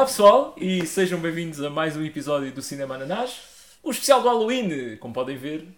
[0.00, 3.42] Olá pessoal e sejam bem-vindos a mais um episódio do Cinema Ananás,
[3.82, 5.68] o especial do Halloween, como podem ver.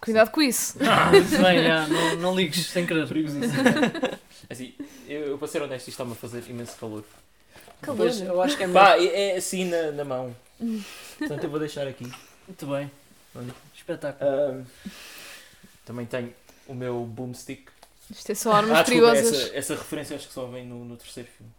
[0.00, 0.78] Cuidado com isso.
[0.82, 3.08] Ah, bem, já, não, não ligues sem querer.
[3.08, 3.60] Perigosíssimo.
[4.48, 4.72] assim,
[5.08, 7.02] eu, eu para ser honesto, isto está-me a fazer imenso calor.
[7.82, 7.96] Calor.
[7.96, 8.84] Pois, eu acho que é melhor.
[8.84, 10.36] Pá, é, é assim na, na mão.
[11.18, 12.08] Portanto, eu vou deixar aqui.
[12.46, 12.88] Muito bem.
[13.34, 13.52] Olha.
[13.74, 14.30] Espetáculo.
[14.30, 14.64] Ahm,
[15.84, 16.32] também tenho
[16.68, 17.68] o meu boomstick.
[18.08, 19.46] Isto é só armas ah, desculpa, perigosas.
[19.46, 21.52] essa, essa referência acho que só vem no, no terceiro filme.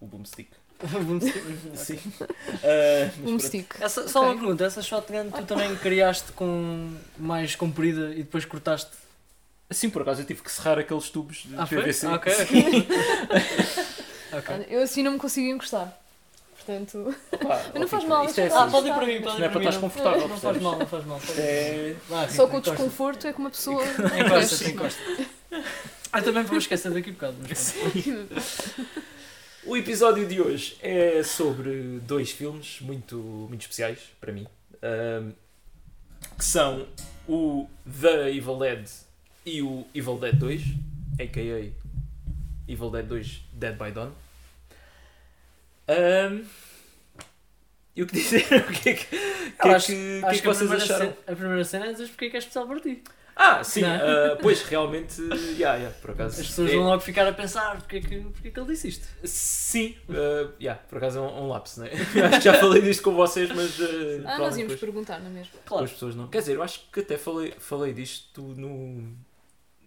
[0.00, 0.48] O boomstick.
[1.74, 1.98] Sim.
[3.22, 3.74] Mas Um stick.
[3.80, 4.30] Essa, só Ok.
[4.32, 8.90] uma pergunta, essa shotgun tu também criaste com mais comprida e depois cortaste?
[9.70, 11.82] Sim, por acaso eu tive que serrar aqueles tubos de Ah, foi?
[11.82, 12.06] PVC.
[12.06, 12.88] Ah, ok, ok.
[14.38, 14.54] ok.
[14.54, 15.92] Olha, Eu assim não me consigo encostar.
[16.56, 17.14] Portanto.
[17.72, 18.72] Mas não faz mal, Isto é isto Ah, assim.
[18.72, 21.04] pode ir para mim, pode não é para estás confortável, Não faz mal, não faz
[21.06, 21.20] mal.
[21.38, 21.94] É...
[22.30, 23.82] Só com o desconforto é que uma pessoa.
[23.84, 25.02] Encosta, encosta.
[26.12, 27.36] Ah, também vou esquecer daqui a bocado.
[27.48, 27.74] Mas.
[29.68, 34.46] O episódio de hoje é sobre dois filmes muito, muito especiais para mim,
[34.82, 35.32] ahm,
[36.38, 36.88] que são
[37.28, 37.68] o
[38.00, 38.88] The Evil Dead
[39.44, 40.62] e o Evil Dead 2,
[41.20, 41.70] a.k.a.
[42.72, 44.12] Evil Dead 2 Dead by Dawn.
[45.88, 46.44] Ahm,
[47.94, 48.44] e o que dizer?
[48.68, 51.06] O que é que, o que, é Acho- que, é Acho que que vocês acharam?
[51.06, 53.02] cena, a primeira cena é dizer porque é que é especial para ti.
[53.40, 55.22] Ah, sim, ah, pois realmente,
[55.56, 56.40] yeah, yeah, por acaso.
[56.40, 58.66] As pessoas é- vão logo ficar a pensar porque é que, porque é que ele
[58.72, 59.06] disse isto.
[59.24, 61.88] Sim, uh, yeah, por acaso é um, um lapso, né?
[62.28, 63.78] Acho que já falei disto com vocês, mas.
[63.78, 65.52] Uh, Ah, nós provavelmente íamos depois, perguntar, não é mesmo?
[65.64, 65.84] Claro.
[65.84, 66.26] as pessoas não.
[66.26, 69.16] Quer dizer, eu acho que até falei, falei disto no,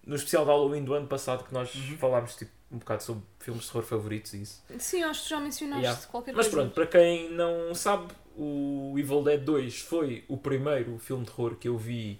[0.06, 1.98] no especial de Halloween do ano passado que nós Uhum.
[1.98, 4.62] falámos tipo, um bocado sobre filmes de terror favoritos e isso.
[4.78, 6.02] Sim, acho que já mencionaste Yeah.
[6.06, 6.56] qualquer Mas coisa.
[6.62, 11.54] pronto, para quem não sabe, o Evil Dead 2 foi o primeiro filme de terror
[11.56, 12.18] que eu vi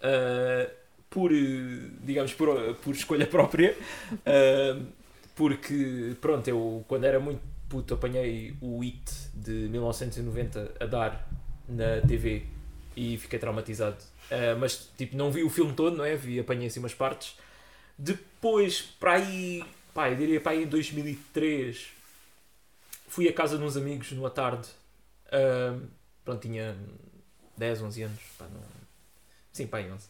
[0.00, 0.70] uh,
[1.08, 3.76] por, uh, digamos, por, por escolha própria.
[4.12, 4.86] Uh,
[5.34, 11.28] porque, pronto, eu quando era muito puto apanhei o It de 1990 a dar
[11.68, 12.44] na TV
[12.96, 13.96] e fiquei traumatizado.
[14.30, 16.16] Uh, mas, tipo, não vi o filme todo, não é?
[16.16, 17.36] Vi, apanhei assim umas partes.
[17.96, 21.88] Depois, para aí, pá, eu diria para aí em 2003,
[23.08, 24.68] fui à casa de uns amigos numa tarde.
[25.32, 25.86] Ahm,
[26.24, 26.76] pronto, tinha
[27.56, 28.20] 10, 11 anos.
[28.38, 28.79] Pá, não...
[29.60, 30.08] Sim, pá, aí 11.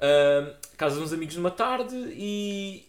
[0.00, 2.84] Ahm, casa de uns amigos numa tarde e.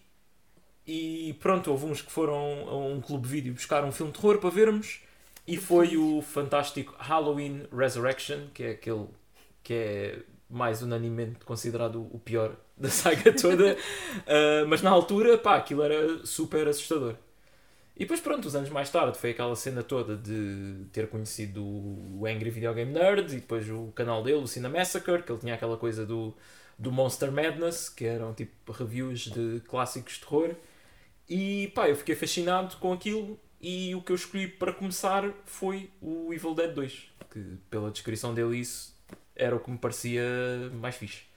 [0.88, 4.40] E pronto, houve uns que foram a um clube vídeo buscar um filme de terror
[4.40, 5.02] para vermos.
[5.46, 9.08] E foi o fantástico Halloween Resurrection, que é aquele
[9.64, 10.20] que é
[10.50, 13.78] mais unanimemente considerado o pior da saga toda.
[14.26, 17.16] Ah, mas na altura, pá, aquilo era super assustador.
[18.00, 22.26] E depois, pronto, uns anos mais tarde, foi aquela cena toda de ter conhecido o
[22.26, 25.56] Angry Video Game Nerd e depois o canal dele, o Cine Massacre, que ele tinha
[25.56, 26.34] aquela coisa do,
[26.78, 30.56] do Monster Madness, que eram tipo reviews de clássicos de terror.
[31.28, 35.90] E pá, eu fiquei fascinado com aquilo e o que eu escolhi para começar foi
[36.02, 38.98] o Evil Dead 2, que pela descrição dele isso
[39.36, 40.24] era o que me parecia
[40.72, 41.29] mais fixe.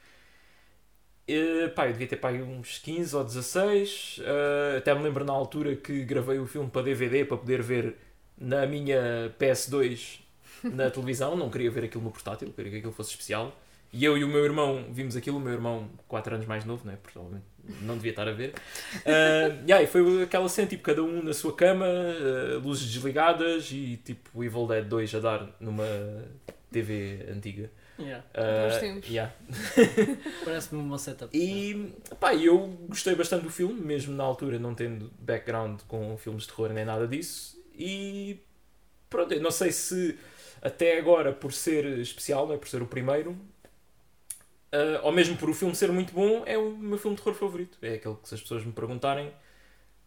[1.27, 4.21] Eh, pá, eu devia ter pá, aí uns 15 ou 16.
[4.25, 7.97] eh, até me lembro na altura que gravei o filme para DVD para poder ver
[8.37, 10.21] na minha PS2
[10.65, 11.37] na televisão.
[11.37, 13.57] Não queria ver aquilo no portátil, queria que aquilo fosse especial.
[13.93, 15.37] E eu e o meu irmão vimos aquilo.
[15.37, 16.99] O meu irmão, 4 anos mais novo, né?
[17.03, 17.45] provavelmente
[17.83, 18.55] não devia estar a ver.
[19.01, 23.71] Uh, yeah, e foi aquela cena, tipo, cada um na sua cama, eh, luzes desligadas
[23.71, 25.85] e tipo o Evil Dead 2 a dar numa
[26.71, 27.71] TV antiga.
[27.99, 28.25] Yeah.
[28.35, 29.33] Uh, yeah.
[30.45, 31.37] Parece-me uma setup.
[31.37, 36.45] E pá, eu gostei bastante do filme, mesmo na altura não tendo background com filmes
[36.45, 37.63] de terror nem nada disso.
[37.75, 38.41] E
[39.09, 40.19] pronto, eu não sei se
[40.61, 42.59] até agora, por ser especial, não é?
[42.59, 43.37] por ser o primeiro,
[44.73, 47.39] ah, ou mesmo por o filme ser muito bom, é o meu filme de terror
[47.39, 47.79] favorito.
[47.83, 49.33] É aquele que, se as pessoas me perguntarem,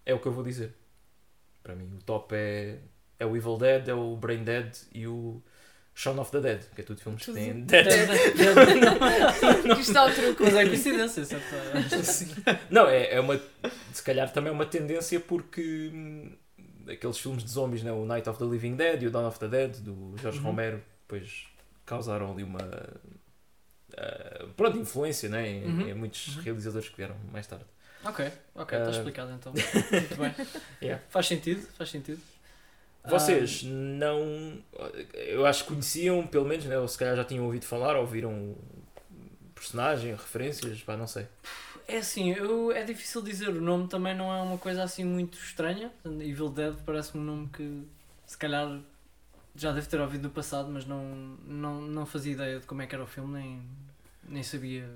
[0.05, 0.73] é o que eu vou dizer.
[1.63, 2.79] Para mim, o top é,
[3.19, 5.41] é o Evil Dead, é o Brain Dead e o
[5.97, 7.85] Shaun of the Dead, que é tudo filmes que têm Dead.
[7.87, 8.09] Dead.
[9.71, 10.43] Aqui está o truque.
[10.43, 11.45] Mas é coincidência, certo?
[12.69, 13.39] Não, é, é uma.
[13.93, 16.31] Se calhar também é uma tendência porque hum,
[16.91, 17.91] aqueles filmes de zombies, né?
[17.93, 20.45] o Night of the Living Dead e o Dawn of the Dead, do Jorge Uhum.
[20.45, 21.45] Romero, depois
[21.85, 22.59] causaram ali uma.
[23.97, 25.47] ah, pronto, influência né?
[25.49, 25.87] em, Uhum.
[25.89, 26.43] em muitos Uhum.
[26.43, 27.65] realizadores que vieram mais tarde.
[28.03, 28.91] Ok, ok, está Ah.
[28.91, 29.51] explicado então.
[29.53, 30.35] Muito bem.
[30.81, 31.01] Yeah.
[31.09, 32.19] Faz sentido, faz sentido.
[33.07, 34.57] Vocês não.
[35.13, 36.77] Eu acho que conheciam, pelo menos, né?
[36.77, 38.57] ou se calhar já tinham ouvido falar, ou viram o
[39.53, 41.27] personagem, referências, pá, não sei.
[41.87, 45.37] É assim, eu, é difícil dizer, o nome também não é uma coisa assim muito
[45.37, 45.91] estranha.
[46.03, 47.83] Evil Dead parece-me um nome que
[48.25, 48.79] se calhar
[49.55, 51.03] já deve ter ouvido no passado, mas não,
[51.45, 53.61] não, não fazia ideia de como é que era o filme, nem,
[54.27, 54.89] nem sabia.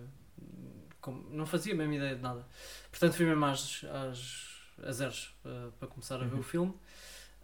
[0.99, 2.45] Como, não fazia mesmo ideia de nada.
[2.91, 4.47] Portanto, fui mesmo às, às,
[4.83, 6.39] a zeros uh, para começar a ver Uhum.
[6.39, 6.73] o filme.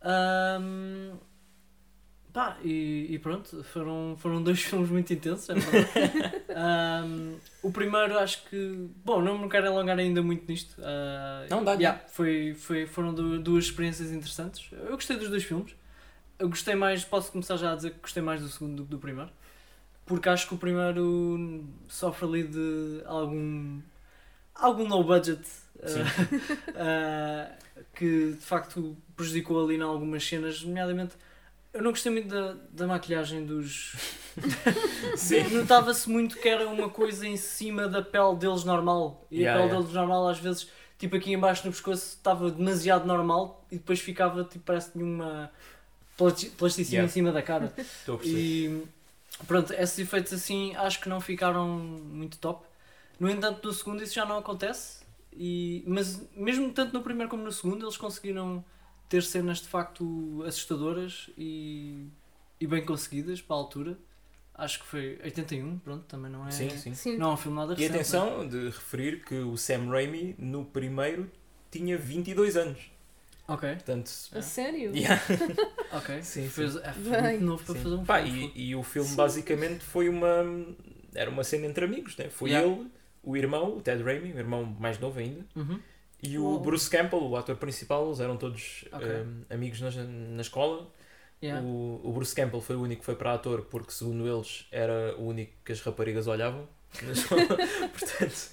[0.06, 1.18] Ahm,
[2.32, 5.54] pá, e, e pronto, foram, foram dois filmes muito intensos, é.
[6.58, 8.90] Ahm, o primeiro acho que.
[9.04, 10.76] Bom, não me quero alongar ainda muito nisto.
[10.84, 14.70] ah, Não, dá, yeah, foi, foi, foram du- duas experiências interessantes.
[14.72, 15.76] Eu gostei dos dois filmes.
[16.38, 18.90] Eu gostei mais, posso começar já a dizer que gostei mais do segundo do que
[18.92, 19.32] do primeiro.
[20.06, 23.80] Porque acho que o primeiro sofre ali de algum.
[24.56, 25.42] Algum low budget.
[26.76, 27.52] ah,
[27.94, 31.16] que de facto prejudicou ali em algumas cenas, nomeadamente.
[31.74, 33.96] Eu não gostei muito da, da maquilhagem dos.
[35.52, 39.26] Notava-se muito que era uma coisa em cima da pele deles normal.
[39.32, 39.80] E Yeah, a pele yeah.
[39.82, 40.68] deles normal, às vezes,
[40.98, 45.52] tipo aqui embaixo no pescoço, estava demasiado normal e depois ficava, tipo, parece que uma
[46.18, 47.10] plasti- plasticina Yeah.
[47.10, 47.74] em cima da cara.
[47.78, 48.26] Estou a.
[48.26, 48.84] E
[49.48, 52.66] pronto, esses efeitos assim acho que não ficaram muito top.
[53.20, 55.04] No entanto, no segundo isso já não acontece.
[55.34, 58.64] E, mas mesmo tanto no primeiro como no segundo, eles conseguiram
[59.10, 62.08] ter cenas de facto assustadoras e,
[62.60, 63.98] e bem conseguidas para a altura.
[64.54, 66.52] Acho que foi 81, pronto, também não é.
[66.52, 66.94] Sim, sim.
[66.94, 67.18] Sim.
[67.18, 67.92] Não é um filme nada E recente.
[67.96, 71.30] atenção de referir que o Sam Raimi no primeiro
[71.70, 72.80] tinha 22 anos.
[73.50, 73.52] é?
[73.52, 74.92] Ok, Portanto, A sério?
[74.96, 75.22] yeah.
[75.92, 76.24] ok.
[76.24, 77.84] Sim, Fez, é, muito novo para Sim.
[77.84, 78.52] fazer um Pá, filme.
[78.56, 79.16] e, e o filme Sim.
[79.18, 80.46] basicamente foi uma.
[81.14, 82.30] Era uma cena entre amigos, né?
[82.30, 82.68] Foi Yeah.
[82.68, 82.90] ele,
[83.26, 85.80] o irmão, o Ted Raimi, o irmão mais novo ainda, Uhum.
[86.24, 86.60] e o Uau.
[86.60, 89.08] Bruce Campbell, o ator principal, eles eram todos Ok.
[89.08, 90.88] um, amigos na, na escola.
[91.44, 91.62] Yeah.
[91.66, 95.16] O, o Bruce Campbell foi o único que foi para ator porque, segundo eles, era
[95.18, 96.68] o único que as raparigas olhavam.
[96.96, 98.52] Portanto,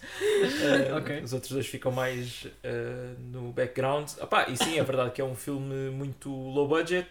[0.92, 1.20] uh, Ok.
[1.22, 4.10] os outros dois ficam mais uh, no background.
[4.20, 7.08] Opá, e sim, é verdade que é um filme muito low budget.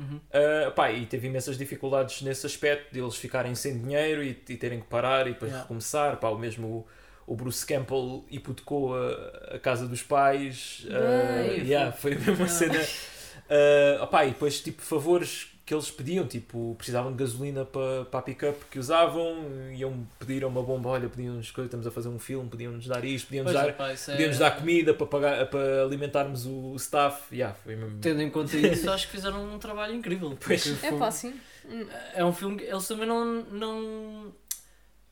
[0.00, 0.16] Uhum.
[0.16, 4.56] Uh, pá, e teve imensas dificuldades nesse aspecto de eles ficarem sem dinheiro e, e
[4.56, 5.62] terem que parar e depois Yeah.
[5.62, 6.16] recomeçar.
[6.16, 6.86] Pá, o mesmo
[7.26, 10.86] o Bruce Campbell hipotecou a, a casa dos pais.
[10.86, 12.48] Uh, yeah, foi uma Yeah.
[12.48, 12.80] cena.
[12.80, 18.18] Uh, opá, e depois, tipo, favores que eles pediam, tipo, precisavam de gasolina para para
[18.20, 19.36] a pick-up que usavam,
[19.72, 23.04] iam pedir a uma bomba, olha, pediam-nos coisas, estamos a fazer um filme, podiam-nos dar
[23.04, 26.74] isto, podiam-nos Pois, dar, epá, isso é- podiam-nos dar comida para, pagar, para alimentarmos o
[26.76, 27.32] staff.
[27.34, 28.00] Yeah, foi mesmo...
[28.00, 30.36] Tendo em conta isso, acho que fizeram um trabalho incrível.
[30.44, 30.66] Pois.
[30.66, 31.34] É foi- pá, sim.
[31.68, 34.34] Hum, É um filme que eles também não, não.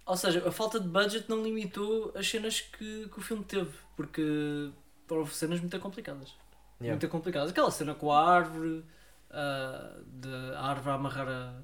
[0.06, 3.70] Ou seja, a falta de budget não limitou as cenas que, que o filme teve.
[3.96, 4.70] Porque
[5.08, 6.30] houve cenas muito complicadas.
[6.80, 6.98] Yeah.
[6.98, 7.50] Muito complicadas.
[7.50, 8.82] Aquela cena com a árvore.
[9.30, 11.54] Ah, de a árvore a amarrar a.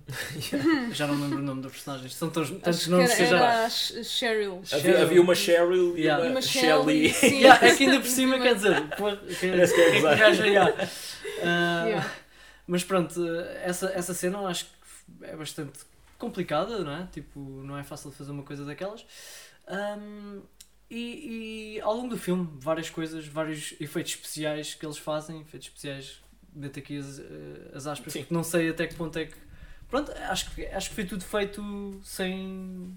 [0.92, 2.14] Já não lembro o nome dos personagens.
[2.14, 3.36] São tantos, tantos Acho que nomes era, que eu já.
[3.36, 4.62] era a Cheryl.
[4.72, 6.24] Havia, havia uma Cheryl Yeah.
[6.24, 6.42] e E uma, uma.
[6.42, 7.34] Sim.
[7.40, 8.82] Yeah, é que ainda por cima quer dizer.
[8.96, 10.88] pô, que, Parece que é que gaja, yeah.
[11.42, 12.10] Ah, Yeah.
[12.66, 13.20] Mas pronto,
[13.62, 15.80] essa, essa cena eu acho que é bastante
[16.18, 17.06] complicada, não é?
[17.12, 19.04] Tipo, não é fácil de fazer uma coisa daquelas.
[19.68, 20.40] Ahm,
[20.90, 25.68] e, e ao longo do filme, várias coisas, vários efeitos especiais que eles fazem, efeitos
[25.68, 26.22] especiais,
[26.54, 27.22] meto aqui as, eh,
[27.74, 28.20] as aspas, Sim.
[28.20, 29.34] porque não sei até que ponto é que.
[29.88, 32.96] Pronto, acho que, acho que foi tudo feito sem,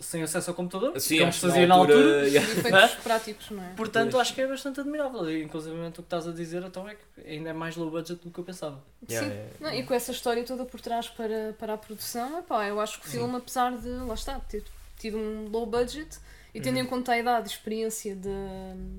[0.00, 2.28] sem acesso ao computador, Sim, como se fazia na altura.
[2.28, 2.48] yeah.
[2.52, 3.72] Efeitos práticos, não é?
[3.74, 4.20] Portanto, Pois.
[4.20, 5.28] acho que é bastante admirável.
[5.30, 8.22] E, inclusive, o que estás a dizer então é que ainda é mais low budget
[8.22, 8.82] do que eu pensava.
[9.08, 9.34] Yeah, Sim.
[9.34, 9.54] yeah.
[9.60, 13.00] Não, e com essa história toda por trás para, para a produção, epá, eu acho
[13.00, 13.18] que o Sim.
[13.18, 14.62] filme, apesar de, lá está, ter
[14.98, 16.18] tido um low budget
[16.54, 16.82] e tendo Uhum.
[16.82, 18.28] em conta a idade e experiência de,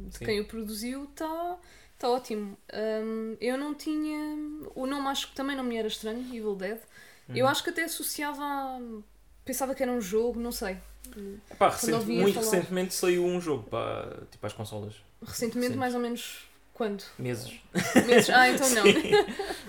[0.09, 1.57] de quem o produziu, está
[2.01, 2.57] tá ótimo.
[2.73, 4.17] Hum, eu não tinha.
[4.75, 6.79] O nome acho que também não me era estranho, Evil Dead.
[7.29, 7.51] Eu Uhum.
[7.51, 8.43] acho que até associava.
[8.43, 8.79] a-
[9.45, 10.77] Pensava que era um jogo, não sei.
[11.57, 12.45] Pá, quando recente- muito falar.
[12.51, 14.95] recentemente saiu um jogo para tipo, as consolas.
[15.25, 16.47] Recentemente, mais ou menos.
[16.73, 17.03] Quando?
[17.19, 17.59] Meses.
[18.07, 18.29] Meses?
[18.29, 18.83] Ah, então não.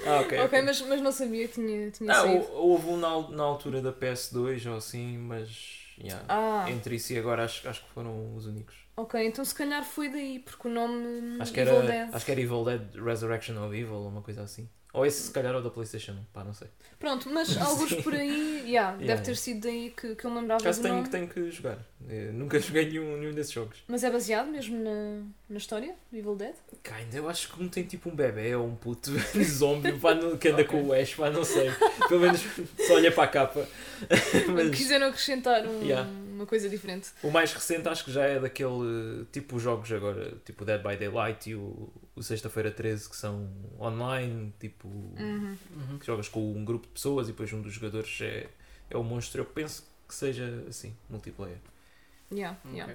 [0.06, 0.38] Ah, ok.
[0.40, 2.44] ok, mas, mas não sabia que tinha, tinha Ah, saído.
[2.52, 7.12] hou- houve um na, na altura da PS2 ou assim, mas yeah, Ah, entre isso
[7.12, 8.76] e agora acho, acho que foram os únicos.
[8.96, 12.08] Ok, então se calhar foi daí, porque o nome Acho que, Evil era, Dead.
[12.14, 14.68] acho que era Evil Dead Resurrection of Evil ou uma coisa assim.
[14.94, 16.68] Ou esse se calhar é o da Playstation, pá, não sei.
[16.98, 19.24] Pronto, mas alguns por aí, yeah, deve Yeah.
[19.24, 21.08] ter sido daí que, que eu lembrava Caso do tenho, nome.
[21.08, 21.78] tenho que jogar.
[22.06, 23.78] Eh, nunca joguei nenhum, nenhum desses jogos.
[23.88, 26.54] Mas é baseado mesmo na, na história do Evil Dead?
[26.84, 30.36] Kinda, eu acho que como tem tipo um bebê ou um puto zombie pá, no-
[30.36, 31.70] que anda com o Ash, pá, não sei.
[32.06, 32.42] Pelo menos
[32.86, 33.66] só olha para a capa.
[34.54, 35.82] Mas Quiseram acrescentar um-.
[36.42, 37.10] Uma coisa diferente.
[37.22, 41.50] o mais recente acho que já é daquele tipo jogos agora, tipo Dead by Daylight
[41.50, 43.48] e o, o Sexta-feira 13 que são
[43.80, 45.98] online, tipo Uhum.
[45.98, 48.48] Que jogas com um grupo de pessoas e depois um dos jogadores é,
[48.90, 49.40] é o monstro.
[49.40, 51.58] Eu penso que seja assim, multiplayer.
[52.30, 52.94] Yeah, yeah.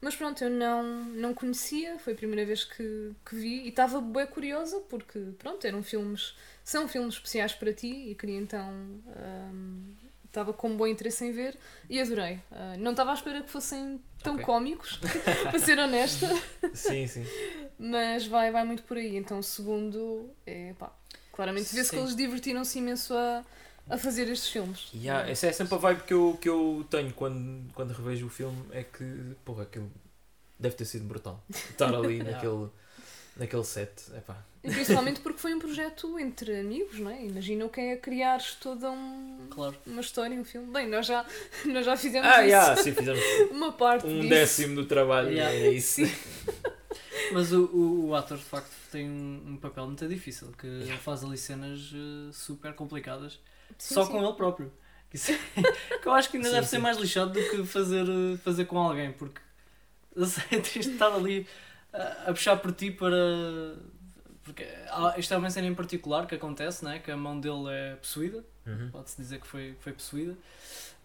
[0.00, 4.00] Mas pronto, eu não, não conhecia, foi a primeira vez que, que vi e estava
[4.00, 9.94] bem curiosa porque, pronto, eram filmes, são filmes especiais para ti e queria então, hum,
[10.38, 11.56] estava com bom interesse em ver
[11.88, 12.40] e adorei.
[12.50, 14.38] Ah, não estava à espera que fossem tão Ok.
[14.38, 14.98] cómicos,
[15.50, 16.28] para ser honesta,
[16.72, 17.32] Sim, sim.
[17.78, 19.16] mas vai, vai muito por aí.
[19.16, 20.92] Então o segundo é pá,
[21.32, 23.44] Claramente vê-se que eles divertiram-se imenso a,
[23.90, 24.92] a fazer estes filmes.
[24.92, 28.30] Yeah, essa é sempre a vibe que eu, que eu tenho quando, quando revejo o
[28.30, 28.64] filme.
[28.72, 29.04] É que,
[29.44, 29.90] porra, aquilo
[30.58, 31.44] deve ter sido brutal.
[31.70, 32.70] Estar ali naquele,
[33.38, 33.90] naquele set.
[34.16, 34.44] Epá.
[34.62, 37.24] E principalmente porque foi um projeto entre amigos, não é?
[37.24, 39.76] Imagina o que é criar toda um, Claro.
[39.86, 40.70] uma história, um filme.
[40.72, 41.24] Bem, nós já,
[41.64, 42.48] nós já fizemos Ah, isso.
[42.50, 43.20] yeah, sim, fizemos
[43.52, 44.28] Uma parte um disso.
[44.28, 45.30] décimo do trabalho.
[45.30, 45.54] Yeah.
[45.54, 46.04] É isso.
[46.04, 46.12] Sim.
[47.32, 50.96] Mas o, o, o ator de facto tem um, um papel muito difícil, que ele
[50.96, 53.38] faz ali cenas eh, super complicadas
[53.78, 54.12] Sim, só sim.
[54.12, 54.72] com ele próprio.
[55.12, 56.70] Isso é- que eu acho que ainda Sim, deve sim.
[56.76, 59.40] ser mais lixado do que fazer, eh, fazer com alguém, porque
[60.16, 61.46] eu sei, tens de estar ali
[61.92, 63.76] a, a puxar por ti para.
[64.44, 64.66] Porque
[65.18, 66.98] isto é uma cena em particular que acontece, né?
[67.00, 68.90] que a mão dele é possuída, Uhum.
[68.90, 70.36] pode-se dizer que foi, foi possuída,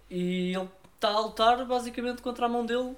[0.09, 2.95] e ele está a lutar basicamente contra a mão dele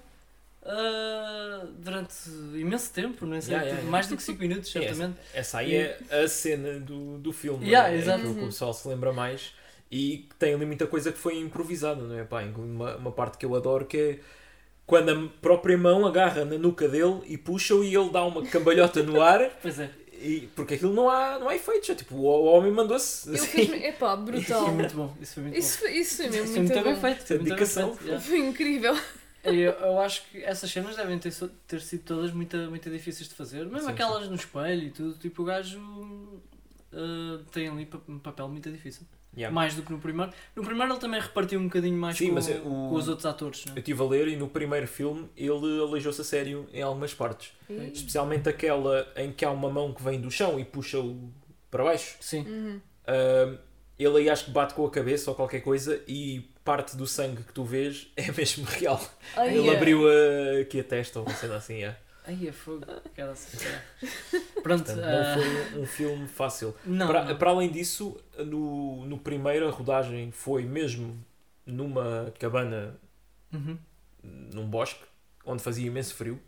[0.64, 2.14] ah, durante
[2.56, 3.92] imenso tempo, não sei, Yeah, yeah, yeah.
[3.92, 5.20] mais do que 5 minutos, Sim, essa- certamente.
[5.34, 7.66] Essa aí é a cena do, do filme.
[7.68, 8.20] Yeah, é exato.
[8.20, 9.54] aquilo que o pessoal se lembra mais.
[9.92, 12.24] E tem ali muita coisa que foi improvisada, não é?
[12.24, 14.20] Pá, uma, uma parte que eu adoro que é
[14.86, 19.02] quando a própria mão agarra na nuca dele e puxa-o e ele dá uma cambalhota
[19.04, 19.50] no ar.
[19.62, 19.90] Pois é,
[20.22, 21.90] E, porque aquilo não há, não há efeitos.
[21.90, 23.28] É tipo, o, o homem mandou-se.
[23.30, 23.48] Ele assim.
[23.68, 23.84] fez.
[23.84, 24.64] Epá, isso brutal.
[24.66, 25.18] foi muito bom.
[25.22, 26.32] Isso foi muito Isso, foi- isso foi bom.
[26.32, 27.02] mesmo Isso foi muito, muito bem bom.
[27.02, 27.28] feito.
[27.28, 27.96] Foi muito bem Dedicação.
[27.96, 28.22] feito.
[28.22, 28.98] Foi incrível.
[29.44, 31.32] Eu, eu acho que essas cenas devem ter,
[31.68, 33.64] ter sido todas muito, muito difíceis de fazer.
[33.66, 35.14] Mesmo Sim, aquelas no espelho e tudo.
[35.20, 35.80] Tipo, o gajo
[36.94, 39.04] ah, tem ali um papel muito difícil.
[39.38, 39.54] Yeah.
[39.54, 40.32] Mais do que no primeiro.
[40.56, 43.08] No primeiro ele também repartiu um bocadinho mais Sim, com, mas é o- com os
[43.10, 43.66] outros atores.
[43.66, 43.80] Não Eu é?
[43.80, 47.52] estive a ler e no primeiro filme ele aleijou-se a sério em algumas partes.
[47.94, 51.30] Especialmente aquela em que há uma mão que vem do chão e puxa-o
[51.70, 52.16] para baixo.
[52.22, 52.46] Sim.
[52.48, 52.82] Uhum.
[53.06, 53.58] Ah,
[54.00, 57.44] ele aí acho que bate com a cabeça ou qualquer coisa e parte do sangue
[57.44, 59.02] que tu vês é mesmo real.
[59.36, 59.76] Ai, Ele é.
[59.76, 61.84] abriu a- aqui a testa ou uma cena assim.
[61.84, 61.96] É.
[62.28, 62.86] Aí é fogo.
[64.64, 64.84] Pronto.
[64.86, 66.76] Portanto, ah, não foi um filme fácil.
[66.86, 67.38] não, para, não.
[67.38, 71.18] para além disso, no, no primeiro a rodagem foi mesmo
[71.66, 72.96] numa cabana
[73.54, 73.78] Uhum.
[74.24, 75.02] num bosque
[75.46, 76.42] onde fazia imenso frio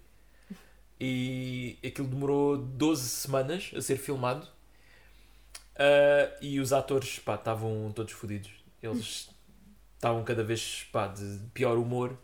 [0.99, 4.45] e aquilo demorou 12 semanas a ser filmado
[5.75, 8.49] Ah, e os atores estavam todos fodidos
[8.81, 9.29] eles
[9.95, 12.17] estavam cada vez pá, de pior humor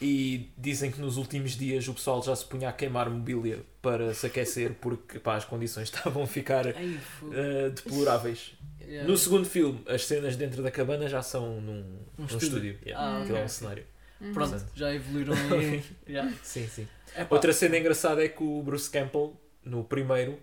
[0.00, 4.12] e dizem que nos últimos dias o pessoal já se punha a queimar mobília para
[4.12, 8.52] se aquecer porque pá, as condições estavam a ficar ah, deploráveis
[8.88, 9.10] Yeah.
[9.10, 11.80] no segundo filme as cenas dentro da cabana já são num,
[12.16, 12.46] Um num estúdio.
[12.46, 13.84] estúdio, Yeah, Ah, aquilo é um cenário
[14.20, 14.32] Uhum.
[14.32, 14.70] Pronto, Portanto.
[14.76, 15.82] já evoluíram aí.
[16.08, 16.32] Yeah.
[16.44, 16.86] sim, sim
[17.16, 19.34] Epá, Outra cena engraçada é que o Bruce Campbell,
[19.64, 20.38] no primeiro,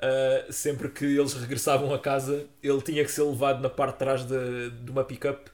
[0.00, 3.98] ah, sempre que eles regressavam a casa, ele tinha que ser levado na parte de
[4.00, 5.48] trás de, de uma pick-up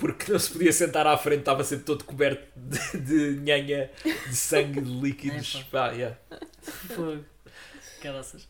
[0.00, 4.34] porque não se podia sentar à frente, estava sempre todo coberto de, de nhanha, de
[4.34, 5.54] sangue, de líquidos.
[5.54, 5.66] Epa.
[5.70, 6.16] Pá, yeah.
[6.94, 7.24] Fogo.
[8.00, 8.48] Caraças.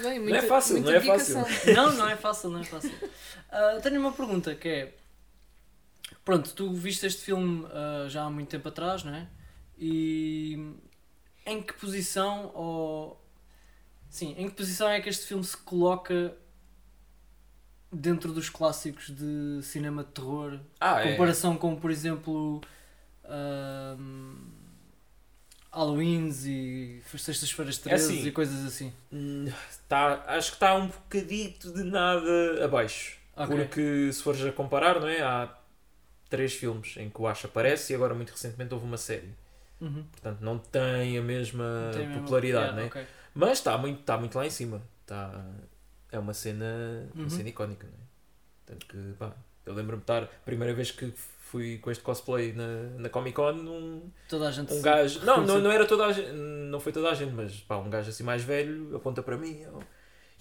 [0.00, 1.44] Bem, Não é fácil, não é fácil.
[1.74, 2.92] Não, não é fácil, não é fácil.
[3.50, 4.94] Ah, tenho uma pergunta que é.
[6.24, 9.26] Pronto, tu viste este filme ah, já há muito tempo atrás, não é?
[9.76, 10.74] E
[11.44, 13.20] em que posição ou.
[14.08, 16.36] Sim, em que posição é que este filme se coloca
[17.92, 20.58] dentro dos clássicos de cinema de terror?
[20.80, 21.12] Ah, Em é.
[21.12, 22.60] comparação com, por exemplo,
[23.24, 24.36] ahm,
[25.70, 28.26] Halloweens e Sextas-feiras 13 assim.
[28.28, 28.92] e coisas assim.
[29.12, 29.46] Hum,
[29.88, 33.18] tá, acho que está um bocadito de nada abaixo.
[33.36, 33.54] Ok.
[33.56, 35.20] Porque se fores a comparar, não é?
[35.22, 35.54] Há
[36.28, 39.30] três filmes em que o Ash aparece e agora muito recentemente houve uma série.
[39.80, 40.04] Uhum.
[40.10, 42.84] Portanto, não tem a mesma Tem popularidade, né?
[42.86, 43.06] ok.
[43.34, 44.82] Mas está muito, tá muito lá em cima.
[45.06, 45.44] Tá,
[46.12, 47.30] é uma cena, uma Uhum.
[47.30, 47.92] cena icónica, né?
[48.66, 49.34] Tanto que, pá,
[49.66, 52.66] eu lembro-me de estar, a primeira vez que fui com este cosplay na,
[52.98, 55.24] na Comic Con, um, Toda a gente um gajo.
[55.24, 57.88] Não, não, não era toda a gente, não foi toda a gente, mas pá, um
[57.88, 59.60] gajo assim mais velho aponta para mim.
[59.62, 59.82] Eu,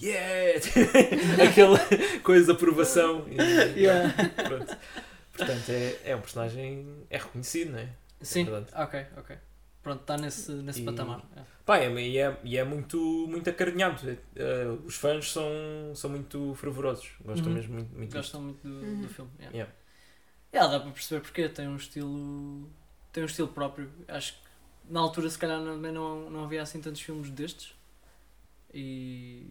[0.02, 0.60] yeah!
[1.50, 1.80] Aquela
[2.24, 3.26] coisa de aprovação.
[3.30, 3.38] E,
[3.80, 4.14] Yeah.
[4.48, 4.78] pronto.
[5.34, 7.06] Portanto, é, é um personagem.
[7.10, 7.90] É reconhecido, não é?
[8.22, 8.66] Sim, verdade.
[8.74, 9.38] ok, ok.
[9.88, 11.24] Pronto, está nesse, nesse E- patamar.
[11.38, 11.42] é.
[11.66, 12.98] Pá, é, e é, e é muito,
[13.30, 14.10] muito acarinhado.
[14.10, 15.46] É, eh, os fãs são,
[15.96, 17.12] são muito fervorosos.
[17.24, 17.54] Gostam Uhum.
[17.54, 18.16] mesmo muito, muito disto.
[18.18, 19.02] Gostam muito do, Uhum.
[19.02, 19.32] do filme.
[19.40, 19.58] Yeah.
[19.58, 19.74] Yeah.
[20.54, 22.70] Yeah, dá para perceber porque tem um estilo.
[23.14, 23.90] Tem um estilo próprio.
[24.10, 24.40] Acho que
[24.90, 27.74] na altura se calhar também não, não havia assim tantos filmes destes.
[28.74, 29.48] E.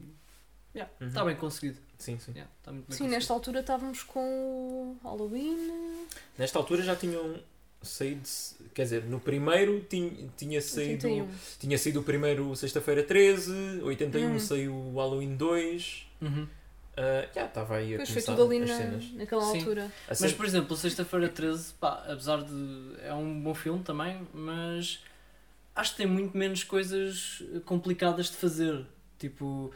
[0.74, 1.08] Yeah, Uhum.
[1.08, 1.78] está bem conseguido.
[1.98, 2.32] Sim, sim.
[2.32, 3.10] Yeah, bem Sim, conseguido.
[3.10, 6.06] nesta altura estávamos com o Halloween.
[6.36, 7.40] Nesta altura já tinham
[7.82, 8.22] saído.
[8.74, 11.06] Quer dizer, no primeiro tinha, tinha saído.
[11.06, 11.28] 81.
[11.58, 14.38] Tinha saído o primeiro Sexta-feira 13, 81 Hum.
[14.38, 16.06] saiu o Halloween 2.
[16.22, 16.46] Uhum.
[16.96, 19.12] ah, já estava aí a foi começar tudo ali as na, cenas.
[19.12, 19.58] naquela Sim.
[19.58, 19.92] altura.
[20.08, 22.94] A Mas, por exemplo, Sexta-feira 13, pá, apesar de.
[23.02, 25.00] É um bom filme também, mas
[25.74, 28.84] acho que tem muito menos coisas complicadas de fazer.
[29.18, 29.70] Tipo,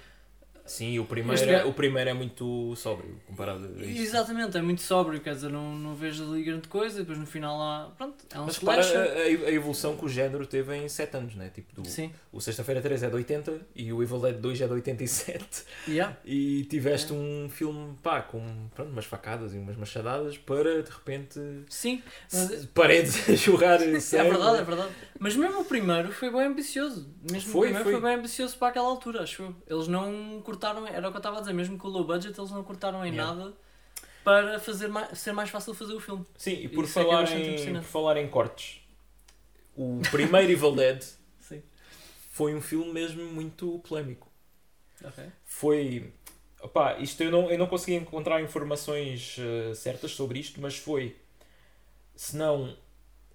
[0.71, 4.03] Sim, o primeiro, Este é, o primeiro é muito sóbrio comparado a isto.
[4.03, 7.61] Exatamente, é muito sóbrio, quer dizer, não, não vejo ali grande coisa, depois no final
[7.61, 7.91] há.
[7.99, 11.35] Pronto, é um Mas repara a, a evolução que o género teve em 7 anos,
[11.35, 11.51] né?
[11.53, 14.67] Tipo, do, Sim, o Sexta-feira 3 é de 80 e o Evil Dead 2 é
[14.69, 15.65] de 87.
[15.89, 16.17] yeah.
[16.25, 17.17] E tiveste É.
[17.17, 18.41] um filme, pá, com
[18.73, 22.01] pronto, umas facadas e umas machadadas para, de repente, sim,
[22.33, 24.91] mas- s- paredes a jogar é verdade, é verdade.
[25.19, 27.09] Mas mesmo o primeiro foi bem ambicioso.
[27.29, 27.93] Mesmo Foi, o primeiro foi.
[27.95, 28.01] foi.
[28.03, 29.55] bem ambicioso para aquela altura, acho eu.
[29.69, 32.39] Eles não cortaram, era o que eu estava a dizer, mesmo com o low budget,
[32.39, 33.35] eles não cortaram em Yeah.
[33.35, 33.53] nada
[34.23, 36.27] para fazer mais, ser mais fácil fazer o filme.
[36.37, 38.81] Sim, e por Isso é é falar, bastante em, por falar em cortes,
[39.75, 41.03] o primeiro Evil Dead
[41.41, 41.63] Sim.
[42.31, 44.29] foi um filme mesmo muito polémico.
[45.03, 45.25] Ok.
[45.45, 46.13] Foi.
[46.63, 51.17] Opá, isto eu não, eu não consegui encontrar informações eh, certas sobre isto, mas foi,
[52.15, 52.77] se não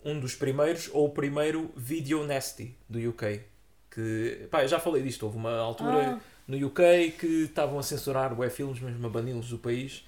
[0.03, 3.41] um dos primeiros, ou o primeiro Video Nasty do UK.
[3.89, 7.84] Que, pá, eu já falei disto, houve uma altura Ah, no UK que estavam a
[7.84, 10.06] censurar web filmes, mesmo a bani-los do país.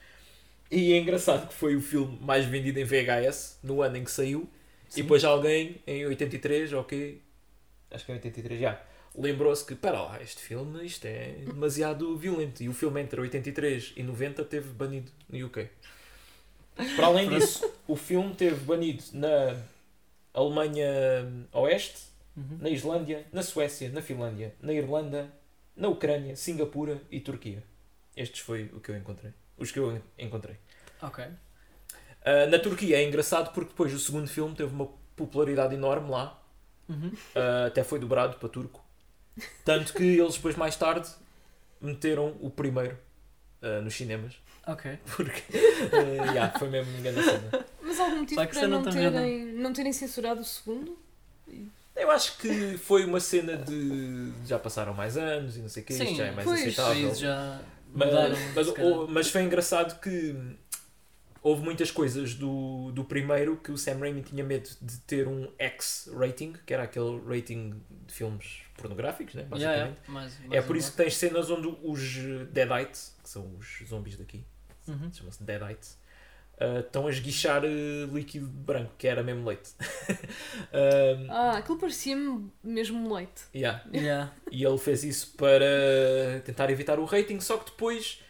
[0.70, 4.12] E é engraçado que foi o filme mais vendido em VHS no ano em que
[4.12, 4.50] saiu.
[4.89, 5.00] Sim.
[5.00, 7.22] E depois alguém, em 83, ok,
[7.91, 8.82] acho que é 83 já,
[9.15, 12.62] lembrou-se que, para lá, este filme isto é demasiado violento.
[12.62, 15.67] E o filme entre 83 e 90 teve banido no UK.
[16.96, 19.58] Para além disso, o filme teve banido na
[20.34, 20.86] Alemanha
[21.53, 22.60] Oeste, Uhum.
[22.62, 25.27] na Islândia, na Suécia, na Finlândia, na Irlanda,
[25.77, 27.63] na Ucrânia, Singapura e Turquia.
[28.15, 29.31] Estes foi o que eu encontrei.
[29.57, 30.57] Os que eu encontrei.
[31.01, 31.24] Ok.
[32.25, 36.43] Ah, na Turquia é engraçado porque depois o segundo filme teve uma popularidade enorme lá.
[36.89, 37.12] Uhum.
[37.36, 38.84] Ah, até foi dobrado para turco.
[39.63, 41.07] Tanto que eles depois mais tarde
[41.79, 42.98] meteram o primeiro
[43.62, 44.36] ah, nos cinemas.
[44.65, 45.00] Ok.
[45.15, 45.43] Porque
[45.93, 47.65] ah, yeah, foi mesmo engano cena.
[47.81, 50.98] mas algum motivo para não terem, não terem censurado o segundo?
[51.98, 55.86] Eu acho que foi uma cena de já passaram mais anos e não sei o
[55.86, 56.60] que, isto já é mais pois.
[56.62, 57.15] Aceitável.
[57.15, 57.62] já
[57.93, 58.36] Mas, mudaram.
[58.56, 60.36] mas, mas foi engraçado que
[61.41, 65.50] houve muitas coisas do, do primeiro que o Sam Raimi tinha medo de ter um
[65.58, 69.80] X rating, que era aquele rating de filmes pornográficos, né, basicamente.
[69.80, 70.12] Yeah, yeah.
[70.12, 72.13] Mais- É mais por um isso que tens cenas onde os
[72.52, 74.43] Deadite, que são os zombies daqui.
[74.88, 75.12] Uhum.
[75.12, 75.88] chama-se Deadite,
[76.60, 77.67] ah, estão a esguichar ah,
[78.13, 79.72] líquido branco, que era mesmo leite.
[80.74, 83.43] Ah, Ah, aquilo parecia-me mesmo leite.
[83.56, 83.84] yeah.
[83.93, 84.34] Yeah.
[84.52, 88.22] E ele fez isso para tentar evitar o rating, só que depois,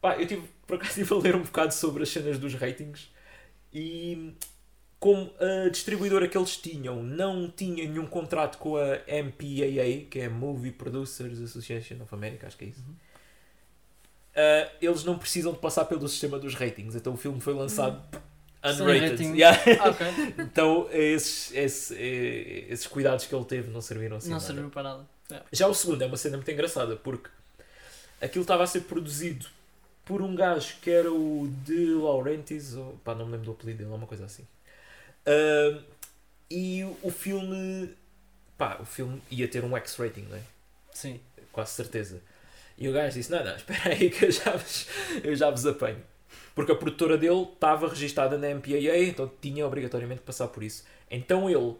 [0.00, 3.10] pá, eu tive, por acaso estive a ler um bocado sobre as cenas dos ratings
[3.72, 4.34] e
[4.98, 10.26] como a distribuidora que eles tinham não tinha nenhum contrato com a MPAA, que é
[10.26, 12.82] a Movie Producers Association of America, acho que é isso.
[14.36, 18.00] Ah, eles não precisam de passar pelo sistema dos ratings, então o filme foi lançado
[18.62, 19.10] Sem unrated.
[19.10, 19.32] rating.
[19.36, 19.58] Yeah.
[19.80, 20.06] Ah, ok.
[20.44, 24.46] Então esses, esse- eh, esses cuidados que ele teve não serviram assim Não nada.
[24.46, 25.06] serviu para nada.
[25.30, 25.46] Yeah.
[25.52, 27.28] Já o segundo é uma cena muito engraçada porque
[28.20, 29.46] aquilo estava a ser produzido
[30.04, 33.78] por um gajo que era o De Laurentiis, ou, pá, não me lembro do apelido
[33.78, 34.46] dele, é uma coisa assim.
[35.26, 35.80] Ahm,
[36.48, 37.90] e o filme,
[38.56, 40.40] pá, o filme ia ter um X-rating, não é?
[40.92, 41.20] Sim.
[41.50, 42.20] Quase certeza.
[42.78, 44.86] E o gajo disse: Não, não, espera aí que eu já vos,
[45.24, 46.02] eu já vos apanho.
[46.54, 50.84] Porque a produtora dele estava registada na MPAA, então tinha obrigatoriamente que passar por isso.
[51.10, 51.74] Então ele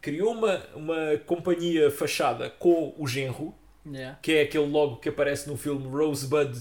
[0.00, 3.54] criou uma, uma companhia fachada com o genro,
[3.90, 4.18] Yeah.
[4.20, 6.52] que é aquele logo que aparece no filme Rosebud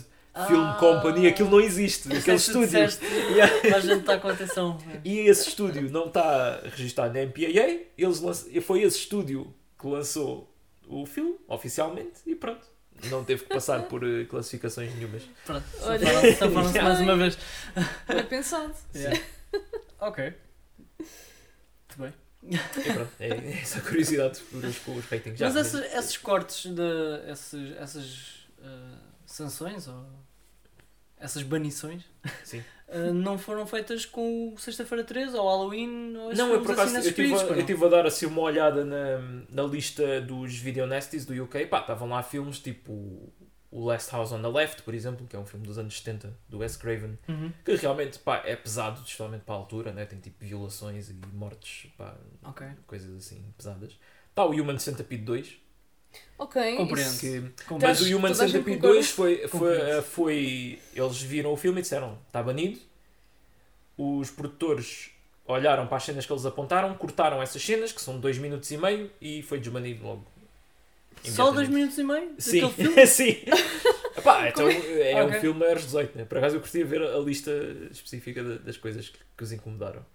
[0.48, 1.28] Film Ah, Company.
[1.28, 2.62] Aquilo não existe, aquele estúdio.
[2.68, 3.04] disseste.
[3.06, 3.54] Yeah.
[3.76, 4.78] A gente está com atenção.
[5.04, 8.46] E esse estúdio não está registado na MPAA, eles lanç...
[8.62, 10.50] foi esse estúdio que lançou
[10.88, 12.66] o filme oficialmente e pronto.
[13.10, 15.24] Não teve que passar por eh, classificações nenhumas.
[15.46, 16.06] Pronto, Olha.
[16.08, 17.38] safaram- safaram-se mais uma vez.
[18.08, 18.74] Bem pensado.
[18.96, 19.22] Yeah.
[20.00, 20.34] Ok.
[21.00, 22.14] Muito bem.
[22.94, 25.38] Pronto, é é essa curiosidade por os, com os ratings.
[25.40, 30.06] Já, Mas esses, esses cortes, de, esses, essas ah, sanções ou
[31.20, 32.04] essas banições
[32.90, 36.72] ah, não foram feitas com o Sexta-feira 13 ou Halloween ou Não, eu filmes por
[36.74, 40.22] acaso assim eu estive a, eu estive a dar assim uma olhada na, na lista
[40.22, 41.66] dos video nasties do UK.
[41.68, 43.32] Pá, estavam lá filmes tipo
[43.70, 46.34] o Last House on the Left, por exemplo, que é um filme dos anos 70
[46.48, 47.52] do Wes Craven, Uhum.
[47.66, 50.06] que realmente pá, é pesado, especialmente para a altura, né?
[50.06, 52.66] tem tipo violações e mortes, pá, Ok.
[52.88, 54.00] coisas assim pesadas.
[54.30, 55.58] Está o Human Centipede 2,
[56.40, 56.76] Ok.
[56.76, 57.10] Compreendo.
[57.10, 57.20] isso-
[57.58, 58.88] que Com mas o Human Centipede concorda?
[58.96, 60.80] 2 foi, foi, eh, foi.
[60.94, 62.80] Eles viram o filme e disseram: está banido.
[63.98, 65.10] Os produtores
[65.46, 68.78] olharam para as cenas que eles apontaram, cortaram essas cenas, que são 2 minutos e
[68.78, 70.26] meio, e foi desbanido logo.
[71.24, 71.74] Só dois Imediatamente.
[71.74, 72.36] minutos e meio?
[72.38, 73.38] Sim, sim.
[74.16, 75.40] Epá, então é um Ok.
[75.40, 76.26] filme maiores 18, né?
[76.26, 77.52] Por acaso eu curtia ver a lista
[77.92, 80.06] específica da- das coisas que, que os incomodaram.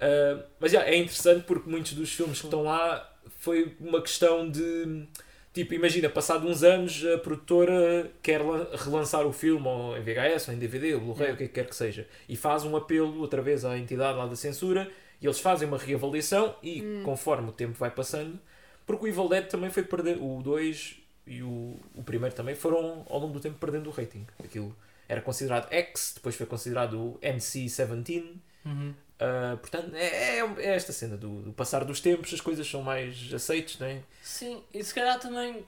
[0.00, 3.13] Ah, mas já, é interessante porque muitos dos filmes que estão lá
[3.44, 5.06] foi uma questão de
[5.52, 10.48] Tipo, imagina, passado uns anos, a produtora quer la- relançar o filme ou em VHS
[10.48, 11.34] ou em DVD ou Blu-ray, Yeah.
[11.34, 14.18] o que é que quer que seja, e faz um apelo outra vez à entidade
[14.18, 14.90] lá da censura
[15.22, 18.36] e eles fazem uma reavaliação e conforme o tempo vai passando,
[18.84, 23.06] porque o Evil Dead também foi perder, o 2 e o, o primeiro também foram
[23.08, 24.26] ao longo do tempo perdendo o rating.
[24.42, 24.74] Aquilo
[25.08, 28.24] era considerado X, depois foi considerado o NC-17.
[28.66, 28.92] Uhum.
[29.14, 32.82] Uh, portanto, é, é, é esta cena do, do passar dos tempos, as coisas são
[32.82, 34.02] mais aceites, não é?
[34.22, 35.64] Sim, e se calhar também,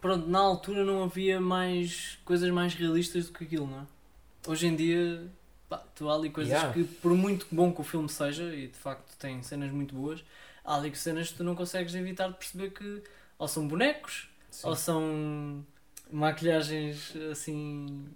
[0.00, 3.86] pronto, na altura não havia mais coisas mais realistas do que aquilo, não é?
[4.46, 5.26] Hoje em dia,
[5.68, 6.72] pá, tu há ali coisas Yeah.
[6.72, 10.22] que, por muito bom que o filme seja, e de facto tem cenas muito boas,
[10.64, 13.02] há ali cenas que tu não consegues evitar de perceber que
[13.38, 14.68] ou são bonecos, Sim.
[14.68, 15.66] ou são
[16.10, 18.06] maquilhagens assim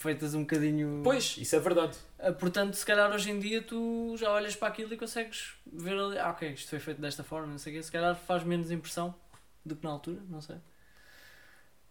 [0.00, 1.00] feitas um bocadinho.
[1.04, 1.96] Pois, isso é verdade.
[2.18, 5.98] Ah, Portanto, se calhar hoje em dia tu já olhas para aquilo e consegues ver
[5.98, 8.42] ali, ah, ok, isto foi feito desta forma, não sei o quê, se calhar faz
[8.44, 9.14] menos impressão
[9.64, 10.56] do que na altura, não sei.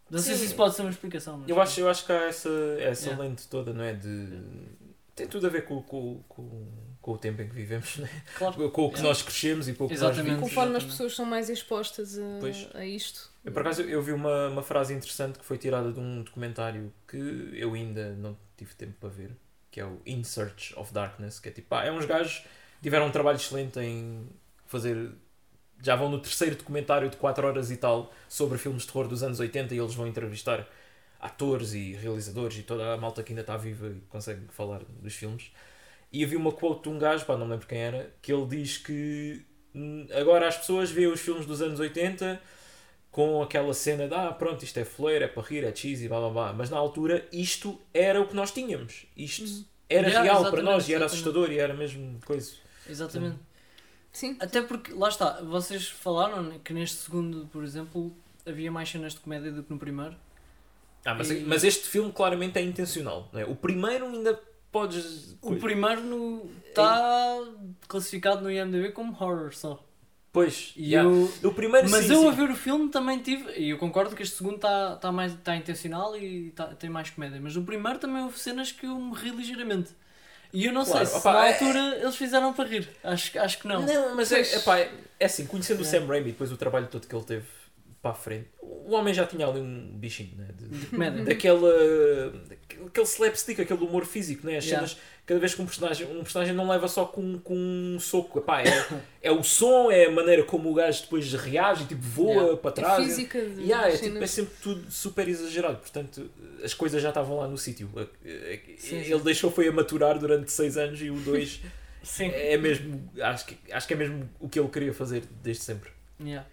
[0.10, 0.40] Não sei Sim.
[0.40, 1.44] se isso pode ser uma explicação.
[1.48, 3.24] Eu acho, eu acho que há essa, essa Yeah.
[3.24, 3.94] lente toda, não é?
[3.94, 4.42] De...
[5.16, 6.68] Tem tudo a ver com, com, com,
[7.10, 8.08] com o tempo em que vivemos, né?
[8.38, 8.70] Claro.
[8.70, 9.02] com o que Yeah.
[9.10, 10.26] nós crescemos e com o que nós Exatamente.
[10.36, 10.42] vimos.
[10.50, 10.92] Conforme as exatamente.
[10.92, 12.68] pessoas são mais expostas a, Pois.
[12.76, 13.32] a isto.
[13.44, 16.94] Eu, por acaso, eu vi uma, uma frase interessante que foi tirada de um documentário
[17.08, 17.18] que
[17.54, 19.32] eu ainda não tive tempo para ver,
[19.72, 22.40] que é o In Search of Darkness, que é tipo, pá, é uns gajos
[22.78, 24.30] que tiveram um trabalho excelente em
[24.68, 25.12] fazer.
[25.82, 29.24] Já vão no terceiro documentário de 4 horas e tal sobre filmes de terror dos
[29.24, 30.68] anos 80 e eles vão entrevistar
[31.20, 35.16] atores e realizadores e toda a malta que ainda está viva e consegue falar dos
[35.16, 35.52] filmes.
[36.12, 38.46] E havia uma quote de um gajo, pá, não me lembro quem era, que ele
[38.48, 39.46] diz que
[39.76, 42.42] hum, agora as pessoas veem os filmes dos anos 80
[43.12, 46.20] com aquela cena de ah, pronto, isto é fleiro, é para rir, é cheesy, blá
[46.20, 46.54] blá blá.
[46.54, 49.06] Mas na altura isto era o que nós tínhamos.
[49.18, 51.06] Isto era Yeah, real para exatamente, nós e era exatamente.
[51.06, 52.54] assustador e era mesmo coisa.
[52.86, 53.40] Exatamente.
[54.12, 54.38] Sim.
[54.40, 59.20] Até porque, lá está, vocês falaram que neste segundo, por exemplo, havia mais cenas de
[59.22, 60.16] comédia do que no primeiro.
[61.06, 63.30] Ah, mas, E- mas este filme claramente é intencional.
[63.32, 63.46] Não é?
[63.46, 64.40] O primeiro ainda
[64.72, 65.36] podes.
[65.42, 67.40] O primeiro no- está
[67.88, 69.84] classificado no IMDb como horror só.
[70.32, 71.10] Pois, E yeah.
[71.10, 72.28] eu, o primeiro Mas sim, eu sim.
[72.28, 75.34] a ver o filme também tive, e eu concordo que este segundo está tá mais
[75.44, 78.96] tá intencional e tá, tem mais comédia, mas o primeiro também houve cenas que eu
[78.96, 79.90] me ri ligeiramente.
[80.54, 82.88] E eu não Claro, sei se opá, na é- altura eles fizeram para rir.
[83.04, 83.82] Acho, acho que não.
[83.82, 84.54] Não, mas é, Pois.
[84.54, 86.06] epá, é, é assim, conhecendo o Yeah.
[86.06, 87.46] Sam Raimi depois o trabalho todo que ele teve
[88.02, 90.48] para a frente, o homem já tinha ali um bichinho, né?
[90.58, 91.24] De, De comédia.
[91.26, 91.70] daquela
[92.88, 94.58] aquele slapstick, aquele humor físico, né?
[94.58, 94.88] As Yeah.
[94.88, 98.40] cenas, cada vez que um personagem, um personagem não leva só com, com um soco,
[98.40, 98.88] Epá, é,
[99.22, 102.58] é o som, é a maneira como o gajo depois reage, tipo voa Yeah.
[102.58, 103.06] para A trás.
[103.06, 106.30] física de Yeah, é, tipo, é sempre tudo super exagerado, portanto
[106.64, 107.90] as coisas já estavam lá no sítio.
[108.78, 108.96] Sim, sim.
[109.12, 111.60] Ele deixou foi a maturar durante seis anos e o 2
[112.02, 112.30] Sim.
[112.34, 115.90] é mesmo, acho que, acho que é mesmo o que ele queria fazer desde sempre.
[116.22, 116.46] Yeah.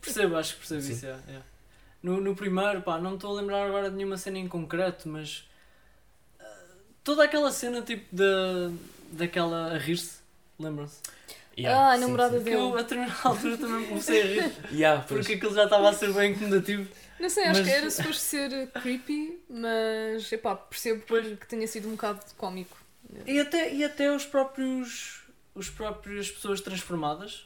[0.00, 0.92] Percebo, acho que percebo Sim.
[0.92, 1.04] isso.
[1.06, 1.46] yeah, yeah.
[2.02, 5.48] No, no primeiro, pá, não estou a lembrar agora de nenhuma cena em concreto, mas
[6.40, 6.44] ah,
[7.02, 8.70] toda aquela cena tipo da,
[9.12, 10.18] daquela a rir-se,
[10.58, 11.00] lembram-se?
[11.66, 12.38] Ah, a namorada.
[12.40, 12.78] Que eu dele.
[12.78, 15.20] a determinada altura também me comecei a rir, Yeah, pois.
[15.26, 16.88] porque aquilo já estava a ser bem incomodativo.
[17.18, 21.66] Não sei, acho Mas- que era suposto ser creepy, mas epá, percebo que, que tenha
[21.66, 22.76] sido um bocado cómico.
[23.24, 25.22] E até, e até os próprios
[25.54, 27.45] os próprias pessoas transformadas,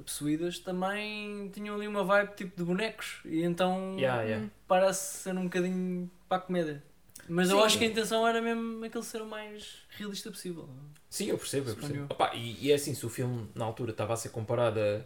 [0.00, 3.20] possuídas, também tinham ali uma vibe tipo de bonecos.
[3.24, 4.50] E então Yeah, yeah.
[4.66, 6.82] parece ser um bocadinho para a comédia.
[7.28, 7.64] Mas eu Sim.
[7.64, 10.68] acho que a intenção era mesmo aquele ser o mais realista possível.
[11.08, 11.98] Sim, eu percebo, eu percebo.
[12.00, 12.04] eu.
[12.04, 15.00] Opa, e, e é assim, se o filme na altura estava a ser comparado a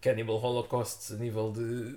[0.00, 1.94] Cannibal Holocaust a nível de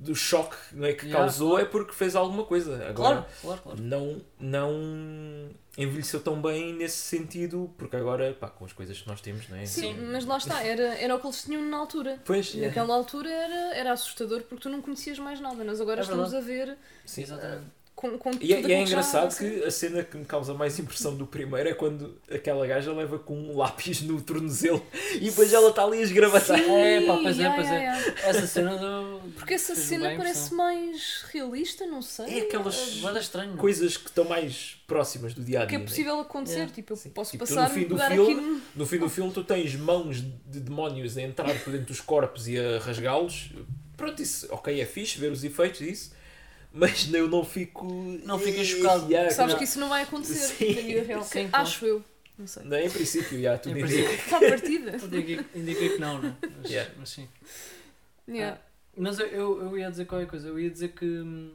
[0.00, 2.74] do choque não é, que Yeah, causou é porque fez alguma coisa.
[2.88, 3.80] Agora Claro, claro, claro.
[3.82, 9.20] não, não envelheceu tão bem nesse sentido, porque agora, pá, com as coisas que nós
[9.20, 9.66] temos, não é?
[9.66, 10.00] Sim, Sim.
[10.12, 12.20] mas lá está, era, era o que eles tinham na altura.
[12.24, 15.62] Pois, E Naquela altura era, era assustador porque tu não conhecias mais nada.
[15.64, 16.52] Nós agora É estamos verdade.
[16.52, 17.22] a ver sim.
[17.22, 17.66] Exatamente.
[17.98, 20.78] Com, com tudo E é, e é engraçado que a cena que me causa mais
[20.78, 24.80] impressão do primeiro é quando aquela gaja leva com um lápis no tornozelo
[25.16, 26.58] e depois ela está ali a esgravatar.
[26.62, 27.74] Sim, É, pá, pois é, yeah, pois é.
[27.74, 28.20] yeah, yeah.
[28.28, 29.20] Essa cena do.
[29.34, 32.38] Porque essa cena parece mais realista, não sei.
[32.38, 32.76] É aquelas
[33.20, 33.56] estranho.
[33.56, 35.78] coisas que estão mais próximas do dia a que dia.
[35.78, 35.84] é né?
[35.86, 36.54] possível acontecer.
[36.58, 36.72] Yeah.
[36.74, 37.10] Tipo, eu Sim.
[37.10, 38.62] posso Tipo, passar no fim do filme- aqui no...
[38.76, 42.46] No fim do filme tu tens mãos de demónios a entrar por dentro dos corpos
[42.46, 43.50] e a rasgá-los.
[43.96, 46.12] Pronto, isso, ok, é fixe ver os efeitos disso,
[46.72, 47.86] mas eu não fico.
[48.24, 49.06] Não ficas chocado.
[49.10, 49.58] Yeah, Sabes não.
[49.58, 50.74] que isso não vai acontecer Sim.
[50.74, 51.24] na vida real.
[51.24, 51.66] Sim, claro.
[51.66, 52.04] Acho eu.
[52.38, 52.62] Não sei.
[52.64, 54.12] Não, em princípio, já, tudo indica.
[54.12, 54.98] Está partida.
[54.98, 56.36] Tudo indica, que não, né?
[56.60, 56.94] Mas, Yeah.
[56.96, 57.28] mas sim.
[58.28, 58.60] Yeah.
[58.96, 60.48] Mas eu, eu, eu ia dizer qualquer coisa.
[60.48, 61.52] Eu ia dizer que hum,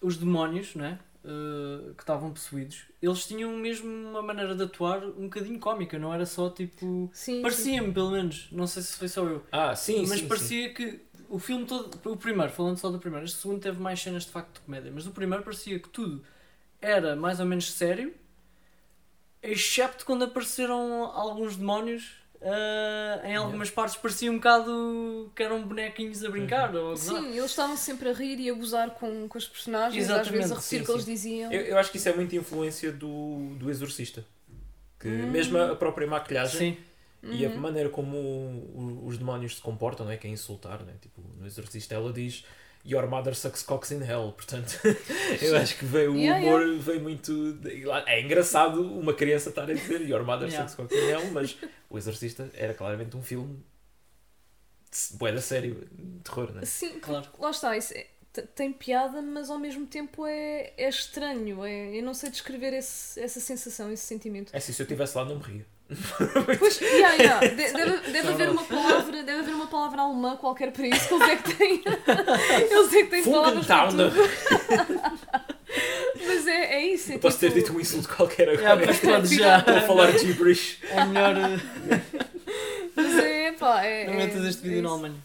[0.00, 0.98] os demónios, não é?
[1.24, 6.12] uh, que estavam possuídos, eles tinham mesmo uma maneira de atuar um bocadinho cómica, não
[6.12, 7.10] era só tipo.
[7.12, 7.42] Sim, sim.
[7.42, 11.00] Parecia-me, pelo menos, não sei se foi só eu, Ah, sim, mas sim, parecia que
[11.34, 14.30] o filme todo, o primeiro, falando só do primeiro, este segundo teve mais cenas de
[14.30, 16.22] facto de comédia, mas o primeiro parecia que tudo
[16.80, 18.12] era mais ou menos sério,
[19.42, 22.20] excepto quando apareceram alguns demónios.
[22.40, 26.96] uh, em algumas partes parecia um bocado que eram bonequinhos a brincar ou a.
[26.96, 30.32] Sim, eles estavam sempre a rir e a gozar com, com os personagens, às Exatamente,
[30.32, 31.52] vezes a repetir o que eles diziam.
[31.52, 34.24] Eu, eu acho que isso é muita influência do, do Exorcista.
[34.98, 35.30] Que Hum.
[35.30, 36.78] mesmo a própria maquilhagem Sim,
[37.22, 37.56] e a Uhum.
[37.58, 40.16] maneira como o- os demónios se comportam, não é?
[40.16, 40.96] que é insultar, não é?
[41.00, 42.44] Tipo, no Exorcista ela diz
[42.84, 44.72] Your mother sucks cocks in hell, portanto
[45.40, 47.52] eu acho que veio, o Yeah, humor veio muito.
[47.54, 50.68] de- É engraçado uma criança estar a dizer Your mother Yeah.
[50.68, 51.56] sucks cocks in hell, mas
[51.88, 53.62] o Exorcista era claramente um filme
[54.90, 56.64] de bué da sério, de terror, não é?
[56.64, 57.26] Sim, claro.
[57.38, 58.08] lá está, isso é-
[58.54, 61.64] tem piada, mas ao mesmo tempo é, é estranho.
[61.64, 64.52] É, eu não sei descrever esse- essa sensação, esse sentimento.
[64.54, 65.66] É assim, se eu estivesse lá não me ria.
[66.58, 70.36] Pois, yeah, yeah, de- deve, deve é haver uma palavra, deve haver uma palavra alemã
[70.36, 71.82] qualquer para isso, que eles é que têm.
[72.70, 74.12] Eles é que têm palavras para tudo.
[76.26, 77.12] Mas é, é isso.
[77.12, 78.86] É Eu posso ter tipo- dito um insulto qualquer Yeah, agora.
[78.86, 79.58] mas podes já.
[79.58, 80.78] Estou a falar gibberish.
[80.90, 81.34] É melhor.
[81.34, 82.00] uh,
[82.94, 84.06] Mas é, pá, é.
[84.06, 84.88] Não é- metas este vídeo é na.
[84.90, 85.16] Alemanha.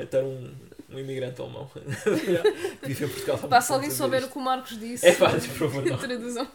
[0.00, 0.50] Até um,
[0.90, 1.70] um imigrante alemão.
[2.82, 3.38] Vive em Portugal.
[3.38, 6.46] Pá, se alguém souber o que o Marcos disse, É pá, por favor, traduzam.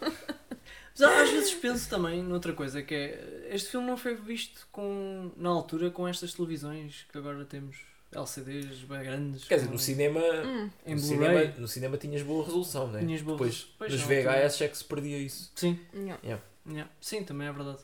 [0.98, 3.48] Mas às vezes penso também noutra coisa, que é.
[3.50, 7.78] Este filme não foi visto com, na altura com estas televisões que agora temos
[8.12, 9.44] LCDs bem grandes.
[9.44, 11.28] Quer dizer, no cinema, Hum, Em no, Blu-ray.
[11.28, 13.00] cinema, no cinema tinhas boa resolução, não é?
[13.00, 13.68] Tinhas boa Depois.
[13.78, 14.02] Pois, nos.
[14.02, 15.52] VHS é que se perdia isso.
[15.54, 16.20] Sim, yeah.
[16.66, 16.90] yeah.
[17.00, 17.78] sim, também é verdade.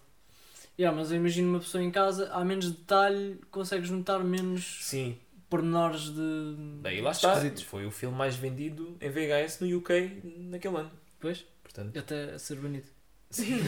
[0.78, 5.16] Yeah, mas eu imagino uma pessoa em casa, há menos detalhe, consegues notar menos Sim.
[5.48, 6.56] pormenores de.
[6.82, 7.40] Daí lá está.
[7.64, 10.90] Foi o filme mais vendido em VHS no UK naquele ano.
[11.20, 12.93] Pois, Portanto, até a ser bonito.
[13.34, 13.60] Sim.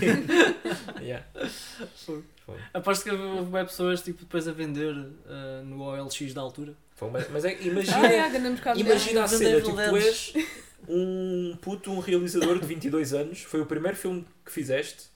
[1.00, 1.24] yeah.
[2.04, 2.22] Foi.
[2.44, 2.56] Foi.
[2.72, 6.74] Aposto que houve bem pessoas tipo, depois a vender uh, no OLX da altura.
[6.94, 10.32] Foi uma- Mas é, Ah, imagina, é, grande mercado imagina a cena, tipo, tu és
[10.88, 15.08] um puto, um realizador de 22 anos, foi o primeiro filme que fizeste.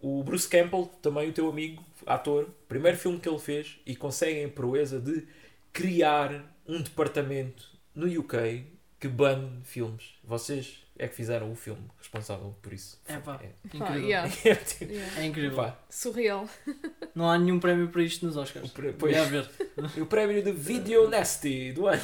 [0.00, 4.44] O Bruce Campbell, também o teu amigo, ator, primeiro filme que ele fez e conseguem
[4.44, 5.26] a proeza de
[5.72, 8.66] criar um departamento no UK
[9.00, 10.14] que bane filmes.
[10.22, 13.00] Vocês é que fizeram o filme responsável por isso.
[13.08, 13.50] É pá, É.
[13.76, 14.08] Incrível.
[14.08, 15.20] yeah, É, tipo, yeah.
[15.20, 15.56] É incrível.
[15.56, 16.48] pá, Surreal.
[17.14, 18.68] Não há nenhum prémio para isto nos Oscars.
[18.68, 19.16] o, pre- pois,
[19.96, 22.00] e o prémio de Video Nasty do ano.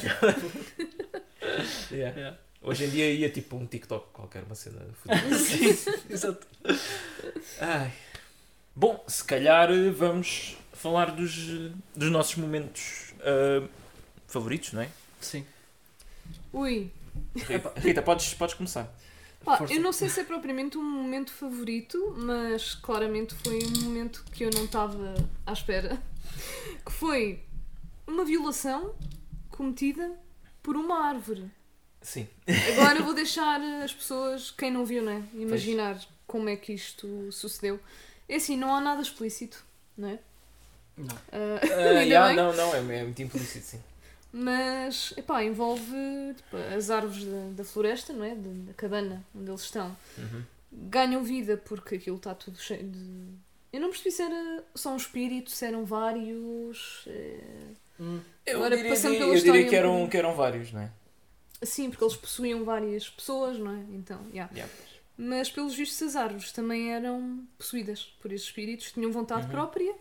[1.90, 2.16] Yeah.
[2.18, 2.38] Yeah.
[2.62, 5.37] Hoje em dia ia tipo um TikTok qualquer, uma cena fodida.
[5.38, 5.68] Sim,
[6.11, 6.46] exato.
[7.61, 7.90] Ai.
[8.76, 11.35] Bom, se calhar eh, vamos falar dos,
[11.96, 13.66] dos nossos momentos ah,
[14.29, 14.88] favoritos, não é?
[15.20, 15.44] Sim.
[16.53, 16.90] Ui.
[17.36, 18.92] Rita, Rita, podes, podes começar.
[19.44, 24.22] Pá, eu não sei se é propriamente um momento favorito, mas claramente foi um momento
[24.32, 25.14] que eu não estava
[25.46, 26.00] à espera.
[26.84, 27.42] Que foi
[28.06, 28.94] uma violação
[29.48, 30.12] cometida
[30.62, 31.50] por uma árvore.
[32.02, 32.28] Sim.
[32.72, 35.22] Agora vou deixar as pessoas, quem não viu, né?
[35.34, 37.80] Imaginar como é que isto sucedeu.
[38.28, 39.64] É assim, não há nada explícito,
[39.96, 40.18] não é?
[40.96, 41.16] Não.
[41.32, 43.80] Ah, Ah, ainda yeah, não, não, é, é muito implícito, sim.
[44.32, 45.92] Mas, epá, envolve
[46.36, 48.34] tipo, as árvores da, da floresta, não é?
[48.34, 49.96] Da, da cabana onde eles estão.
[50.16, 50.42] Uhum.
[50.72, 53.26] Ganham vida porque aquilo está tudo cheio de.
[53.72, 57.04] Eu não percebi se era só um espírito, se eram vários.
[57.08, 57.40] eh,
[58.02, 58.18] Hum.
[58.46, 60.72] Eu Agora, diria, passando que- pela eu diria história que, um eram, que eram vários,
[60.72, 60.90] não é?
[61.62, 63.80] Sim, porque eles possuíam várias pessoas, não é?
[63.90, 64.50] Então, yeah.
[64.54, 64.72] Yeah.
[65.18, 69.50] Mas pelos vistos as árvores também eram possuídas por esses espíritos, tinham vontade Uhum.
[69.50, 69.94] própria,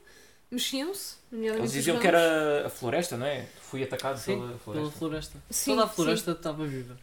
[0.52, 3.48] mexiam-se, nomeadamente Eles diziam que era a floresta, não é?
[3.62, 4.98] Fui atacado Sim, pela Pela floresta.
[4.98, 5.38] floresta.
[5.50, 5.96] Sim, Toda a sim.
[5.96, 6.98] floresta estava viva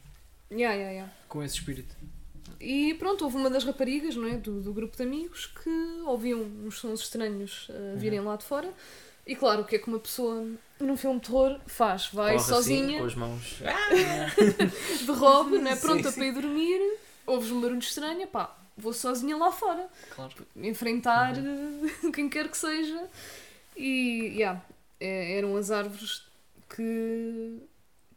[0.51, 1.13] Yeah, yeah, yeah.
[1.29, 1.95] com esse espírito.
[2.61, 5.71] E pronto, houve uma das raparigas não é, do, do grupo de amigos que
[6.07, 7.93] ouviam uns sons estranhos Uhum.
[7.95, 8.73] a virem lá de fora.
[9.27, 10.47] E claro, o que é que uma pessoa
[10.79, 12.07] num filme de terror faz?
[12.13, 13.57] Vai Corre assim, sozinha, com as mãos.
[15.05, 15.75] de robe, não é?
[15.75, 16.15] Sim, pronta sim.
[16.17, 20.33] para ir dormir, ouves um barulho estranho, pá, vou sozinha lá fora, Claro.
[20.57, 21.89] enfrentar Uhum.
[22.05, 23.09] eh, quem quer que seja.
[23.77, 24.61] E, yeah,
[25.01, 26.25] é- eram as árvores
[26.75, 27.59] que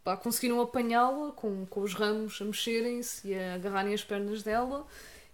[0.04, 4.86] pá, conseguiram apanhá-la com, com os ramos a mexerem-se e a agarrarem as pernas dela.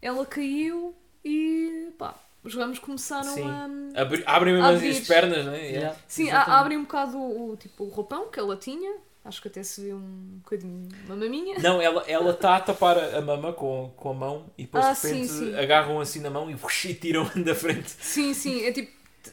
[0.02, 3.44] Ela caiu e pá, os ramos começaram Sim.
[3.96, 4.02] a.
[4.02, 5.66] Abri- Abrem mesmo as pernas, não é?
[5.68, 5.98] Yeah.
[6.08, 6.52] Sim, exatamente.
[6.52, 8.96] abrem um bocado o, o, tipo, o roupão que ela tinha.
[9.26, 11.58] Acho que até se vê um bocadinho uma maminha.
[11.58, 14.94] Não, ela ela está a tapar a mama com, com a mão e depois Ah,
[14.94, 15.56] de repente sim, sim.
[15.58, 17.90] agarram assim na mão e, e tiram da frente.
[18.00, 18.92] Sim, sim, é tipo,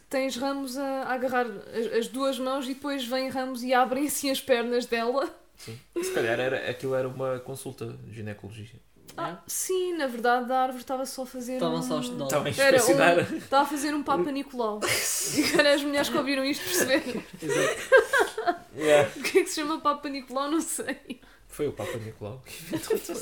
[0.08, 4.06] tens ramos a, a agarrar as, as duas mãos e depois vêm ramos e abrem
[4.06, 5.28] assim as pernas dela.
[5.58, 5.78] Sim.
[6.02, 8.80] Se calhar era, aquilo era uma consulta de ginecologia.
[9.16, 11.54] Ah, sim, na verdade a árvore estava só a fazer.
[11.54, 11.82] Estava um...
[11.82, 12.24] só a estudar.
[12.24, 13.18] Estava a inspecionar.
[13.32, 14.80] um- Estava a fazer um Papa Nicolau.
[15.36, 17.22] E agora as mulheres que ouviram isto perceberam.
[17.42, 18.58] Exato.
[18.76, 19.10] Yeah.
[19.16, 20.50] O que é que se chama Papa Nicolau?
[20.50, 21.20] Não sei.
[21.46, 23.18] Foi o Papa Nicolau que inventou tudo.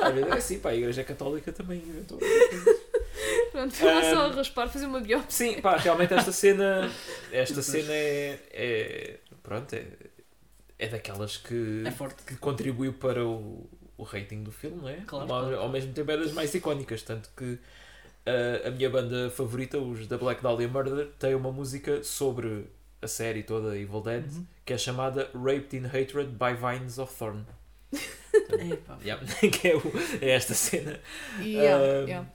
[0.00, 2.18] Às vezes é assim, pá, a Igreja Católica também inventou.
[3.50, 5.54] Pronto, foi lá só a raspar, fazer uma biópsia.
[5.54, 6.90] Sim, pá, realmente esta cena.
[7.32, 8.38] Esta cena é.
[8.52, 9.84] é pronto, é,
[10.78, 12.22] é daquelas que, É forte.
[12.22, 13.68] que contribuiu para o,
[14.02, 14.96] o rating do filme, não é?
[15.06, 15.60] Claro, Ao, claro.
[15.60, 17.58] ao mesmo tempo é das mais icónicas, tanto que
[18.26, 22.66] ah, a minha banda favorita, os da Black Dahlia Murder, tem uma música sobre
[23.00, 24.46] a série toda Evil Dead Uhum.
[24.64, 27.44] que é chamada Raped in Hatred by Vines of Thorn.
[28.72, 28.98] Epá.
[29.04, 29.82] Yeah, que é, o-
[30.20, 30.98] é esta cena.
[31.40, 32.26] Yeah, Ahm, yeah.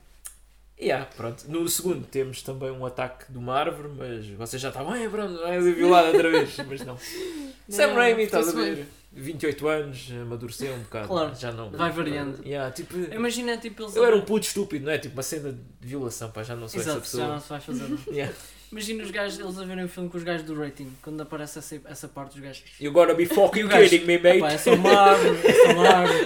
[0.80, 1.44] Yeah, pronto.
[1.48, 5.36] No segundo temos também um ataque de uma árvore, mas vocês já estavam, é pronto,
[5.38, 6.56] ser violada outra vez.
[6.58, 6.96] Mas não.
[7.68, 8.86] Sam Não, Raimi, estás a ver?
[9.12, 11.08] 28 anos, amadureceu um bocado.
[11.08, 11.70] Claro, já não.
[11.70, 12.42] vai variando.
[12.44, 13.96] Yeah, tipo, Imagina, tipo, eles.
[13.96, 14.98] eu era um puto estúpido, não é?
[14.98, 17.28] Tipo uma cena de violação, pá, já não sou Exato, essa já pessoa.
[17.28, 17.88] não se vai fazer.
[17.88, 17.98] não.
[18.14, 18.34] Yeah.
[18.70, 20.92] Imagina os gajos, eles a verem o filme com os gajos do rating.
[21.00, 22.62] Quando aparece essa, essa parte dos gajos.
[22.78, 24.40] You gotta be fucking gajo, kidding me, mate.
[24.40, 26.24] Pá, é só uma árvore, é só uma árvore.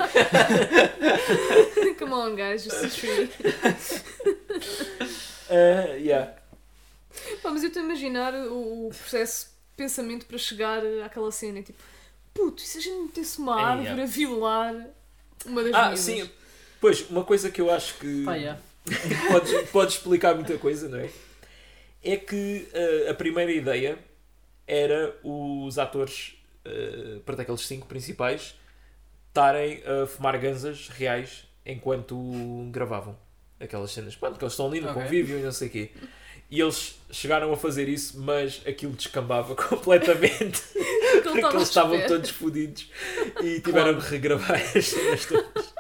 [1.99, 3.31] Come on, guys, just a tree.
[5.53, 6.33] Uh, yeah.
[7.43, 11.61] Pá, mas eu estou a imaginar o, o processo de pensamento para chegar àquela cena.
[11.61, 11.79] Tipo,
[12.35, 14.03] puto, e se a gente metesse uma É, árvore yeah.
[14.03, 14.87] a violar
[15.47, 16.01] uma das Ah, miúdas?
[16.01, 16.31] sim.
[16.81, 18.25] Pois, uma coisa que eu acho que.
[18.25, 18.61] Pá, yeah.
[19.31, 21.11] pode, pode explicar muita coisa, não é?
[22.03, 23.99] É que uh, a primeira ideia
[24.67, 26.35] era os atores,
[26.67, 28.55] uh, para daqueles cinco principais,
[29.29, 32.17] estarem a fumar ganzas reais enquanto
[32.73, 33.17] gravavam
[33.61, 34.17] aquelas cenas.
[34.17, 35.01] Pronto, que eles estão ali no Ok.
[35.03, 35.91] convívio e não sei o quê.
[36.53, 40.63] E eles chegaram a fazer isso, mas aquilo descambava completamente
[41.23, 42.91] Porque eles estavam todos fodidos
[43.43, 45.75] e tiveram que regravar as cenas todas.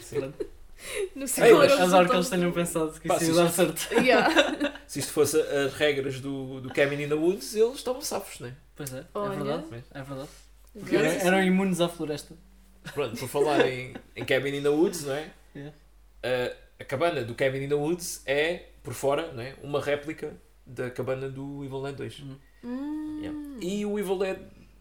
[0.00, 0.32] Sim.
[1.16, 3.88] Não sei Ei, mas Adoro que eles tenham pensado que Pá, isso ia dar certo.
[4.00, 4.80] Yeah.
[4.86, 8.46] Se isto fosse as regras do, do Cabin in the Woods, eles estavam safos, não
[8.46, 8.52] é?
[8.76, 9.64] Pois é, é verdade.
[9.90, 10.28] É verdade.
[10.72, 12.36] Porque Eram, eram imunes à floresta.
[12.94, 15.32] Pronto, por falar em, em Cabin in the Woods, não é?
[15.56, 15.76] Yeah.
[16.22, 19.54] A, a cabana do Cabin in the Woods é, por fora, não é?
[19.62, 20.34] uma réplica
[20.66, 22.24] da cabana do Evil Dead 2.
[22.64, 23.20] Hum.
[23.20, 23.38] Yeah.
[23.60, 24.38] E o Evil Dead,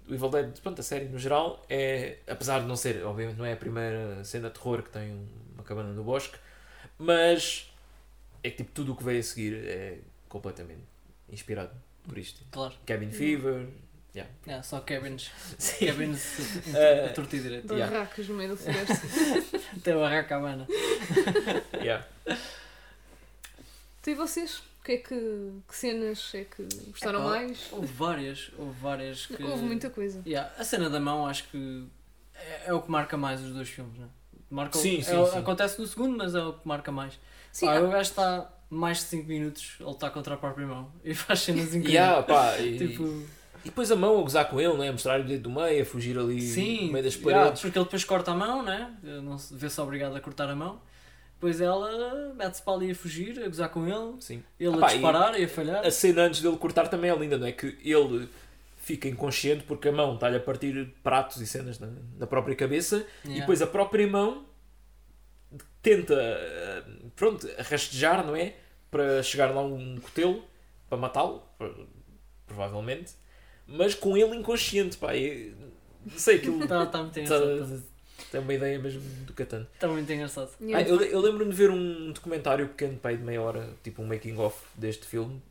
[0.09, 3.45] o Evil Dead, pronto, a série no geral, é, apesar de não ser, obviamente não
[3.45, 6.37] é a primeira cena de terror que tem uma cabana no bosque,
[6.97, 7.71] mas
[8.43, 10.83] é que tipo, tudo o que veio a seguir é completamente
[11.29, 11.71] inspirado
[12.03, 12.43] por isto.
[12.51, 12.73] Claro.
[12.85, 13.67] Cabin Fever,
[14.15, 14.63] yeah.
[14.63, 15.31] Só cabins.
[15.59, 15.87] Sim.
[15.87, 16.37] Cabins
[17.05, 17.67] a torto e direito.
[17.75, 19.01] Barracas no meio da floresta.
[19.77, 20.67] Até barraca a cabana.
[21.75, 22.05] Yeah.
[24.01, 24.61] Então, e vocês?
[24.83, 27.67] Que, é que, que cenas é que gostaram Epá, mais?
[27.71, 29.41] Houve várias, houve várias que.
[29.43, 30.21] Houve muita coisa.
[30.27, 31.87] Yeah, a cena da mão acho que
[32.35, 34.09] é, é o que marca mais os dois filmes, não é?
[34.47, 35.37] Marca o- Sim, é sim, sim.
[35.39, 37.19] Acontece no segundo, mas é o que marca mais.
[37.51, 40.67] Sim, Pá, ah, o gajo está mais de 5 minutos a lutar contra a própria
[40.67, 41.93] mão e faz cenas incríveis.
[41.93, 43.25] Yeah, pá, e, Tipo,
[43.65, 44.91] e depois a mão a gozar com ele, né?
[44.91, 47.61] mostrar-lhe o dedo do meio, a fugir ali sim, no meio das yeah, paredes.
[47.61, 48.95] porque ele depois corta a mão, né?
[49.03, 50.79] Não se vê-se obrigado a cortar a mão.
[51.33, 54.41] Depois ela mete-se para ali a fugir, a gozar com ele, Sim.
[54.59, 55.85] ele Ah, pá, a disparar e, a falhar.
[55.85, 57.51] A cena antes dele cortar também é linda, não é?
[57.51, 58.29] Que ele
[58.77, 61.87] fica inconsciente porque a mão está-lhe a partir pratos e cenas na,
[62.19, 63.39] na própria cabeça e Yeah.
[63.41, 64.45] depois a própria mão
[65.81, 66.15] tenta,
[67.15, 68.55] pronto, rastejar, não é?
[68.89, 70.43] Para chegar lá um cotelo,
[70.89, 71.87] para matá-lo, pro-
[72.47, 73.13] provavelmente,
[73.67, 75.15] mas com ele inconsciente, pá.
[75.15, 75.53] e-
[76.05, 77.83] não sei, aquilo Está tá muito tá- engraçado.
[78.31, 79.65] tem uma ideia mesmo do Catan.
[79.73, 80.51] Está muito engraçado.
[80.73, 84.07] Ah, eu, eu lembro-me de ver um documentário pequeno, pai, de meia hora, tipo um
[84.07, 85.41] making-of deste filme,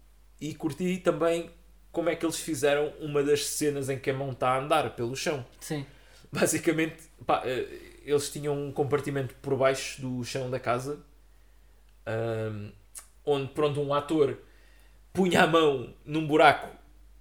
[0.40, 1.50] e curti também
[1.90, 4.94] como é que eles fizeram uma das cenas em que a mão está a andar
[4.94, 5.44] pelo chão.
[5.60, 5.84] Sim.
[6.32, 6.96] Basicamente,
[7.26, 7.68] pá, eh,
[8.04, 10.98] eles tinham um compartimento por baixo do chão da casa,
[12.06, 12.70] ahm,
[13.24, 14.38] onde, pronto, um ator
[15.12, 16.68] punha a mão num buraco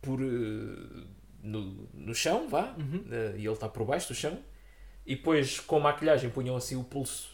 [0.03, 1.05] por, eh,
[1.41, 3.03] no, no chão, vá, Uhum.
[3.11, 4.37] eh, e ele está por baixo do chão,
[5.05, 7.29] e depois com maquilhagem punham assim o pulso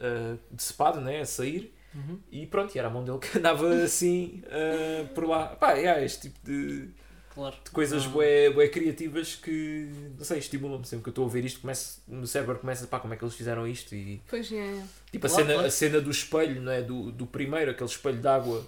[0.00, 2.18] eh, decepado, né, a sair, Uhum.
[2.32, 5.48] e pronto, e era a mão dele que andava assim eh, por lá.
[5.54, 6.88] Pá, yeah, este tipo de,
[7.32, 7.56] Claro.
[7.64, 9.88] de coisas bué, bué criativas que,
[10.18, 12.86] não sei, estimulam-me sempre que eu estou a ver isto, começo, o meu cérebro começa,
[12.88, 14.56] pá, como é que eles fizeram isto, e Pois é.
[14.56, 14.82] é.
[15.12, 15.68] tipo a, Claro, cena, claro.
[15.68, 18.64] a cena do espelho, não é, do, do primeiro, aquele espelho de água,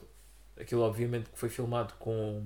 [0.60, 2.44] aquilo obviamente que foi filmado com...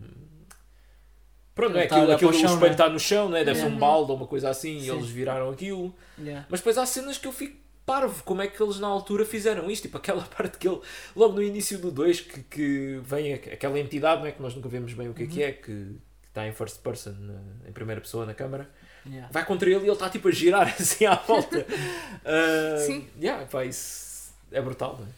[1.54, 1.86] Pronto, não é?
[1.86, 2.72] Tá aquilo, aquilo o chão, espelho é?
[2.72, 3.44] está no chão, não é?
[3.44, 3.78] deve ser um Uhum.
[3.78, 4.90] balde ou uma coisa assim, e Sim.
[4.92, 5.94] eles viraram aquilo.
[6.18, 6.46] Yeah.
[6.48, 9.70] Mas depois há cenas que eu fico parvo, como é que eles na altura fizeram
[9.70, 9.82] isto?
[9.82, 10.80] Tipo, aquela parte que ele,
[11.16, 14.32] logo no início do 2, que, que vem aquela entidade, não é?
[14.32, 15.96] Que nós nunca vemos bem o que é que é, que
[16.28, 18.68] está em first person, na- em primeira pessoa na câmara,
[19.06, 19.28] Yeah.
[19.32, 21.66] vai contra ele e ele está tipo a girar assim à volta.
[22.24, 23.08] Ah, Sim.
[23.20, 25.08] Yeah, pá, isso é brutal, não é?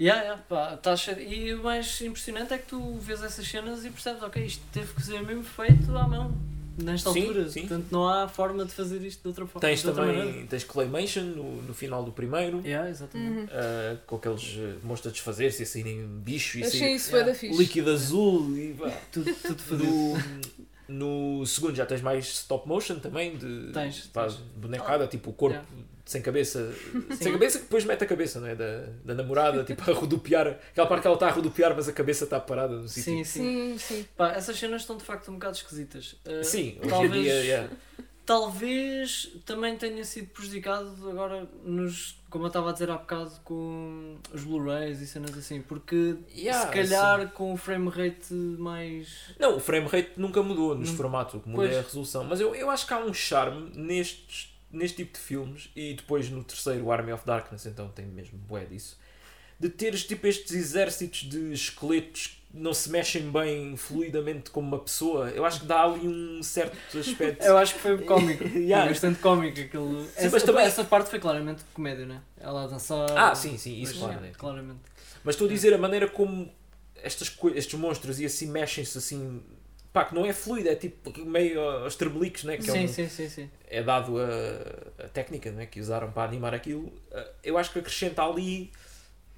[0.00, 3.84] Yeah, yeah, pá, tá cheio- E o mais impressionante é que tu vês essas cenas
[3.84, 6.32] e percebes, ok, isto teve que ser mesmo feito à mão,
[6.82, 7.50] nesta Sim, altura.
[7.50, 7.60] sim.
[7.60, 9.60] Portanto, não há forma de fazer isto de outra forma.
[9.60, 10.26] Tens outra maneira.
[10.26, 13.40] também tens Claymation no, no final do primeiro, Yeah, exatamente.
[13.40, 13.46] Uhum.
[13.52, 17.10] ah, com aqueles uh, monstros a desfazer-se e a saírem bicho e Achei sair isso
[17.10, 17.18] yeah.
[17.26, 17.32] yeah.
[17.32, 17.58] da fixe.
[17.62, 18.90] líquido azul e pá.
[19.12, 19.90] Tudo, tudo fodido.
[20.90, 24.34] No, segundo já tens mais stop motion também, de Tens, pá, tens.
[24.56, 25.68] bonecada, tipo o corpo Yeah.
[26.04, 26.72] sem cabeça,
[27.10, 27.16] Sim.
[27.16, 28.54] sem cabeça que depois mete a cabeça, não é?
[28.56, 31.92] Da, da namorada, tipo a rodopiar, aquela parte que ela está a rodopiar, mas a
[31.92, 33.12] cabeça está parada no sítio.
[33.12, 33.40] Sim, sim.
[33.42, 34.06] Sim, sim.
[34.16, 36.16] Pá, essas cenas estão de facto um bocado esquisitas.
[36.26, 37.70] Uh, Sim, hoje talvez, em dia, yeah.
[38.30, 44.18] Talvez também tenha sido prejudicado agora nos, como eu estava a dizer há bocado, com
[44.32, 49.34] os Blu-rays e cenas assim, porque Yeah, se calhar com o frame rate mais.
[49.36, 51.72] Não, o frame rate nunca mudou nos Não- formatos, o que muda Pois.
[51.74, 52.22] é a resolução.
[52.22, 56.30] Mas eu, eu acho que há um charme nestes, neste tipo de filmes e depois
[56.30, 58.96] no terceiro, Army of Darkness, então tem mesmo bué disso,
[59.58, 64.78] de teres tipo estes exércitos de esqueletos que não se mexem bem fluidamente como uma
[64.78, 65.30] pessoa.
[65.30, 67.42] Eu acho que dá ali um certo aspecto.
[67.46, 68.44] Eu acho que foi cómico.
[68.58, 68.84] Yeah.
[68.84, 70.06] Foi bastante cómico aquilo.
[70.16, 72.20] essa, mas também- essa parte foi claramente comédia, né?
[72.40, 73.06] Ela a dançar.
[73.16, 74.32] Ah, sim, sim, isso Mas, né?
[74.36, 74.80] Claramente.
[75.22, 76.50] Mas estou a dizer a maneira como
[77.02, 79.42] estas, estes monstros e assim mexem-se assim.
[79.92, 82.56] Pá, que não é fluido, é tipo meio aos trebliques, né?
[82.56, 83.50] Que é Sim, um- sim, sim, sim.
[83.68, 87.78] é dado a, a técnica né, que usaram para animar aquilo, eh, eu acho que
[87.80, 88.70] acrescenta ali.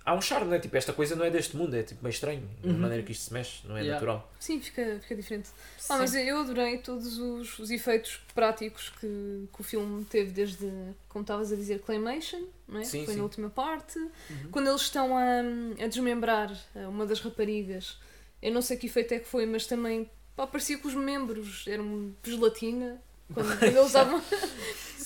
[0.05, 0.59] Há um charme, né?
[0.59, 2.43] Tipo, esta coisa não é deste mundo, é tipo meio estranho.
[2.63, 2.73] A Uhum.
[2.79, 3.95] maneira que isto se mexe, não é Yeah.
[3.95, 4.33] natural.
[4.41, 5.49] Sim, fica, fica diferente.
[5.79, 5.87] Sim.
[5.91, 9.07] Ah, mas eu adorei todos os, os efeitos práticos que,
[9.55, 10.69] que o filme teve, desde,
[11.09, 12.85] como estavas a dizer, Claymation, não é?
[12.85, 13.19] Sim, foi sim.
[13.19, 13.99] na última parte.
[13.99, 14.49] Uhum.
[14.51, 15.41] Quando eles estão a,
[15.85, 17.97] a desmembrar eh, uma das raparigas,
[18.43, 21.65] eu não sei que efeito é que foi, mas também pá, parecia que os membros
[21.69, 23.01] eram gelatina.
[23.33, 24.21] Quando, quando eles usavam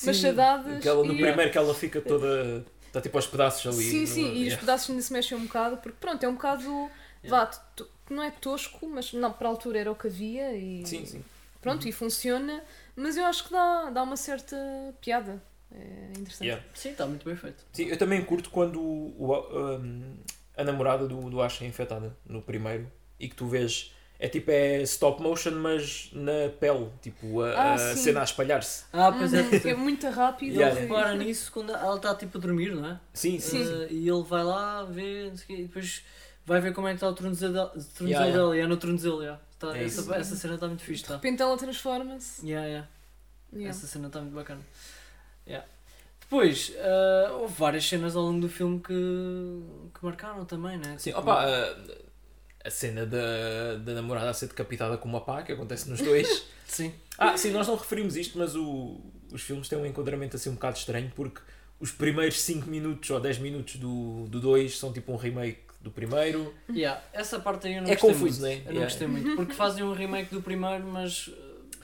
[0.05, 0.77] machadadas.
[0.79, 2.65] Aquela no e- primeiro que ela fica toda.
[2.97, 3.91] Está tipo aos pedaços ali.
[3.91, 4.59] Sim, no- sim, e os yeah.
[4.59, 6.91] pedaços ainda se mexem um bocado, porque pronto, é um bocado.
[7.29, 10.87] Vá, to- não é tosco, mas não, para a altura era o que havia e
[10.87, 11.25] Sim, sim.
[11.61, 12.63] pronto, e funciona,
[12.95, 14.57] mas eu acho que dá, dá uma certa
[15.01, 15.43] piada.
[15.75, 16.47] É interessante.
[16.47, 16.65] Yeah.
[16.73, 17.65] Sim, está muito bem feito.
[17.73, 20.17] Sim, eu também curto quando o, o- um,
[20.57, 22.91] a namorada do, do Ash é infectada no primeiro
[23.21, 23.93] e que tu vês.
[24.19, 28.85] É tipo é stop motion, mas na pele, tipo a, Ah, a cena a espalhar-se.
[28.93, 29.43] Ah, pois é.
[29.43, 30.53] Uhum, é muito rápido.
[30.53, 33.01] Ele Yeah, e- repara nisso quando ela está tipo a dormir, não é?
[33.13, 33.63] Sim, sim.
[33.65, 33.73] Sim.
[33.83, 36.03] Eh, e ele vai lá ver não sei o quê, e depois
[36.47, 39.21] vai ver como é que está o tornozelo dela, Yeah, e é no tornozelo.
[39.21, 39.41] Yeah.
[39.59, 40.15] Tá, É essa, isso.
[40.15, 41.03] essa cena está muito fixe.
[41.03, 41.15] De Tá.
[41.17, 42.47] repente ela transforma-se.
[42.47, 42.89] Yeah, yeah.
[43.53, 43.71] Yeah.
[43.71, 44.61] Essa cena está muito bacana.
[45.47, 45.67] Yeah.
[46.21, 48.93] Depois, eh, houve várias cenas ao longo do filme que,
[49.95, 50.97] que marcaram também, né?
[50.99, 51.77] Sim, Tipo, opa, a,
[52.67, 56.45] a cena da, da namorada a ser decapitada com uma pá, que acontece nos dois.
[56.67, 56.93] Sim.
[57.17, 59.01] ah, sim, nós não referimos isto, mas o,
[59.33, 61.41] os filmes têm um enquadramento assim um bocado estranho, porque
[61.79, 66.53] os primeiros 5 minutos ou 10 minutos do 2 são tipo um remake do primeiro.
[66.69, 67.01] Yeah.
[67.13, 68.43] Essa parte aí eu não É gostei confuso, muito.
[68.43, 68.55] né?
[68.63, 68.85] Eu não Yeah.
[68.87, 69.37] gostei muito.
[69.37, 71.77] Porque fazem um remake do primeiro, mas eh,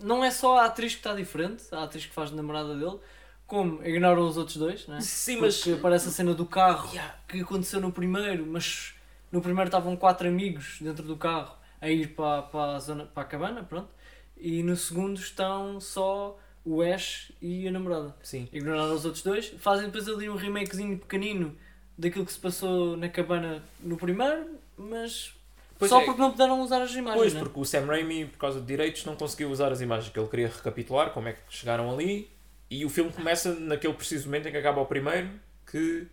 [0.00, 2.98] não é só a atriz que está diferente, a atriz que faz de namorada dele,
[3.46, 5.00] como ignoram os outros dois, né?
[5.02, 5.58] Sim, mas.
[5.58, 7.14] Porque aparece a cena do carro Yeah.
[7.28, 8.93] que aconteceu no primeiro, mas
[9.34, 13.24] no primeiro estavam quatro amigos dentro do carro a ir para, para, a, zona, para
[13.24, 13.88] a cabana, pronto.
[14.36, 18.14] E no segundo estão só o Ash e a namorada.
[18.22, 18.48] Sim.
[18.52, 21.56] Ignoraram os outros dois, fazem depois ali um remakezinho pequenino
[21.98, 25.34] daquilo que se passou na cabana no primeiro, mas
[25.76, 26.04] Pois só é.
[26.04, 27.20] porque não puderam usar as imagens.
[27.20, 27.40] Pois, né?
[27.40, 30.28] porque o Sam Raimi, por causa de direitos, não conseguiu usar as imagens que ele
[30.28, 32.30] queria recapitular, como é que chegaram ali,
[32.70, 35.28] e o filme começa naquele preciso momento em que acaba o primeiro,
[35.66, 36.06] que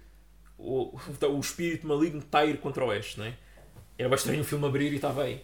[0.62, 1.00] o,
[1.30, 3.34] o espírito maligno está a ir contra o Ash, não é?
[3.98, 5.44] Era bem estranho o filme abrir e estava aí.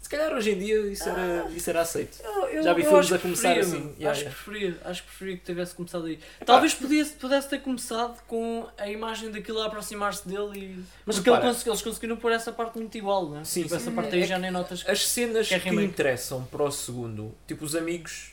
[0.00, 2.20] Se calhar hoje em dia isso era, isso era aceito.
[2.22, 3.94] Eu- eu- Já vi filmes a começar preferia, assim.
[3.98, 4.30] Yeah, acho, yeah.
[4.38, 6.20] Que preferia, acho que preferia que tivesse começado aí.
[6.46, 10.84] Talvez pudesse, pudesse ter começado com a imagem daquilo a aproximar-se dele e.
[11.04, 13.42] Mas porque ele consegui- eles conseguiram pôr essa parte muito igual, né?
[13.44, 13.80] Sim, tipo, sim.
[13.80, 14.84] essa parte aí É já nem notas.
[14.86, 18.30] As cenas Que é que interessam para o segundo, tipo os amigos,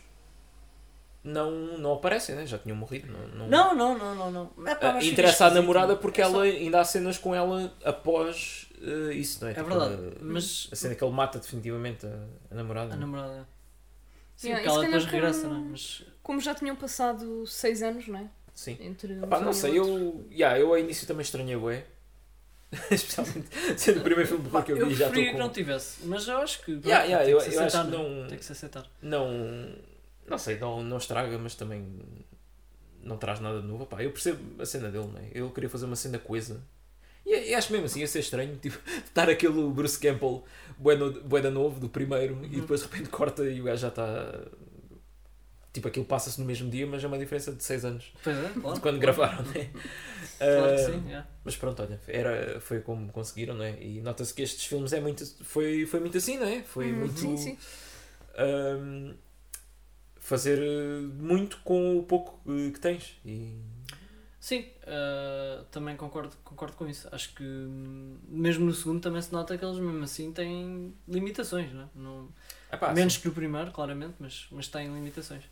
[1.25, 2.45] não, não aparecem, né?
[2.45, 3.07] já tinham morrido.
[3.35, 4.31] Não, Não, não, não, não.
[4.55, 4.67] não.
[4.67, 5.53] É, pá, Ah, interessa à esquisito.
[5.55, 9.51] namorada porque É só- ela ainda há cenas com ela após eh, isso, não é?
[9.51, 12.19] É Tipo, verdade, a- mas A cena que ele mata definitivamente a,
[12.51, 12.93] a namorada.
[12.93, 13.47] a namorada.
[14.35, 15.67] Sim, Yeah, porque ela depois regressa, como- né?
[15.71, 16.03] Mas.
[16.21, 18.29] Como já tinham passado seis anos, não é?
[18.53, 18.77] Sim.
[18.79, 21.69] Entre Epá, não sei, eu, yeah, eu ao início também estranhei o
[22.91, 23.47] Especialmente
[23.77, 25.37] sendo o primeiro filme que eu eu vi já estou preferia com...
[25.37, 26.71] que não tivesse, mas eu acho que.
[26.85, 27.97] Yeah, yeah, tem eu, que se eu acho que né?
[27.97, 28.85] não, Tem que se aceitar.
[29.01, 29.75] não...
[30.27, 31.85] Não sei, não, não estraga, mas também
[33.03, 33.83] não traz nada de novo.
[33.83, 35.29] Epá, eu percebo a cena dele, não é?
[35.33, 36.61] Ele queria fazer uma cena coesa.
[37.25, 40.43] E, e acho mesmo assim, ia ser estranho, tipo, estar aquele Bruce Campbell
[40.77, 42.61] bué, no, bué da novo, do primeiro, e Uhum.
[42.61, 44.45] depois de repente corta e o gajo já está.
[45.73, 48.49] Tipo, aquilo passa-se no mesmo dia, mas é uma diferença de 6 anos Pois é,
[48.61, 48.75] claro.
[48.75, 49.69] de quando gravaram, né?
[50.49, 51.27] Claro que Ah, sim, yeah.
[51.43, 53.81] Mas pronto, olha, era, foi como conseguiram, não é?
[53.83, 56.63] E nota-se que estes filmes é muito, foi, foi muito assim, não é?
[56.63, 57.17] Foi Hum, muito.
[57.19, 57.57] Sim, sim.
[58.37, 59.13] ahm,
[60.25, 62.39] fazer eh, muito com o pouco
[62.73, 63.15] que tens.
[63.23, 63.61] E,
[64.39, 67.07] Sim, ah, também concordo, concordo com isso.
[67.11, 71.71] Acho que hum, mesmo no segundo também se nota que eles mesmo assim têm limitações,
[71.73, 71.87] não é?
[71.95, 72.29] Não,
[72.71, 73.21] Epá, menos sim.
[73.21, 75.43] que o primeiro, claramente, mas, mas têm limitações.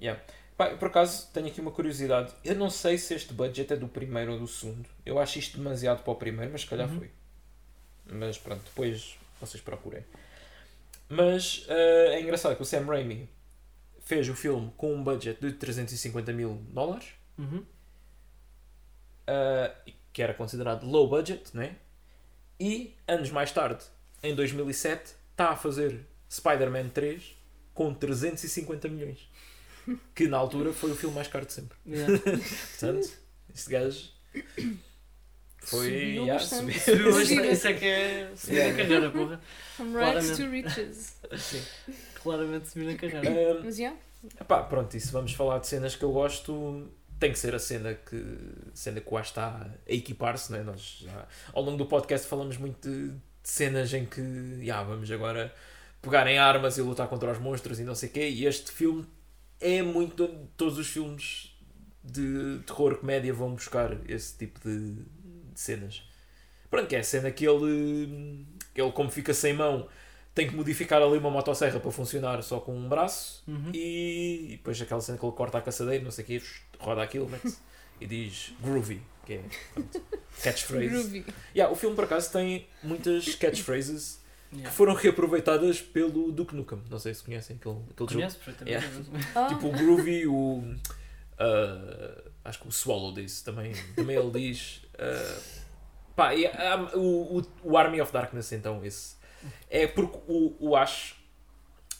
[0.00, 0.22] Yeah.
[0.56, 2.32] Pá, por acaso, tenho aqui uma curiosidade.
[2.44, 4.88] Eu não sei se este budget é do primeiro ou do segundo.
[5.04, 6.98] Eu acho isto demasiado para o primeiro, mas se calhar Uhum.
[6.98, 7.10] foi.
[8.06, 10.04] Mas pronto, depois vocês procurem.
[11.08, 13.28] Mas eh, é engraçado que o Sam Raimi
[14.04, 17.64] fez o filme com um budget de 350 mil dólares, Uhum.
[19.26, 19.74] eh,
[20.12, 21.76] que era considerado low budget, não é?
[22.58, 23.82] E anos mais tarde,
[24.22, 27.36] em 2007, está a fazer Spider-Man 3
[27.72, 29.28] com 350 milhões.
[30.14, 31.76] Que na altura foi o filme mais caro de sempre.
[31.86, 32.18] Yeah.
[32.22, 33.10] Portanto,
[33.54, 34.10] este gajo
[35.70, 35.84] foi.
[35.84, 36.80] Subiu yeah, bastante.
[36.80, 37.12] subiu.
[37.12, 38.72] Subiu, isso é que é subir Yeah.
[38.76, 39.40] na carreira, porra.
[39.76, 40.68] From rags to Claramente.
[40.68, 41.16] riches.
[41.38, 41.62] Sim.
[42.22, 43.52] Claramente subir na carreira.
[43.52, 43.98] Ahm, Mas, yeah.
[44.40, 47.58] epá, pronto, e se vamos falar de cenas que eu gosto, tem que ser a
[47.58, 48.22] cena que,
[48.74, 50.62] cena que o Ash está a equipar-se, não é?
[50.62, 54.20] Nós já, ao longo do podcast falamos muito de, de cenas em que
[54.60, 55.54] yeah, vamos agora
[56.02, 58.70] pegar em armas e lutar contra os monstros e não sei o quê, e este
[58.72, 59.06] filme
[59.60, 60.26] é muito.
[60.56, 61.54] Todos os filmes
[62.02, 64.94] de terror, comédia vão buscar esse tipo de,
[65.52, 66.02] de cenas.
[66.70, 69.88] Pronto, que é a cena que ele, que ele, como fica sem mão,
[70.34, 73.70] tem que modificar ali uma motosserra para funcionar só com um braço Uhum.
[73.74, 76.42] e, e depois aquela cena que ele corta a caçadeira, não sei o quê,
[76.78, 77.56] roda aquilo mete
[78.00, 79.42] e diz groovy, que é
[79.74, 80.00] pronto,
[80.42, 80.88] catchphrase.
[80.88, 81.24] Groovy.
[81.54, 84.20] Yeah, o filme por acaso tem muitas catchphrases que
[84.56, 84.72] Yeah.
[84.72, 86.82] foram reaproveitadas pelo Duke Nukem.
[86.90, 88.14] Não sei se conhecem aquele, aquele jogo.
[88.14, 89.10] Conheço perfeitamente.
[89.32, 90.74] Ah, Tipo o Groovy, o.
[91.38, 93.72] ah, acho que o Swallow disse também.
[93.96, 94.82] Também ele diz.
[94.98, 95.38] ah,
[96.16, 99.16] pá, e, ah, o, o, Army of Darkness, então, esse.
[99.70, 101.14] É porque o, o Ash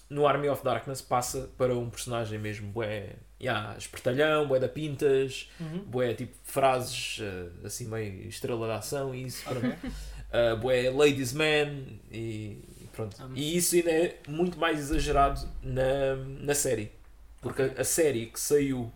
[0.09, 5.49] no Army of Darkness passa para um personagem mesmo, bué, yeah, espertalhão, bué da pintas,
[5.61, 5.85] Uhum.
[5.85, 9.67] bué tipo frases ah, assim meio estrela da ação e isso, pronto.
[9.67, 9.91] Ok.
[10.33, 13.17] Uh, bué ladies man e e pronto.
[13.21, 16.93] Ah, E isso ainda é muito mais exagerado na, na série.
[17.41, 17.75] Porque Ok.
[17.79, 18.93] a, a série que saiu,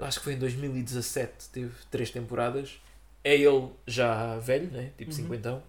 [0.00, 2.80] acho que foi em 2017, teve três temporadas,
[3.22, 4.90] é ele já velho, né?
[4.98, 5.16] tipo Uhum.
[5.16, 5.62] cinquentão.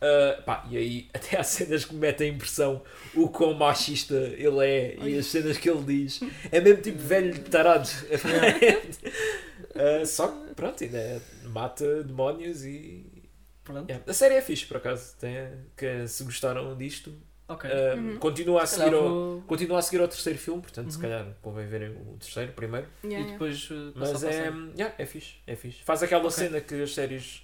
[0.00, 2.80] Uh, pá, e aí até há cenas que me metem a impressão
[3.16, 6.20] o quão machista ele é e as cenas que ele diz.
[6.52, 7.88] É mesmo tipo velho tarado.
[9.74, 13.04] Uh, só que pronto, ainda mata demónios e.
[13.62, 13.88] Pronto.
[13.88, 14.04] Yeah.
[14.10, 15.14] A série é fixe, por acaso.
[15.20, 15.36] Tem,
[15.76, 17.14] que se gostaram disto,
[17.48, 17.68] Ok.
[17.70, 18.18] uh, Uhum.
[18.18, 20.96] continua, a Se seguir calhar ao, vou- continua a seguir ao terceiro filme, portanto, se
[20.96, 21.02] Uhum.
[21.02, 22.86] calhar convém verem o terceiro primeiro.
[23.02, 23.32] yeah, E yeah.
[23.32, 25.82] depois uh, Mas é, yeah, é fixe, é fixe.
[25.82, 26.32] Faz aquela Ok.
[26.32, 27.42] cena que as séries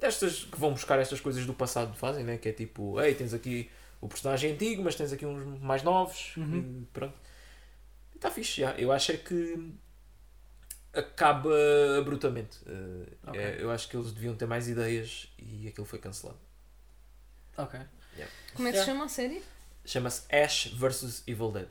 [0.00, 2.38] destas que vão buscar estas coisas do passado fazem, né?
[2.38, 3.70] Que é tipo, ei, tens aqui
[4.00, 6.34] o personagem antigo, mas tens aqui uns mais novos.
[6.36, 6.82] Uhum.
[6.82, 7.14] e pronto.
[8.14, 8.72] Está fixe, já.
[8.78, 9.70] Eu acho é que
[10.94, 11.50] acaba
[11.98, 12.58] abruptamente.
[12.66, 13.38] Uh, Ok.
[13.40, 16.38] é- eu acho que eles deviam ter mais ideias e aquilo foi cancelado.
[17.58, 17.78] Ok.
[18.54, 19.42] Como é que se chama a série?
[19.84, 21.68] Chama-se Ash vs Evil Dead.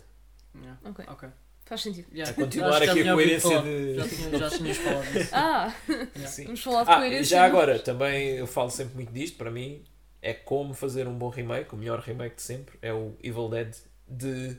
[0.56, 0.80] Yeah.
[0.86, 1.06] Ok.
[1.08, 1.30] Ok.
[1.66, 2.08] Faz sentido.
[2.14, 2.32] Yeah.
[2.32, 3.96] A continuar aqui a coerência de.
[3.96, 5.30] Já, tinha, já tinhas falado disso.
[5.34, 6.28] Ah, Yeah.
[6.28, 6.44] Sim.
[6.46, 7.26] vamos falar de Ah, coerência.
[7.38, 9.84] já agora, também eu falo sempre muito disto, para mim
[10.22, 13.76] é como fazer um bom remake, o melhor remake de sempre, é o Evil Dead
[14.08, 14.58] de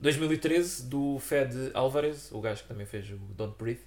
[0.00, 3.82] 2013 do Fed Alvarez, o gajo que também fez o Don't Breathe.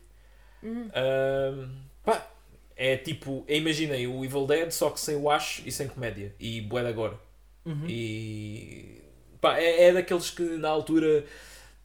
[0.63, 0.89] Uhum.
[0.93, 1.69] Ahm,
[2.03, 2.27] pá,
[2.75, 6.61] é tipo, imaginem o Evil Dead só que sem o Ash e sem comédia e
[6.61, 7.19] bué agora.
[7.67, 7.85] Uhum.
[7.89, 9.01] E
[9.41, 11.25] pá, é, é daqueles que na altura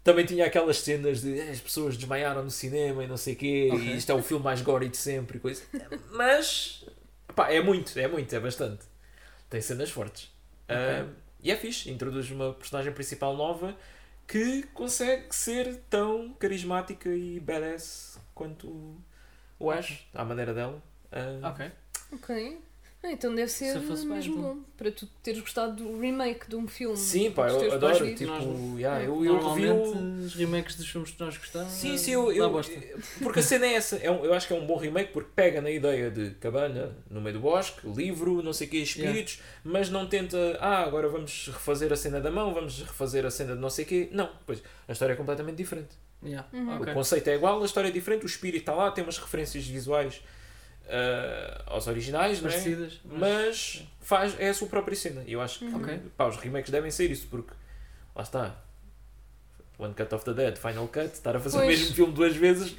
[0.04, 3.36] também tinha aquelas cenas de "Eh, as pessoas desmaiaram no cinema e não sei o
[3.36, 3.84] quê, Ok.
[3.88, 5.62] e isto é o filme mais gory de sempre e coisa.
[6.12, 6.84] Mas
[7.34, 8.84] pá, é muito, é muito, é bastante.
[9.50, 10.30] Tem cenas fortes.
[10.68, 10.76] Ok.
[10.76, 11.06] Ah,
[11.42, 13.76] e é fixe, introduz uma personagem principal nova
[14.26, 18.96] que consegue ser tão carismática e badass quanto
[19.58, 20.82] o Ash, à maneira dela.
[21.10, 21.70] Ah, Ok.
[22.12, 22.58] Ok.
[23.04, 24.54] Ah, então deve ser Se mesmo então.
[24.54, 24.58] bom.
[24.76, 26.96] Para tu teres gostado do remake de um filme.
[26.96, 28.14] Sim, pá, eu adoro.
[28.14, 31.72] Tipo, Nós- yeah, eu, eu revi o- os remakes dos filmes que nós gostamos.
[31.72, 32.72] Sim, sim, eu, eu- bosta.
[33.20, 33.96] porque a cena é essa.
[33.96, 36.96] É um- eu acho que é um bom remake porque pega na ideia de cabana
[37.10, 41.08] no meio do bosque, livro, não sei o que, espíritos, mas não tenta, ah, agora
[41.08, 44.08] vamos refazer a cena da mão, vamos refazer a cena de não sei o quê.
[44.12, 45.90] Não, pois a história é completamente diferente.
[46.24, 46.46] Yeah.
[46.52, 46.80] Uhum.
[46.80, 49.66] O conceito é igual, a história é diferente, o espírito está lá, tem umas referências
[49.66, 50.22] visuais
[50.88, 52.52] ah, aos originais, não é?
[52.52, 53.00] Parecidas.
[53.04, 55.22] mas faz, é a sua própria cena.
[55.26, 55.82] E eu acho que Uhum.
[55.82, 56.00] Ok.
[56.16, 57.52] pá, os remakes devem ser isso, porque
[58.14, 58.56] lá está.
[59.78, 61.66] One Cut of the Dead, Final Cut, estar a fazer Pois.
[61.66, 62.76] o mesmo filme duas vezes.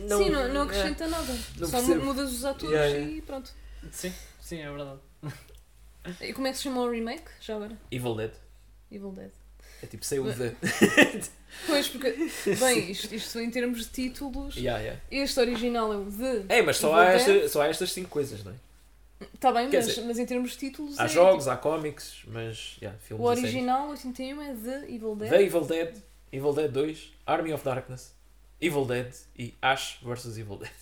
[0.00, 0.64] Não, Sim, não, não é.
[0.64, 1.32] acrescenta nada.
[1.58, 2.04] não Só percebo.
[2.04, 3.12] mudas os atores Yeah, yeah.
[3.16, 3.50] e pronto.
[3.90, 4.98] Sim, sim, é verdade.
[6.20, 7.24] E como é que se chama o remake?
[7.40, 7.76] Já agora?
[7.90, 8.32] Evil Dead.
[8.90, 9.30] Evil Dead.
[9.82, 10.54] É tipo, sei o Mas- The.
[11.66, 12.10] Pois, porque,
[12.58, 15.00] bem, isto, isto em termos de títulos, Yeah, yeah.
[15.10, 16.44] este original é o The.
[16.48, 17.36] É, mas só Evil há, Dead.
[17.36, 18.54] esta, só há estas cinco coisas, não é?
[19.34, 20.98] Está bem, Quer mas, dizer, mas em termos de títulos.
[20.98, 25.14] Há é, jogos, há cómics, mas yeah, tipo, filmes o original, 81, é The Evil
[25.14, 25.30] Dead.
[25.30, 25.96] The Evil Dead,
[26.32, 28.12] Evil Dead 2, Army of Darkness,
[28.60, 30.72] Evil Dead e Ash vs Evil Dead.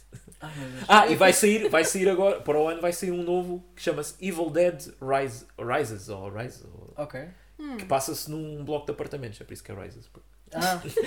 [0.40, 0.84] Ai, Deus.
[0.88, 3.82] Ah, e vai sair, vai sair agora, para o ano vai sair um novo que
[3.82, 7.20] chama-se Evil Dead Rise, Rises, ou Rise, ou- Ok.
[7.60, 7.76] Hum.
[7.76, 10.08] que passa-se num bloco de apartamentos, é por isso que é Rises.
[10.54, 11.00] Ah, este-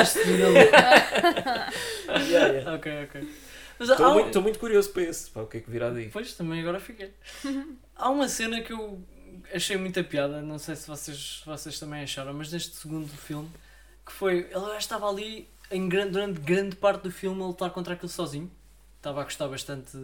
[0.00, 0.58] este vídeo ali.
[2.30, 2.74] Yeah, yeah.
[2.74, 3.28] Ok, ok.
[3.80, 6.08] Estou um- muito, muito curioso para esse, para o que é que virá daí.
[6.10, 7.12] Pois, também agora fiquei.
[7.96, 9.02] Há uma cena que eu
[9.52, 13.50] achei muita piada, não sei se vocês, vocês também acharam, mas neste segundo filme,
[14.06, 17.70] que foi, ele já estava ali em grande, durante grande parte do filme a lutar
[17.70, 18.50] contra aquilo sozinho.
[18.98, 19.96] Estava a gostar bastante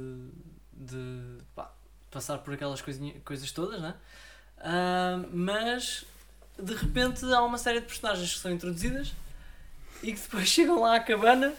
[0.72, 1.72] de pá,
[2.10, 3.94] passar por aquelas coisinha, coisas todas, né?
[5.32, 6.04] Mas
[6.58, 9.12] de repente há uma série de personagens que são introduzidas
[10.02, 11.52] e que depois chegam lá à cabana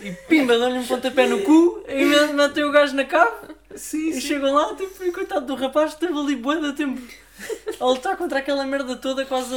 [0.00, 4.20] e pimba, dão-lhe um pontapé no cu e metem o gajo na cave Sim, e
[4.20, 7.00] chegam lá, tipo, e coitado do rapaz esteve ali bué de tempo
[7.80, 9.54] a lutar contra aquela merda toda, quase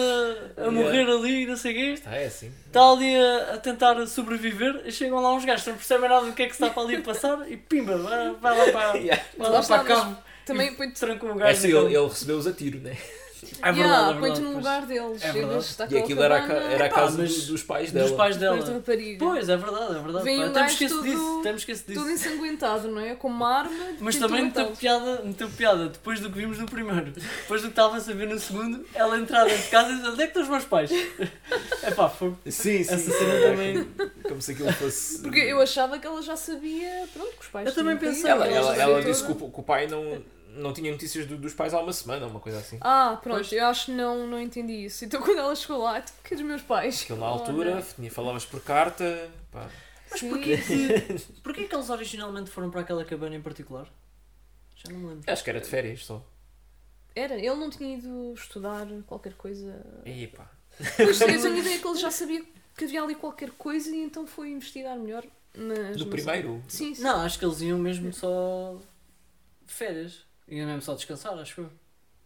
[0.58, 2.02] a, a morrer ali e não sei o quê.
[2.06, 2.50] Ah, é assim.
[2.68, 6.26] Está ali a, a tentar sobreviver e chegam lá uns gajos que não percebem nada
[6.26, 8.72] do que é que se está para ali a passar e pimba, vai, vai lá
[8.72, 9.24] para, Yeah.
[9.38, 11.52] vai lá para a está, cave Também põe-te trancam o É gajo.
[11.58, 12.98] assim, ele, ele recebeu-os a tiro, né?
[13.62, 15.22] É verdade, yeah, é põe-te no lugar deles.
[15.22, 15.94] É verdade.
[15.94, 18.16] E aquilo era a, ca- era a Epá, casa mas do- dos pais Dos dela.
[18.18, 18.72] pais depois dela.
[18.72, 19.26] da rapariga.
[19.26, 20.24] Pois, é verdade, é verdade.
[20.24, 21.42] Vem pá, um temos gajo que esquecer todo- disso.
[21.44, 22.28] Que esquecer Todo disso.
[22.30, 23.16] ensanguentado, não é?
[23.16, 23.86] Com uma arma.
[24.00, 24.80] Mas também meteu matá-los.
[24.80, 27.12] piada, meteu piada depois do que vimos no primeiro.
[27.12, 30.08] Depois do que estava a saber no segundo, ela entrar dentro de casa e dizer:
[30.10, 30.90] onde é que estão os meus pais?
[31.84, 32.34] É pá, foi.
[32.46, 32.94] Sim, sim.
[32.94, 33.88] Essa cena também.
[34.24, 35.20] Como se aquilo fosse.
[35.22, 38.24] Porque eu achava que ela já sabia, pronto, que os pais Eu também tinham pensei,
[38.32, 40.24] caído, Ela, Ela ela, já ela sabia disse que o, que o pai não,
[40.54, 42.78] não tinha notícias do- dos pais há uma semana, uma coisa assim.
[42.82, 43.52] Ah, pronto, Pois.
[43.52, 45.04] eu acho que não, não entendi isso.
[45.06, 47.02] Então quando ela chegou lá, tipo, que dos meus pais?
[47.04, 49.30] Aquilo na Oh, altura, tinha, falavas por carta.
[49.52, 49.70] Pá.
[50.12, 50.30] Mas Sim.
[50.30, 53.88] porquê que, porquê que eles originalmente foram para aquela cabana em particular?
[54.76, 55.32] Já não me lembro.
[55.32, 56.24] Acho que era de férias só.
[57.16, 59.86] Era, ele não tinha ido estudar qualquer coisa.
[60.06, 60.50] E pá.
[60.98, 62.44] Pois, eu tenho a ideia que ele já sabia
[62.76, 65.24] que havia ali qualquer coisa e então foi investigar melhor.
[65.56, 66.64] Mas, Do não primeiro?
[66.68, 67.04] Sim, sim.
[67.04, 68.76] Não, acho que eles iam mesmo só.
[69.66, 70.26] de férias.
[70.48, 71.70] Iam mesmo só descansar, acho eu.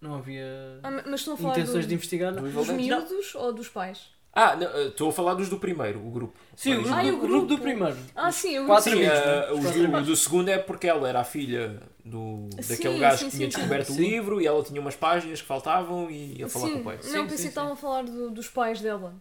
[0.02, 2.34] Não havia Ah, mas estão a falar intenções do- de investigar.
[2.34, 2.46] Não.
[2.48, 4.10] Evil dos miúdos ou dos pais?
[4.34, 6.38] Ah, não, eh, estou a falar dos do primeiro, o grupo.
[6.56, 7.64] Sim, o grupo, Ah, e do, o grupo do grupo.
[7.64, 7.98] primeiro.
[8.16, 9.52] Ah, sim, eu Quatro Sim, amigos, eh, né?
[9.52, 10.08] os Quatro do, amigos.
[10.08, 13.48] do segundo é porque ela era a filha do, Sim, daquele gajo sim, que tinha
[13.50, 13.56] sim.
[13.58, 14.02] descoberto o Sim.
[14.02, 16.98] livro e ela tinha umas páginas que faltavam e ia falar sim, com o pai.
[16.98, 19.16] Não, Sim, pensei sim, que estavam a falar do- dos pais dela.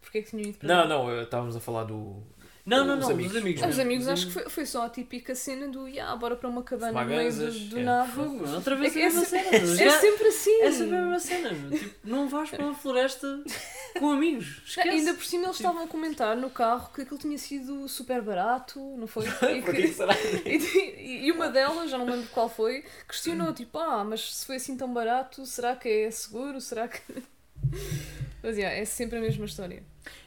[0.00, 0.88] Porquê é que tinham ido para Não, lá?
[0.88, 2.22] não, eh, estávamos a falar do.
[2.68, 3.32] Não, não, Os não, amigos.
[3.32, 3.60] dos amigos.
[3.62, 3.82] Os mesmo.
[3.82, 7.00] amigos acho que foi, foi só a típica cena do yeah, bora para uma cabana
[7.02, 7.82] no meio do, do é.
[7.82, 8.22] nada.
[8.54, 9.48] Outra vez É a mesma é cena.
[9.56, 10.60] É Já- sempre assim.
[10.62, 11.48] É sempre a mesma cena.
[11.78, 13.42] Tipo, não vais para uma floresta
[13.98, 14.60] com amigos.
[14.66, 14.88] Esquece.
[14.88, 18.78] Ainda por cima eles estavam a comentar no carro que aquilo tinha sido super barato,
[18.96, 19.24] não foi?
[20.44, 24.34] E, que- e- e uma delas, já não lembro qual foi, questionou tipo, ah, mas
[24.36, 26.60] se foi assim tão barato, será que é seguro?
[26.60, 27.00] Será que.
[28.42, 29.82] Mas yeah, é sempre a mesma história.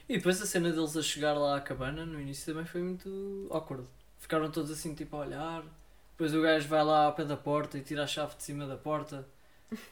[0.08, 3.46] E depois a cena deles a chegar lá à cabana no início também foi muito
[3.50, 3.84] awkward.
[4.18, 5.62] Ficaram todos assim tipo a olhar.
[6.12, 8.66] Depois o gajo vai lá ao pé da porta e tira a chave de cima
[8.66, 9.26] da porta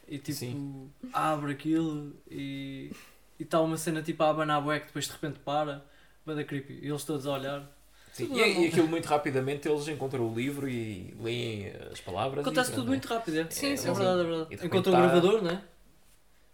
[0.07, 0.89] e tipo Sim.
[1.11, 2.91] abre aquilo e
[3.39, 5.83] e está uma cena tipo a abanar a bué que depois de repente para.
[6.25, 6.79] Bada creepy.
[6.83, 7.67] E eles todos a olhar.
[8.13, 12.45] Sim, E, e aquilo muito rapidamente eles encontram o livro e leem as palavras.
[12.45, 13.49] Acontece e tudo muito rápido, é?
[13.49, 14.49] Sim, é sim, verdade, é verdade.
[14.49, 15.63] de repente Enquanto o tá- gravador, né?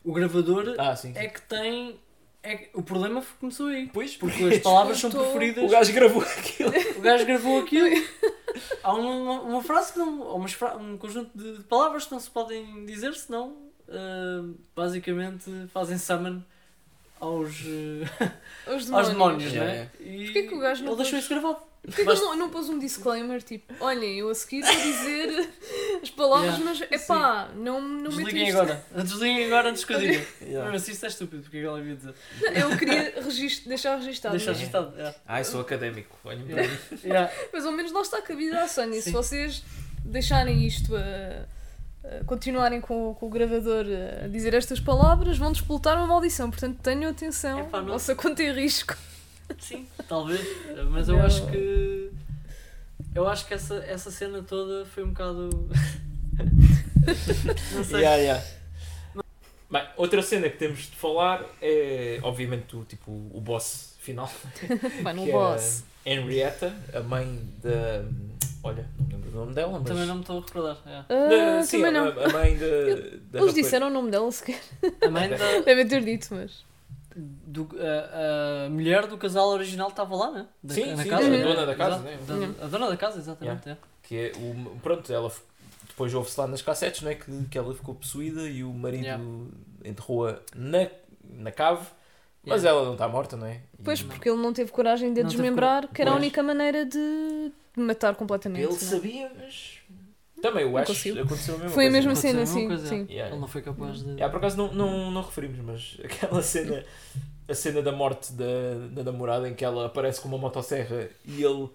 [0.05, 1.11] O gravador Ah, sim.
[1.15, 1.99] é que tem.
[2.47, 3.89] É que- o problema começou aí.
[3.93, 5.63] Pois, Porque as palavras são preferidas.
[5.63, 6.69] o gajo gravou aquilo.
[6.97, 7.87] O gajo gravou aquilo.
[8.83, 10.47] Há uma, uma, frase que não.
[10.47, 13.55] Fra- um conjunto de palavras que não se podem dizer, senão
[13.89, 14.43] ah,
[14.75, 16.41] basicamente fazem summon
[17.19, 17.51] aos,
[18.21, 18.93] ah, Os demónios.
[18.93, 19.91] aos demónios, Yeah, né?
[19.99, 21.57] E Porquê que o gajo não ele deixou isso gravado.
[21.87, 25.49] Porquê que ele não, não pôs um disclaimer tipo, olhem, eu a seguir vou dizer
[26.03, 28.85] as palavras, Yeah, mas é pá, não, não meto Desliguem agora.
[28.93, 30.25] Desliguem agora antes que eu diga.
[30.41, 30.75] Yeah.
[30.75, 32.13] Assim, isso é estúpido, porque é que ela havia dizer?
[32.53, 34.33] Eu queria registro, deixar registado.
[34.35, 34.93] Deixa mas- registado.
[34.97, 35.15] yeah.
[35.25, 36.13] Ai, sou académico.
[36.25, 36.73] Olhem para Yeah.
[36.91, 36.99] mim.
[37.05, 37.33] Yeah.
[37.53, 39.01] Mas ao menos lá está a cabida à Sónia.
[39.01, 39.63] Se vocês
[40.03, 41.45] deixarem isto a,
[42.19, 43.85] a continuarem com, com o gravador
[44.23, 46.49] a dizer estas palavras, vão despoltar uma maldição.
[46.51, 47.61] Portanto, tenham atenção.
[47.61, 48.93] Epá, não- Vossa conta em risco.
[49.59, 50.41] Sim, talvez.
[50.89, 51.25] Mas eu Não.
[51.25, 52.11] acho que.
[53.15, 55.49] Eu acho que essa, essa cena toda foi um bocado.
[57.73, 57.99] não sei.
[58.01, 58.43] Yeah, yeah.
[59.69, 64.31] Bem, outra cena que temos de falar é, obviamente, o, tipo, o boss final.
[65.03, 65.83] Vai no que boss.
[66.05, 68.05] é a Henrietta, a mãe da.
[68.63, 69.87] Olha, não lembro do nome dela, mas.
[69.87, 70.77] Também não me estou a recordar.
[70.85, 71.03] é.
[71.29, 72.23] Da- sim, também a, não.
[72.23, 72.65] a mãe da.
[72.65, 73.53] Eles rapariga.
[73.53, 74.61] disseram o nome dela sequer.
[75.01, 75.59] A mãe da.
[75.65, 76.65] Devem ter dito, mas.
[77.17, 80.47] Do- a, a mulher do casal original estava lá, né?
[80.61, 81.25] Da, Sim, na sim, casa.
[81.27, 82.17] a dona da casa, né?
[82.27, 82.55] Da- Uhum.
[82.61, 83.69] a dona da casa, exatamente.
[83.69, 83.77] é.
[84.03, 84.79] Que é o.
[84.79, 85.31] Pronto, ela.
[85.87, 87.15] Depois ouve-se lá nas cassetes, não é?
[87.15, 89.23] Que, que ela ficou possuída e o marido Yeah.
[89.83, 90.87] enterrou-a na,
[91.23, 91.85] na cave.
[92.45, 92.69] Mas Yeah.
[92.79, 93.61] ela não está morta, não é?
[93.79, 94.09] E Pois, Não.
[94.09, 98.15] porque ele não teve coragem de a desmembrar, que era a única maneira de matar
[98.15, 98.61] completamente.
[98.61, 98.79] Ele não é?
[98.79, 99.76] sabia, mas.
[100.41, 103.07] Também o Ash aconteceu a mesma Foi a mesma Aconteceu cena, sim, coisa, sim.
[103.09, 103.31] Yeah.
[103.31, 104.09] Ele não foi capaz de.
[104.11, 106.83] Yeah, por acaso não, não, não referimos, mas aquela cena,
[107.47, 108.45] a cena da morte da,
[108.91, 111.69] da namorada em que ela aparece com uma motosserra e ele.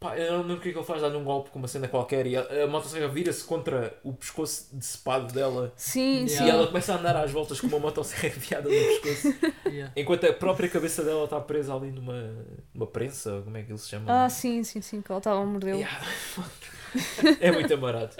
[0.00, 1.68] Pá, eu não lembro o que é que ele faz, dá-lhe um golpe com uma
[1.68, 6.26] cena qualquer e a, a motosserra vira-se contra o pescoço decepado dela Sim, Yeah.
[6.26, 6.50] e sim.
[6.50, 9.32] ela começa a andar às voltas com uma motosserra enfiada no pescoço
[9.64, 9.92] Yeah.
[9.94, 12.34] enquanto a própria cabeça dela está presa ali numa,
[12.74, 14.24] numa prensa, como é que ele se chama?
[14.24, 15.78] Ah, sim, sim, sim, que ela estava a mordê-lo.
[15.78, 16.00] Yeah.
[17.40, 18.14] é muito amarado.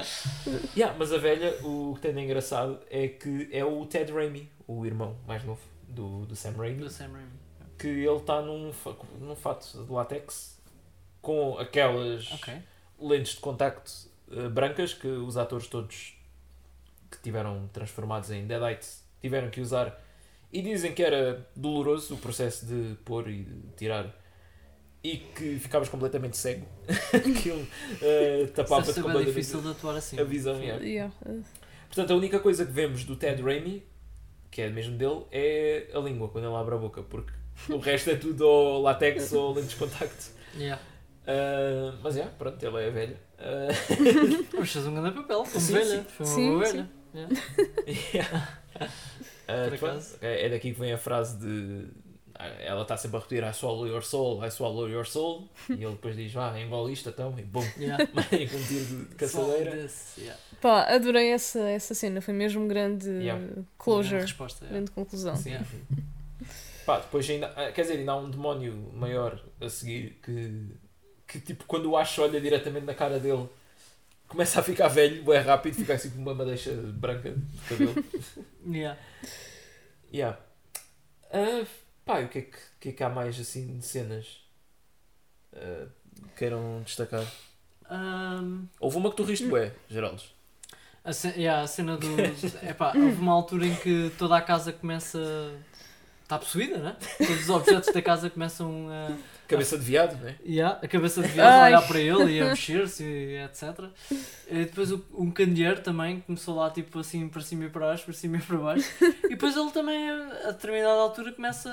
[0.76, 4.50] Yeah, mas a velha, o que tem de engraçado é que é o Ted Raimi,
[4.66, 7.30] o irmão mais novo do, do Sam Raimi, Do Sam Raimi.
[7.78, 8.72] que ele está num,
[9.20, 10.60] num fato de látex
[11.20, 12.54] com aquelas Ok.
[13.00, 13.90] lentes de contacto
[14.30, 16.14] eh, brancas que os atores todos
[17.10, 20.00] que tiveram transformados em Deadites tiveram que usar
[20.52, 24.06] e dizem que era doloroso o processo de pôr e de tirar
[25.04, 26.66] e que ficavas completamente cego
[27.12, 27.66] aquilo
[28.00, 30.18] Deve tapava-te bem completamente difícil de atuar assim.
[30.20, 30.82] a visão yeah.
[30.84, 31.14] Yeah.
[31.88, 33.84] portanto a única coisa que vemos do Ted Raimi
[34.50, 37.32] que é mesmo dele é a língua quando ele abre a boca porque
[37.68, 40.80] o resto é tudo ou látex ou lentes de contacto Yeah.
[41.26, 43.16] Ah, mas é, pronto, ele é velho.
[43.38, 43.68] Ah,
[44.58, 45.86] Mas fez um grande papel, como Sim, velha.
[46.02, 46.04] sim.
[46.08, 46.72] Foi uma Sim, boa sim.
[47.14, 47.28] velha.
[48.12, 48.48] Yeah.
[49.48, 50.16] Ah, pronto, acaso.
[50.20, 51.86] é é daqui que vem a frase de.
[52.42, 55.48] Ah, Ela está sempre a repetir I swallow your soul, I swallow your soul.
[55.68, 58.06] E ele depois diz, vá, engole isto então, e bum, Yeah.
[58.06, 59.88] com um tiro de de caçadeira.
[60.18, 60.40] Yeah.
[60.60, 63.44] Pá, adorei essa, essa cena, foi mesmo grande Yeah.
[63.44, 64.64] Grande closure, resposta.
[64.64, 64.76] yeah.
[64.76, 65.36] grande conclusão.
[65.36, 65.50] Sim.
[65.50, 65.68] Yeah.
[66.84, 67.46] Pá, depois ainda.
[67.56, 70.66] ah, Quer dizer, ainda há um demónio maior a seguir que.
[71.26, 73.48] Que tipo, quando o Ash olha diretamente na cara dele,
[74.28, 77.94] começa a ficar velho, é rápido, fica assim com uma madeixa branca de cabelo.
[78.66, 78.98] Yeah.
[80.12, 80.38] Yeah.
[81.32, 81.64] Ah,
[82.04, 84.40] pá, e o que é que, que é que há mais assim de cenas
[85.54, 85.86] ah,
[86.36, 87.24] queiram destacar?
[87.90, 90.22] Um, Houve uma que tu riste, bué, Geraldo.
[91.04, 92.06] a, ce- yeah, a cena do.
[92.66, 95.18] Epá, houve uma altura em que toda a casa começa.
[96.22, 96.96] Está possuída, né?
[97.18, 99.16] Todos os objetos da casa começam a.
[99.52, 100.36] Cabeça de viado, né?
[100.44, 103.84] Yeah, a cabeça de viado a olhar para ele e a mexer-se e etc.
[104.50, 108.04] E depois o, um candeeiro também começou lá tipo assim para cima e para baixo,
[108.04, 108.88] para cima e para baixo.
[109.24, 111.70] E depois ele também a determinada altura começa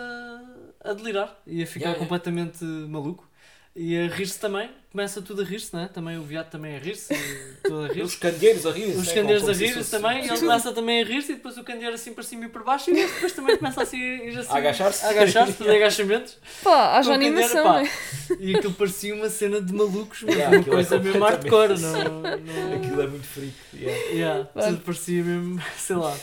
[0.82, 2.00] a delirar e a ficar Yeah, yeah.
[2.00, 3.29] completamente maluco.
[3.76, 5.90] E a rir-se também, começa tudo a rir-se, né?
[5.94, 8.98] Também o viado também a rir-se, e tudo a Os candeeiros a rir-se.
[8.98, 9.14] Os né?
[9.14, 11.64] candeeiros Como a se rir-se também, e ele começa também a rir-se, e depois o
[11.64, 14.02] candeeiro assim para cima e para baixo, e depois também começa assim,
[14.36, 15.06] a assim, agachar-se.
[15.06, 16.38] a agachar-se, fazer agachamentos.
[16.64, 17.82] Pá, haja animação, pá.
[17.84, 17.92] né?
[18.40, 21.50] E aquilo parecia uma cena de malucos, mas Yeah, uma aquilo é coisa mesmo completamente-
[21.56, 22.74] hardcore, não, não...
[22.76, 23.54] Aquilo é muito freak.
[23.74, 24.04] Yeah.
[24.12, 24.64] Yeah, Pá.
[24.68, 26.18] tudo parecia mesmo, sei lá,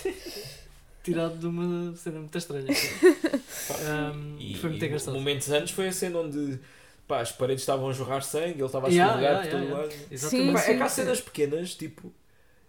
[1.03, 2.67] tirado de uma cena muito estranha.
[2.67, 5.15] Um, E, foi muito e engraçado.
[5.15, 6.59] momentos antes foi a cena onde
[7.07, 9.65] pá, as paredes estavam a jorrar sangue, ele estava a Yeah, escorregar yeah, por todo
[9.65, 9.95] yeah, lado.
[10.11, 10.53] Exatamente.
[10.53, 11.03] Pá, Sim, é que há sim.
[11.03, 12.13] cenas pequenas, tipo,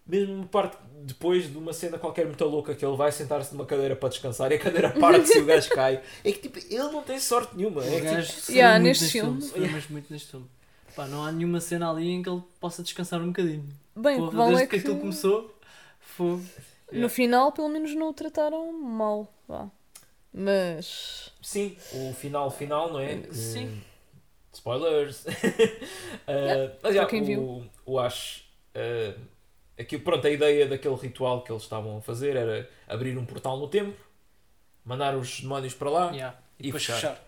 [0.05, 3.65] mesmo uma parte depois de uma cena qualquer muito louca que ele vai sentar-se numa
[3.65, 6.01] cadeira para descansar e a cadeira parte e o gajo cai.
[6.23, 7.83] É que tipo, ele não tem sorte nenhuma.
[7.83, 9.29] É O que, gajo tipo, Yeah, muito neste filme.
[9.29, 9.41] filme.
[9.41, 10.45] sofreu mesmo muito neste filme.
[10.95, 13.67] Pá, não há nenhuma cena ali em que ele possa descansar um bocadinho.
[13.95, 15.55] Bem, o que Porra, vale desde é que que aquilo começou,
[15.99, 16.39] foi.
[16.91, 19.31] no final pelo menos não o trataram mal.
[19.47, 19.69] Vá.
[20.33, 21.31] Mas.
[21.41, 23.17] sim, o final final, não é?
[23.17, 23.81] Que- Sim.
[24.57, 25.25] Spoilers.
[26.27, 27.69] Uh, mas já, quem o, viu.
[27.85, 28.43] o Ash.
[28.75, 29.17] Uh,
[29.79, 33.57] aquilo, pronto, a ideia daquele ritual que eles estavam a fazer era abrir um portal
[33.57, 33.97] no tempo,
[34.83, 36.37] mandar os demónios para lá Yeah.
[36.59, 36.97] E E depois fechar.
[37.15, 37.23] fechar.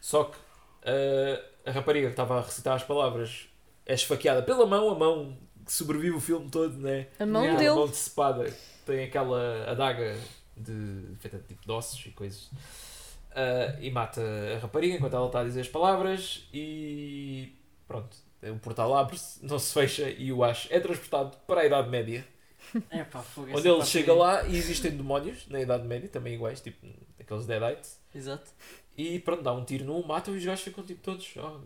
[0.00, 3.46] Só que uh, a rapariga que estava a recitar as palavras
[3.86, 7.06] é esfaqueada pela mão, a mão que sobrevive o filme todo, né?
[7.20, 7.60] A mão Yeah.
[7.60, 7.74] A dele.
[7.78, 8.52] mão decepada
[8.84, 10.16] tem aquela adaga
[10.56, 12.50] de, feita de tipo de ossos e coisas.
[13.30, 14.20] Uh, e mata
[14.56, 17.52] a rapariga enquanto ela está a dizer as palavras e
[17.86, 18.16] pronto.
[18.42, 22.26] O portal abre-se, não se fecha e o Ash é transportado para a Idade Média.
[22.90, 26.34] É pá, fogo, onde ele parte chega lá e existem demónios na Idade Média, também
[26.34, 26.86] iguais, tipo
[27.18, 27.98] aqueles Deadites.
[28.14, 28.50] Exato.
[28.96, 31.32] E pronto, dá um tiro num, matam e os gajos ficam tipo todos.
[31.36, 31.58] "Oh,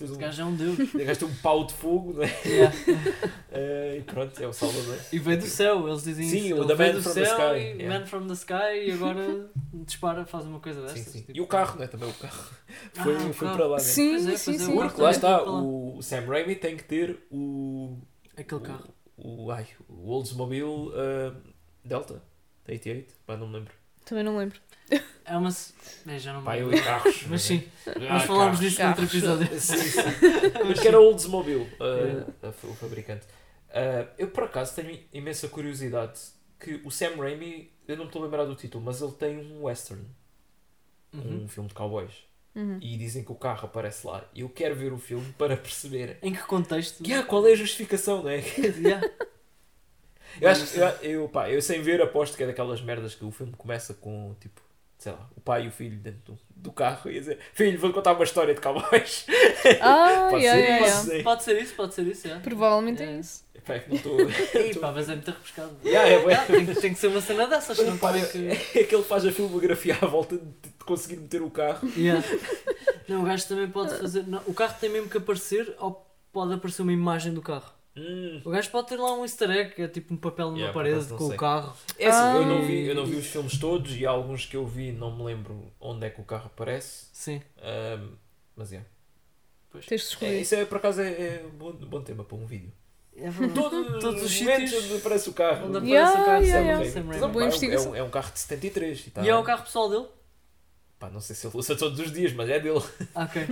[0.00, 0.78] Este um, gajo é um deus.
[0.94, 2.30] o gajo tem um pau de fogo, não é?
[2.44, 2.74] Yeah.
[3.56, 4.98] Eh, e pronto, é o Salvador.
[5.12, 6.54] E veio do céu, eles dizem Sim, isso.
[6.56, 7.98] o Ele The Man do from the céu Sky, yeah.
[8.00, 11.12] Man from the Sky e agora dispara, faz uma coisa Sim, destas.
[11.12, 11.18] sim.
[11.20, 11.38] tipo.
[11.38, 11.86] E o carro, não é?
[11.86, 12.50] Também o carro.
[12.94, 13.56] Foi, Ah, o foi carro.
[13.58, 13.82] para lá, né?
[13.84, 14.72] Sim, Pois é, sim, é, sim.
[14.72, 17.96] o Porque lá está, o Sam Raimi tem que ter o.
[18.36, 18.88] Aquele o- carro.
[19.16, 21.32] O, ai, o Oldsmobile eh,
[21.84, 22.20] Delta.
[22.68, 23.72] 88, pá, não me lembro.
[24.04, 24.60] Também não lembro.
[25.24, 25.50] É uma.
[25.50, 25.72] se-
[26.06, 26.80] É, já não me Pá, eu lembro.
[26.80, 27.24] e carros.
[27.28, 29.14] Mas sim, Ah, nós falámos disto no outro Carros.
[29.14, 29.60] episódio.
[29.60, 30.00] Sim, sim.
[30.68, 33.24] Mas que era o Oldsmobile, uh, a o fabricante.
[33.70, 36.20] Uh, eu por acaso tenho imensa curiosidade
[36.60, 39.38] que o Sam Raimi, eu não me estou a lembrar do título, mas ele tem
[39.38, 40.04] um western,
[41.12, 41.44] Uhum.
[41.44, 42.12] um filme de cowboys.
[42.54, 42.78] Uhum.
[42.80, 44.24] E dizem que o carro aparece lá.
[44.34, 47.02] Eu quero ver o filme para perceber Em que contexto?
[47.04, 48.38] yeah, qual é a justificação, não é?
[48.78, 49.08] Yeah.
[50.40, 53.30] Eu, acho, eu, eu, pá, eu sem ver aposto que é daquelas merdas que o
[53.30, 54.60] filme começa com tipo,
[54.98, 57.78] sei lá, o pai e o filho dentro do, do carro e a dizer Filho,
[57.78, 59.26] vou-te contar uma história de cowboys.
[59.80, 60.96] Ah, Pode yeah, ser yeah, isso.
[60.96, 61.02] yeah.
[61.04, 61.22] Sei.
[61.22, 62.26] Pode ser isso, pode ser isso.
[62.26, 62.42] Yeah.
[62.44, 63.20] Provavelmente é Yeah.
[63.20, 63.44] isso.
[63.64, 64.16] Pá, é que não estou.
[64.60, 65.76] Ei, pá, mas é muito arriscado.
[65.84, 66.34] Yeah, é.
[66.34, 68.78] Ah, tem, tem que ser uma cena dessas, não Pá, pode que.
[68.78, 71.88] é que ele faz a filmografia à volta de, de conseguir meter o carro.
[71.96, 72.22] Yeah.
[73.08, 74.26] Não, o gajo também pode fazer.
[74.26, 77.72] Não, o carro tem mesmo que aparecer ou pode aparecer uma imagem do carro.
[77.96, 78.42] Hum.
[78.44, 80.72] O gajo pode ter lá um easter egg, que é tipo um papel numa Yeah,
[80.72, 81.36] por parede com sei.
[81.36, 81.76] o carro.
[81.98, 82.62] É assim, eu, não Ah.
[82.62, 85.22] vi, eu não vi os filmes todos e há alguns que eu vi não me
[85.22, 87.06] lembro onde é que o carro aparece.
[87.12, 87.40] Sim.
[87.62, 88.16] Ahm,
[88.56, 88.84] mas é.
[89.70, 89.86] Pois.
[89.86, 90.40] Tens de É, escolher.
[90.40, 92.72] Isso é por acaso é, é um bom, bom tema para um vídeo.
[93.16, 93.54] É verdade.
[93.60, 95.66] Todo, Todos os momentos sítios onde aparece o carro.
[95.66, 96.78] onde aparece Yeah, o carro yeah, Sam yeah.
[96.78, 97.74] Raimi.
[97.74, 97.96] É um-.
[97.96, 100.06] É um, um carro de 73 e, tá, E é o carro pessoal dele?
[100.98, 102.82] Pá, não sei se ele usa todos os dias, mas é dele.
[103.14, 103.46] Ah, ok.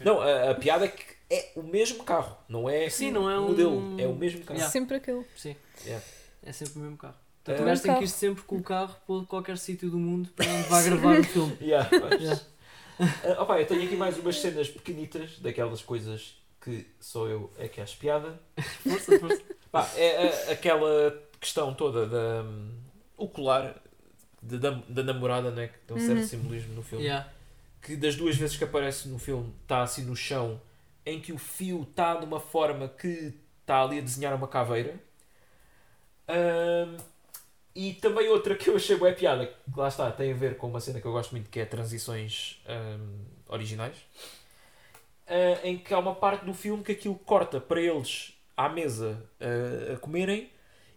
[0.00, 3.38] Não, a, a piada é que é o mesmo carro, não é Sim, não é
[3.38, 4.58] o um- modelo, é o mesmo carro.
[4.58, 4.70] Yeah.
[4.72, 5.24] Sempre aquele.
[5.36, 5.56] Sim.
[5.84, 6.04] Yeah.
[6.42, 7.14] É sempre o mesmo carro.
[7.14, 7.44] É.
[7.44, 10.28] Portanto, o gajo tem que ir sempre com o carro para qualquer sítio do mundo
[10.36, 11.56] para onde vai gravar o filme.
[11.62, 12.42] Yeah, mas- Yeah.
[13.24, 17.66] Ah, opa, eu tenho aqui mais umas cenas pequenitas, daquelas coisas que só eu é
[17.66, 18.38] que acho piada.
[18.82, 19.42] Força, força.
[19.72, 22.42] Pá, é a- aquela questão toda da.
[22.42, 22.72] hum,
[23.16, 23.74] o colar
[24.42, 25.68] de- da, da namorada, né?
[25.68, 26.26] Que tem um certo Uhum.
[26.26, 27.04] simbolismo no filme.
[27.04, 27.26] Yeah.
[27.80, 30.60] Que das duas vezes que aparece no filme está assim no chão,
[31.04, 34.94] em que o fio está de uma forma que está ali a desenhar uma caveira.
[36.28, 36.96] Hum,
[37.74, 40.68] e também outra que eu achei boa piada, que lá está, tem a ver com
[40.68, 43.96] uma cena que eu gosto muito, que é transições hum, originais.
[45.30, 49.22] Ah, em que há uma parte do filme que aquilo corta para eles à mesa
[49.40, 50.50] ah, a comerem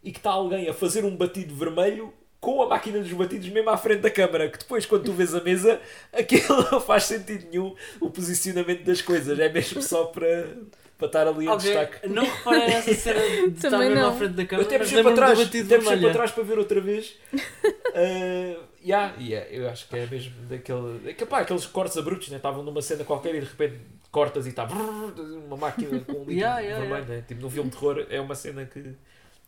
[0.03, 2.11] e que está alguém a fazer um batido vermelho
[2.43, 5.33] com a máquina dos batidos mesmo à frente da câmara, que depois quando tu vês
[5.33, 5.79] a mesa,
[6.11, 10.49] aquilo não faz sentido nenhum o posicionamento das coisas, é mesmo só para,
[10.97, 12.09] para estar ali em Ok, destaque.
[12.09, 14.09] Não reparei nessa cena de estar mesmo não.
[14.09, 16.59] à frente da Eu câmera, até puxei para trás, até puxei para trás para ver
[16.59, 17.15] outra vez.
[17.33, 21.09] Uh, yeah, yeah, eu acho que é mesmo daquele.
[21.09, 22.35] É que, pá, aqueles cortes abruptos, né?
[22.35, 23.79] estavam numa cena qualquer e de repente
[24.11, 27.07] cortas e está uma máquina com um líquido Yeah, yeah, vermelho.
[27.07, 27.23] Né?
[27.25, 28.93] Tipo, num filme de terror é uma cena que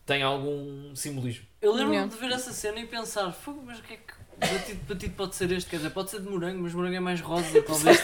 [0.06, 1.44] tem algum simbolismo.
[1.60, 2.14] Eu lembro-me Yeah.
[2.14, 5.34] de ver essa cena e pensar, "Fogo, mas o que é que batido, batido pode
[5.34, 5.68] ser este?
[5.68, 8.02] Quer dizer, pode ser de morango, mas morango é mais rosa, talvez.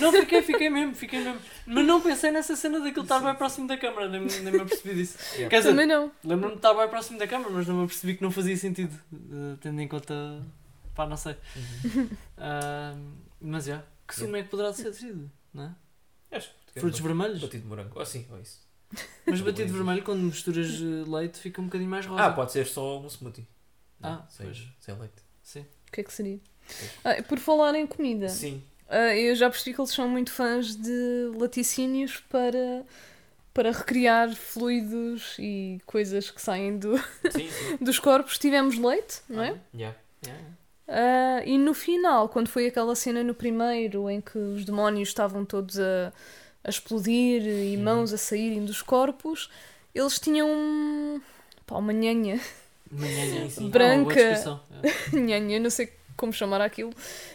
[0.00, 1.40] Não, fiquei, fiquei mesmo, fiquei mesmo.
[1.66, 4.94] Mas não pensei nessa cena daquilo estar bem próximo da câmara, nem, nem me apercebi
[4.94, 5.18] disso.
[5.34, 5.50] Yeah.
[5.50, 6.10] Quer dizer, Também não.
[6.24, 8.98] lembro-me de estar bem próximo da câmara, mas não me apercebi que não fazia sentido,
[9.12, 10.14] eh, tendo em conta.
[10.94, 11.36] pá, não sei.
[11.84, 12.08] Uhum.
[12.38, 12.94] Ah,
[13.40, 15.64] mas já, que sumo é que poderá ser sido, não
[16.30, 16.36] é?
[16.36, 17.40] Acho que Frutos vermelhos?
[17.40, 17.90] Batido de morango.
[17.96, 18.60] Ou assim, ou isso.
[19.26, 22.24] Mas batido vermelho, quando misturas eh, leite, fica um bocadinho mais rosa.
[22.24, 23.46] Ah, pode ser só um smoothie.
[24.02, 24.66] Ah, sem, pois.
[24.80, 25.22] sem leite.
[25.42, 25.60] Sim.
[25.60, 26.40] O que é que seria?
[27.04, 28.62] Ah, por falar em comida, Sim.
[28.88, 32.84] ah, eu já percebi que eles são muito fãs de laticínios para,
[33.52, 36.96] para recriar fluidos e coisas que saem do,
[37.30, 37.76] Sim, sim.
[37.80, 38.38] dos corpos.
[38.38, 39.60] Tivemos leite, não é?
[39.74, 39.96] Yeah.
[40.24, 40.44] Yeah.
[40.88, 45.44] Ah, e no final, quando foi aquela cena no primeiro em que os demónios estavam
[45.44, 46.12] todos a,
[46.64, 49.50] a explodir e mãos a saírem dos corpos,
[49.94, 51.20] eles tinham um-
[51.66, 52.40] pá, uma nhanha,
[52.92, 53.70] Manhã, Sim, sim.
[53.70, 54.60] Branca.
[54.72, 54.80] Ah.
[54.82, 55.14] É.
[55.16, 56.92] nhanha, não sei como chamar aquilo,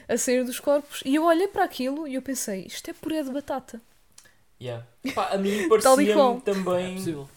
[0.08, 1.02] a sair dos corpos.
[1.06, 3.82] E eu olhei para aquilo e eu pensei, isto é puré de batata.
[4.62, 4.86] Yeah.
[5.14, 6.96] Pá, a mim É também.
[6.96, 7.30] possível.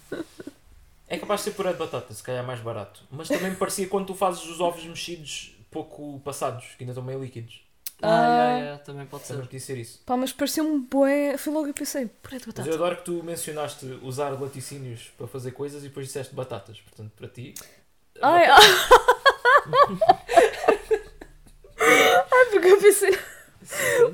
[1.09, 3.03] É capaz de ser puré de batata, se calhar é mais barato.
[3.11, 7.03] Mas também me parecia quando tu fazes os ovos mexidos pouco passados, que ainda estão
[7.05, 7.63] meio líquidos.
[8.01, 8.27] Ah, Ah.
[8.29, 9.47] yeah, yeah, também pode Também ser.
[9.49, 10.01] podia ser isso.
[10.07, 11.37] Pá, mas pareceu-me bué.
[11.37, 12.69] Foi logo eu pensei, puré de Mas batata.
[12.69, 16.81] eu adoro que tu mencionaste usar laticínios para fazer coisas e depois disseste batatas.
[16.81, 17.55] Portanto, para ti.
[18.23, 19.99] Ai, batata-
[21.81, 23.19] Ai, porque eu pensei.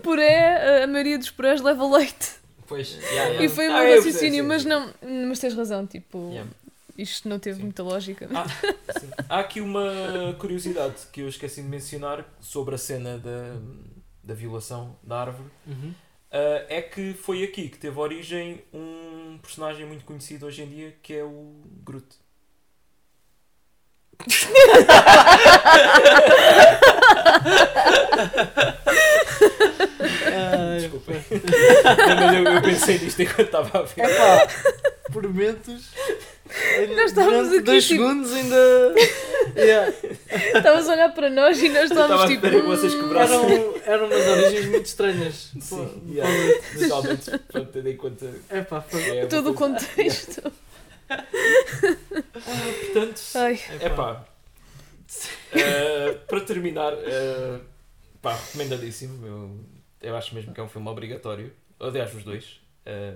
[0.03, 2.32] Puré, a maioria dos purés leva leite.
[2.66, 3.45] Pois, yeah, yeah.
[3.45, 4.93] E foi o Ah, meu eu raciocínio, mas não.
[5.28, 6.30] Mas tens razão, tipo.
[6.30, 6.51] Yeah.
[6.97, 7.62] Isto não teve Sim.
[7.64, 8.28] muita lógica.
[8.32, 8.47] Ah,
[8.99, 9.11] sim.
[9.28, 13.59] Há aqui uma curiosidade que eu esqueci de mencionar sobre a cena da,
[14.22, 15.51] da violação da árvore.
[15.66, 15.92] Uhum.
[16.30, 20.97] ah, é que foi aqui que teve origem um personagem muito conhecido hoje em dia
[21.03, 22.07] que é o Groot.
[30.32, 30.90] Ai.
[32.09, 34.05] Não, mas eu, eu pensei nisto enquanto estava a ver.
[34.05, 34.49] Epá,
[35.12, 35.90] por momentos.
[36.94, 38.94] Nós estávamos aqui, dois tipo- segundos ainda.
[39.57, 39.92] Yeah.
[40.57, 42.44] Estavas a olhar para nós e nós estávamos a tipo.
[42.44, 43.36] esperar que vocês quebrassem.
[43.38, 45.34] Eram, eram umas origens muito estranhas.
[45.61, 46.28] Sim, Pô, yeah.
[47.52, 48.34] pronto, tendo em conta.
[48.50, 49.18] Epá, foi.
[49.18, 50.42] é Todo o contexto.
[52.82, 54.24] Portanto, Ai, é pá.
[55.52, 57.61] eh, para terminar, eh,
[58.20, 59.24] pá, recomendadíssimo.
[59.24, 59.61] Eu,
[60.02, 61.52] eu acho mesmo que é um filme obrigatório.
[61.78, 62.61] Aliás, os dois.
[62.86, 63.14] Eh,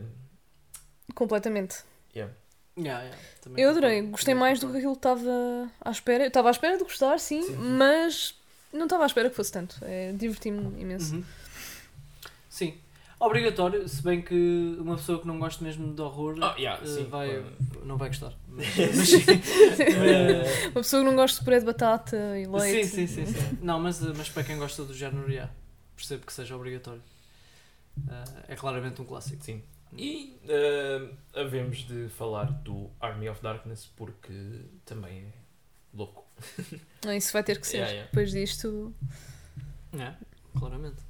[1.14, 1.78] completamente.
[2.14, 2.32] yeah.
[2.79, 3.18] Yeah, yeah,
[3.57, 6.24] Eu adorei, gostei mais do que aquilo que estava à espera.
[6.24, 7.57] Eu estava à espera de gostar, sim, Sim.
[7.57, 8.35] mas
[8.72, 9.76] não estava à espera que fosse tanto.
[9.83, 11.14] É, Diverti-me imenso.
[11.16, 11.24] Uhum.
[12.49, 12.74] Sim.
[13.20, 16.87] Obrigatório, se bem que uma pessoa que não gosta mesmo de horror Ah, yeah, eh,
[16.87, 17.85] sim, vai, claro.
[17.85, 18.33] não vai gostar.
[18.49, 19.12] Mas, mas.
[19.81, 22.87] Eh, Uma pessoa que não gosta de puré de batata e leite.
[22.87, 23.59] sim, sim, sim, sim.
[23.61, 25.53] Não, mas, mas para quem gosta do género, yeah,
[25.97, 27.03] percebo que seja obrigatório.
[28.09, 29.43] Eh, é claramente um clássico.
[29.45, 29.62] sim.
[29.97, 35.32] E eh, havemos de falar do Army of Darkness porque também é
[35.95, 36.26] louco.
[37.05, 37.78] Não, isso vai ter que ser.
[37.78, 38.11] Yeah, yeah.
[38.11, 38.95] Depois disto.
[39.99, 40.14] É,
[40.59, 41.03] claramente.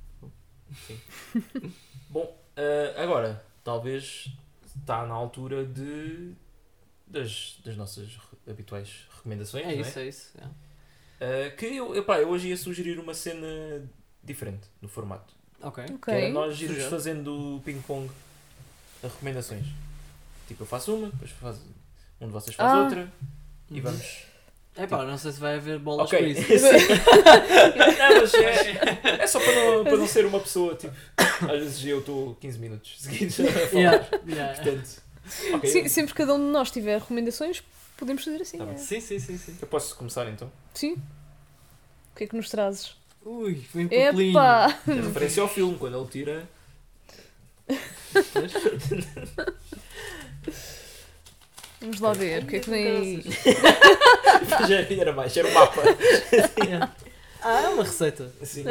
[2.10, 4.28] Bom, eh, agora, talvez
[4.76, 6.32] está na altura de
[7.06, 8.18] das, das nossas
[8.48, 10.32] habituais recomendações, É não isso, é isso.
[10.36, 10.54] yeah.
[11.20, 13.46] Eh, que eu, epá, eu hoje ia sugerir uma cena
[14.22, 15.34] diferente no formato.
[15.60, 15.84] Ok.
[15.84, 16.32] Que era Ok.
[16.32, 18.08] nós irmos fazendo ping-pong
[19.02, 19.66] recomendações.
[20.46, 21.56] Tipo, eu faço uma, depois faz,
[22.20, 22.82] um de vocês faz Ah.
[22.84, 23.12] outra
[23.70, 23.82] e Uhum.
[23.82, 24.28] vamos.
[24.76, 26.18] É pá, não sei se vai haver bolas Ok.
[26.20, 26.40] com isso.
[27.98, 31.84] Não, mas é, é só para não, para não ser uma pessoa, tipo, às vezes
[31.84, 33.72] eu estou 15 minutos seguidos a falar.
[33.72, 34.54] Yeah, yeah.
[34.62, 35.02] Portanto,
[35.54, 37.60] ok, Sim, sempre que cada um de nós tiver recomendações,
[37.96, 38.58] podemos fazer assim.
[38.58, 38.76] Tá é.
[38.76, 39.56] Sim, sim, sim, sim.
[39.60, 40.50] eu posso começar então.
[40.74, 40.92] Sim.
[40.94, 42.96] O que é que nos trazes?
[43.24, 44.38] Ui, foi um papelinho.
[44.38, 46.48] A referência ao filme, quando ele tira.
[51.80, 53.24] Vamos lá ver o que é que vem aí.
[54.68, 55.82] Já era mais, era o mapa.
[56.64, 56.92] Yeah.
[57.40, 58.32] Ah, é uma receita.
[58.42, 58.64] Assim.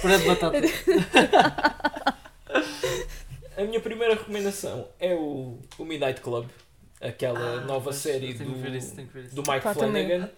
[0.00, 0.58] Puré de batata.
[3.56, 6.46] A minha primeira recomendação é o, o Midnight Club,
[7.00, 8.94] aquela Ah, nova série do, isso,
[9.32, 9.74] do Mike Pá.
[9.74, 10.30] Flanagan.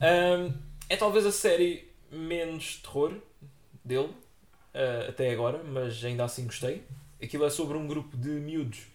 [0.00, 0.54] Um,
[0.88, 3.12] é talvez a série menos terror
[3.84, 4.08] dele,
[4.74, 6.82] uh, até agora, mas ainda assim gostei.
[7.22, 8.86] Aquilo é sobre um grupo de miúdos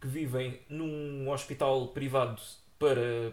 [0.00, 2.40] que vivem num hospital privado
[2.78, 3.32] para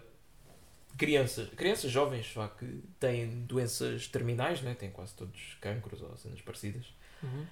[0.97, 4.75] crianças, crianças jovens, que têm doenças terminais, né?
[4.75, 6.85] têm quase todos cancros ou cenas parecidas.
[7.21, 7.45] Uhum.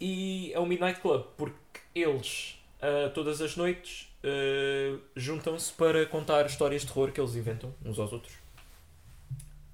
[0.00, 6.46] E é um Midnight Club porque eles, ah, todas as noites, ah, juntam-se para contar
[6.46, 8.34] histórias de terror que eles inventam uns aos outros.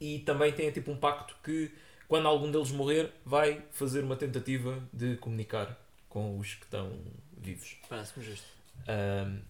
[0.00, 1.70] E também têm tipo um pacto que,
[2.08, 5.78] quando algum deles morrer, vai fazer uma tentativa de comunicar
[6.14, 6.92] com os que estão
[7.36, 7.76] vivos.
[7.88, 8.46] Parece-me justo.
[8.88, 9.40] Um,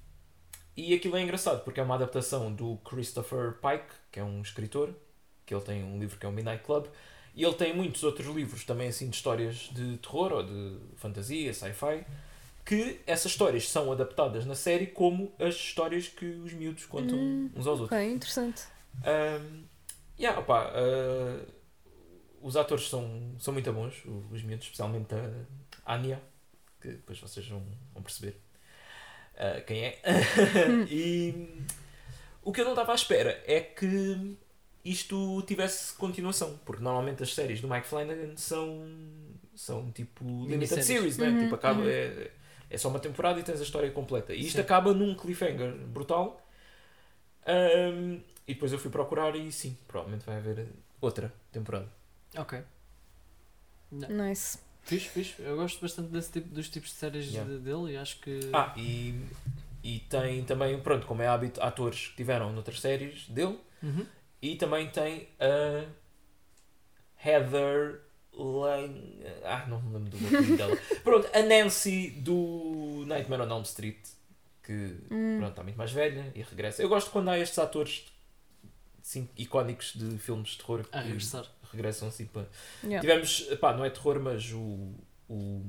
[0.75, 4.95] e aquilo é engraçado porque é uma adaptação do Christopher Pike, que é um escritor,
[5.45, 6.87] que ele tem um livro que é o Midnight Club,
[7.35, 11.53] e ele tem muitos outros livros também assim de histórias de terror ou de fantasia,
[11.53, 12.07] sci-fi,
[12.65, 17.51] que essas histórias são adaptadas na série como as histórias que os miúdos contam Hum,
[17.55, 17.99] uns aos outros.
[17.99, 18.63] Ok, interessante.
[19.01, 19.65] Um,
[20.19, 21.47] yeah, opá, uh,
[22.41, 24.03] os atores são, são muito bons,
[24.33, 25.15] os miúdos, especialmente
[25.85, 26.23] a Anya,
[26.85, 27.63] que depois vocês vão,
[27.95, 28.37] vão perceber
[29.37, 30.01] uh, quem é.
[30.91, 31.65] e
[32.43, 34.37] o que eu não estava à espera é que
[34.85, 38.87] isto tivesse continuação, porque normalmente as séries do Mike Flanagan são,
[39.55, 41.29] são tipo limited series, né?
[41.29, 41.89] Uhum, tipo, acaba, uhum.
[41.89, 42.31] é,
[42.69, 44.35] é só uma temporada e tens a história completa.
[44.35, 44.61] E isto Sim.
[44.61, 46.47] acaba num cliffhanger brutal.
[47.47, 50.67] Um, e depois eu fui procurar e sim, provavelmente vai haver
[51.01, 51.89] outra temporada.
[52.37, 52.63] Ok.
[53.91, 54.09] Não.
[54.09, 54.59] Nice.
[54.85, 55.35] Fixe, fixe.
[55.39, 57.51] Eu gosto bastante desse tipo, dos tipos de séries Yeah.
[57.51, 58.39] de- dele e acho que.
[58.53, 59.15] Ah, e,
[59.83, 63.59] e tem também, pronto, como é hábito, atores que tiveram noutras séries dele.
[63.83, 64.07] Uhum.
[64.43, 65.85] E também tem a
[67.25, 68.01] Heather
[68.33, 69.23] Lane.
[69.45, 70.77] Ah, não me lembro do nome dela.
[71.03, 73.97] Pronto, a Nancy do Nightmare on Elm Street,
[74.63, 76.83] que Hum, pronto, está muito mais velha e regressa.
[76.83, 78.05] Eu gosto quando há estes atores
[79.03, 81.47] assim, icónicos de filmes de terror A regressar.
[81.73, 82.47] Regressam assim para.
[82.83, 83.01] yeah.
[83.01, 84.93] Tivemos, pá, não é terror, mas o,
[85.29, 85.63] o,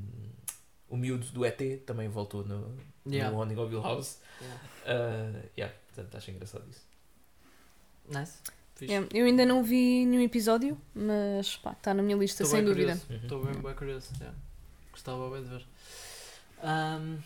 [0.89, 2.75] o miúdo do ET também voltou no,
[3.07, 3.35] Yeah.
[3.35, 4.19] no Hill House.
[4.41, 4.61] Yeah.
[4.85, 6.81] Uh, yeah, portanto, acho engraçado isso.
[8.09, 8.33] Nice.
[8.81, 12.65] Yeah, Eu ainda não vi nenhum episódio, mas pá, está na minha lista, Estou sem
[12.65, 12.99] dúvida.
[13.09, 14.09] Estou bem, bem curioso.
[14.19, 14.35] yeah.
[14.91, 15.65] Gostava bem de ver.
[16.61, 17.17] Ahm,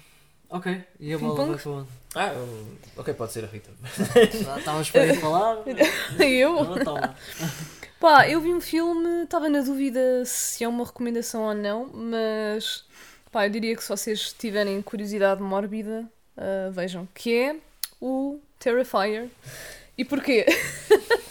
[0.50, 1.90] ok, e a bola vai para onde?
[2.16, 3.72] Ah, um, ok, pode ser a Rita.
[4.58, 5.58] Estavas para ir falar?
[6.20, 6.64] Eu?
[6.64, 7.16] Não, toma.
[8.00, 12.86] Pá, eu vi um filme, estava na dúvida se é uma recomendação ou não, mas
[13.30, 17.56] pá, eu diria que se vocês tiverem curiosidade mórbida, ah, vejam, que é
[18.00, 19.28] o Terrifier.
[19.98, 20.46] E porquê?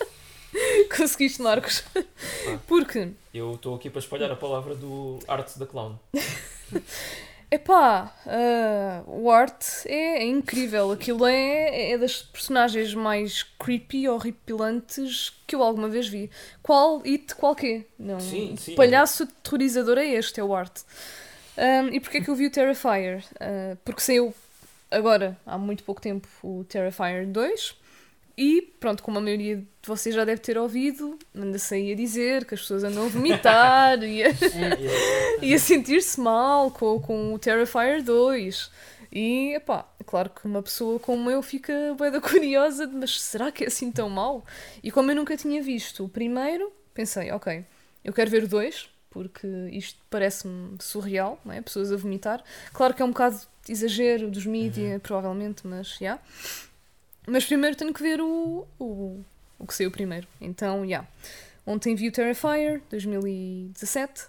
[0.94, 1.82] Conseguiste, Marcos?
[2.66, 5.98] Porque, Eu estou aqui para espalhar a palavra do Arts da Clown.
[7.50, 10.92] epá, ah, o Art é, é incrível.
[10.92, 16.30] Aquilo é, é das personagens mais creepy, horripilantes que eu alguma vez vi.
[16.62, 17.86] Qual it, qual quê?
[17.98, 18.74] Não, Sim, sim.
[18.74, 20.80] palhaço aterrorizador é este, é o Art.
[21.56, 23.24] Um, e porquê é que eu vi o Terrifier?
[23.34, 24.32] Uh, porque saiu
[24.90, 27.76] agora, há muito pouco tempo, o Terrifier 2.
[28.36, 32.44] E pronto, como a maioria de vocês já deve ter ouvido, anda-se aí a dizer
[32.44, 35.38] que as pessoas andam a vomitar e a, É, é.
[35.40, 38.70] e a sentir-se mal com, com o Terrifier 2.
[39.10, 43.18] E, epá, é claro que uma pessoa como eu fica bué da curiosa, de, mas
[43.18, 44.44] será que é assim tão mau?
[44.82, 47.64] E como eu nunca tinha visto o primeiro, pensei, ok,
[48.04, 51.62] eu quero ver o 2, porque isto parece-me surreal, não é?
[51.62, 52.44] Pessoas a vomitar.
[52.74, 56.18] Claro que é um bocado exagero dos mídia, provavelmente, mas, já.
[57.26, 59.24] Mas primeiro tenho que ver o, o,
[59.58, 60.26] o que saiu primeiro.
[60.40, 61.04] Então, já.
[61.66, 64.26] Ontem vi o Terrifier, 2017.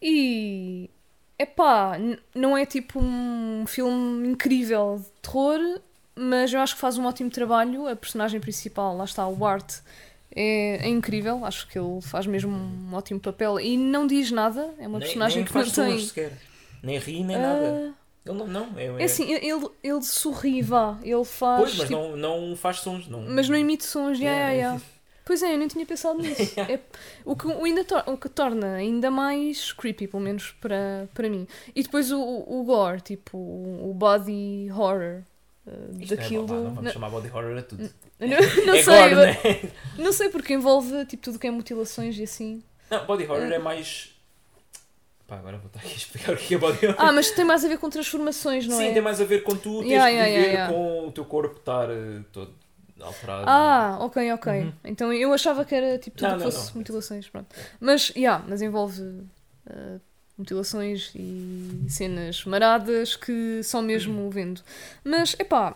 [0.00, 0.90] E.
[1.38, 1.98] Epá,
[2.34, 5.80] não é tipo um filme incrível de terror,
[6.14, 7.88] mas eu acho que faz um ótimo trabalho.
[7.88, 9.80] A personagem principal, lá está, o Art,
[10.34, 11.44] é, é incrível.
[11.44, 14.74] Acho que ele faz mesmo um ótimo papel e não diz nada.
[14.78, 15.98] É uma nem, personagem nem que não tem.
[16.00, 16.32] sequer.
[16.82, 17.94] Nem ri, nem nada.
[18.24, 18.78] Ele não, não.
[18.78, 20.98] É, é assim, ele, ele sorri, vá.
[21.02, 21.60] Ele faz.
[21.60, 22.16] Pois, mas tipo, não,
[22.46, 23.08] não faz sons.
[23.08, 24.18] Não, mas não emite sons.
[24.18, 24.80] Ya, ya, É, ya.
[25.24, 26.58] Pois é, eu nem tinha pensado nisso.
[26.60, 26.80] É,
[27.24, 31.46] o, que, o, ainda o que torna ainda mais creepy, pelo menos para, para mim.
[31.74, 35.22] E depois o, o, gore, tipo, o, body horror
[35.66, 36.44] uh, Isto daquilo.
[36.44, 37.90] É, pá, não vamos não, chamar body horror a tudo.
[38.20, 38.28] não,
[38.66, 39.70] não é sei, gore, mas- né?
[39.98, 42.62] não sei porque envolve tipo, tudo que é mutilações e assim.
[42.90, 43.54] Não, body horror Ah.
[43.54, 44.10] é mais.
[45.32, 46.96] Pá, agora vou estar aqui a explicar o que é body horror.
[46.98, 48.92] Ah, mas tem mais a ver com transformações, não Sim, é?
[48.92, 50.74] tem mais a ver com tu teres Yeah, que yeah, viver yeah, yeah.
[50.74, 52.52] com o teu corpo estar eh, todo
[53.00, 53.44] alterado.
[53.48, 54.52] Ah, ok, ok.
[54.60, 54.72] Uhum.
[54.84, 56.76] Então eu achava que era tipo tudo Não, que não, fosse não.
[56.76, 57.46] mutilações, pronto.
[57.80, 60.00] Mas, yeah, mas envolve uh,
[60.36, 64.60] mutilações e cenas maradas que só mesmo vendo.
[65.02, 65.74] Mas, epá,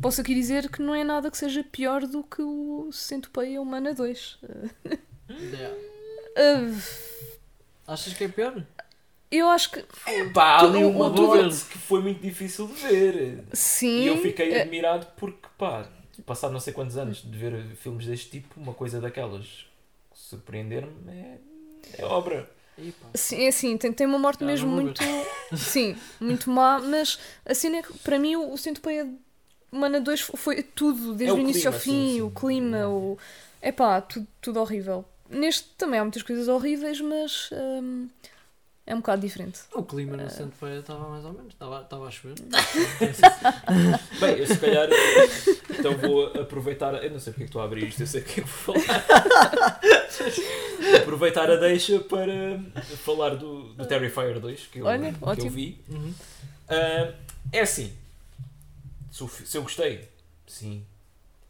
[0.00, 3.92] posso aqui dizer que não é nada que seja pior do que o Centopeia Humana
[3.92, 4.38] 2.
[4.40, 4.98] Uh,
[5.32, 5.74] Yeah.
[6.36, 7.31] uh,
[7.92, 8.64] Achas que é pior?
[9.30, 13.44] eu acho que É pá, há ali uma nuance que foi muito difícil de ver.
[13.52, 14.04] sim.
[14.04, 15.86] E eu fiquei eh, admirado porque, pá,
[16.26, 19.66] passado não sei quantos anos de ver filmes deste tipo, uma coisa daquelas
[20.14, 21.38] surpreender-me é,
[21.98, 22.48] é obra.
[23.14, 25.02] Sim, é assim, tem, tem uma morte Ah, mesmo muito.
[25.54, 29.08] Sim, muito má, mas a cena é que para mim o, o Centopeia
[29.70, 32.22] Humana 2 foi tudo, desde É o, o início ao clima, fim, sim, sim.
[32.22, 33.18] o clima, o.
[33.62, 35.04] Epá, tudo, tudo horrível.
[35.32, 38.08] Neste também há muitas coisas horríveis, mas hum,
[38.86, 39.60] é um bocado diferente.
[39.72, 42.34] O clima no centro feira estava mais ou menos, estava, estava a chover.
[44.20, 44.88] Bem, eu se calhar
[45.78, 46.94] então vou aproveitar.
[47.02, 48.44] Eu não sei porque é que estou a abrir isto, eu sei o que é
[48.44, 49.80] que vou falar.
[51.00, 52.60] aproveitar a deixa para
[52.98, 55.46] falar do, do Terrifier 2 que eu, Olha, que ótimo.
[55.46, 55.80] eu vi.
[55.88, 56.14] Uhum.
[56.68, 57.14] Ah,
[57.52, 57.92] é assim,
[59.10, 60.08] se eu gostei,
[60.46, 60.84] sim.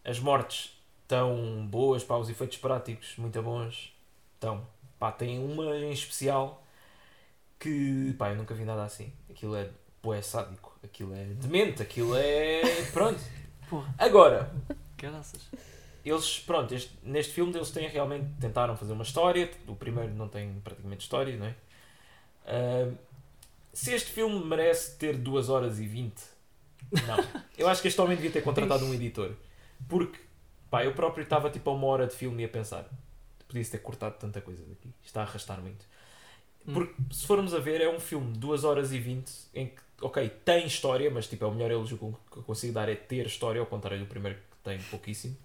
[0.05, 0.73] As mortes
[1.12, 3.93] estão boas, pá, os efeitos práticos muito bons.
[4.34, 4.66] Estão.
[4.98, 6.64] Pá, tem uma em especial
[7.59, 9.12] que, pá, eu nunca vi nada assim.
[9.30, 9.68] Aquilo é
[10.02, 12.62] bué sádico, aquilo é demente, aquilo é...
[12.93, 13.20] pronto.
[13.68, 14.52] Porra, Agora,
[14.97, 15.40] caraças.
[16.05, 19.51] eles, pronto, este- neste filme eles têm realmente tentaram fazer uma história.
[19.66, 21.55] O primeiro não tem praticamente história, não é?
[22.47, 22.90] Ah,
[23.72, 26.14] se este filme merece ter 2 horas e 20,
[27.06, 27.16] não.
[27.56, 29.32] Eu acho que este homem devia ter contratado um editor.
[29.89, 30.18] Porque,
[30.73, 32.89] pá, eu próprio estava tipo a uma hora de filme e a pensar:
[33.47, 35.85] podia-se ter cortado tanta coisa daqui, está a arrastar muito.
[36.66, 36.73] Hum.
[36.73, 39.82] Porque, se formos a ver, é um filme de 2 horas e 20 em que,
[40.01, 43.27] ok, tem história, mas tipo, é o melhor elogio que eu consigo dar é ter
[43.27, 45.36] história, ao contrário do primeiro que tem pouquíssimo.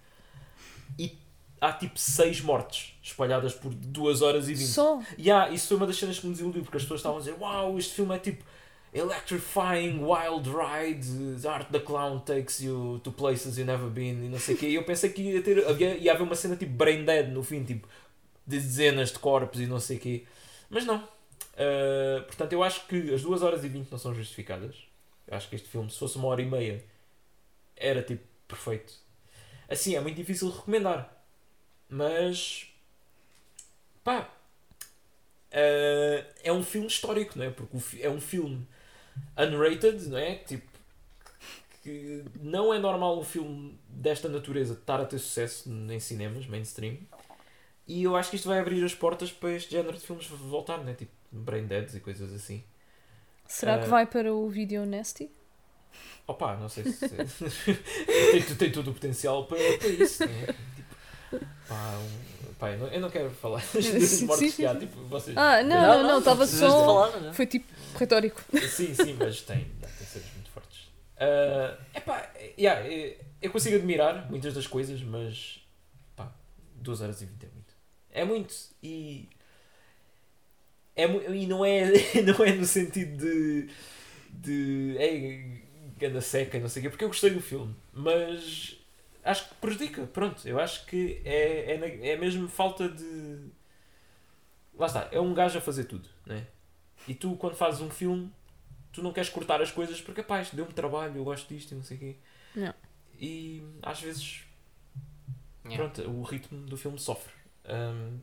[0.97, 1.17] E
[1.59, 4.65] há tipo 6 mortes espalhadas por 2 horas e 20.
[4.65, 5.01] Só.
[5.17, 7.19] E há, isso foi uma das cenas que me desiludiu, porque as pessoas estavam a
[7.19, 8.45] dizer: Uau, este filme é tipo
[8.97, 11.03] electrifying, wild ride,
[11.39, 14.57] the art the clown takes you to places you've never been, e não sei o
[14.57, 14.67] quê.
[14.67, 17.43] E eu pensei que ia ter, havia, ia haver uma cena tipo brain dead no
[17.43, 17.87] fim, tipo
[18.45, 20.25] de dezenas de corpos e não sei o quê.
[20.69, 20.97] Mas não.
[20.97, 24.75] Uh, portanto, eu acho que as 2 horas e 20 não são justificadas.
[25.27, 26.83] Eu acho que este filme, se fosse uma hora e meia,
[27.75, 28.93] era tipo perfeito.
[29.69, 31.13] Assim, é muito difícil recomendar.
[31.89, 32.67] Mas.
[34.03, 34.29] pá.
[35.51, 37.49] uh, é um filme histórico, não é?
[37.49, 38.65] Porque é um filme
[39.37, 40.35] unrated, não é?
[40.35, 40.67] Tipo,
[41.83, 46.97] que não é normal um filme desta natureza estar a ter sucesso em cinemas, mainstream.
[47.87, 50.77] E eu acho que isto vai abrir as portas para este género de filmes voltar,
[50.79, 50.93] não é?
[50.93, 52.63] Tipo, Brain Deads e coisas assim.
[53.47, 53.89] Será que Ah.
[53.89, 55.31] vai para o Video Nasty?
[56.27, 57.07] Opa, não sei se.
[58.31, 60.25] tem, tem todo o potencial para, para isso.
[60.25, 60.47] Né?
[61.67, 64.75] Pá, um- pá, eu, não, eu não quero falar sim, mortes sim, que há.
[64.75, 66.85] Tipo, vocês, Ah, não, não, não, estava de só.
[66.85, 67.33] falar, é?
[67.33, 67.65] Foi tipo
[67.97, 68.41] retórico.
[68.69, 70.87] Sim, sim, mas tem, tem cenas muito fortes.
[71.19, 72.87] Ah, epá, yeah,
[73.41, 75.59] eu consigo admirar muitas das coisas, mas
[76.15, 76.31] pá,
[76.75, 77.73] 2 horas e 20 é muito.
[78.11, 79.29] É muito e.
[80.95, 81.91] É, e não é,
[82.25, 83.69] não é no sentido de.
[84.31, 84.95] de.
[84.97, 85.67] É
[85.99, 88.76] ganda seca e não sei o quê, porque eu gostei do filme, mas
[89.29, 90.05] acho que prejudica.
[90.07, 93.49] Pronto, eu acho que é, é, é mesmo falta de.
[94.77, 96.47] Lá está, é um gajo a fazer tudo, né?
[97.07, 98.31] E tu, quando fazes um filme,
[98.91, 101.75] tu não queres cortar as coisas porque, pá, isto deu-me trabalho, eu gosto disto e
[101.75, 102.15] não sei o quê.
[102.55, 102.73] Não.
[103.19, 104.43] E às vezes,
[105.65, 105.89] Yeah.
[105.93, 107.33] pronto, o ritmo do filme sofre.
[107.65, 108.19] Ahm,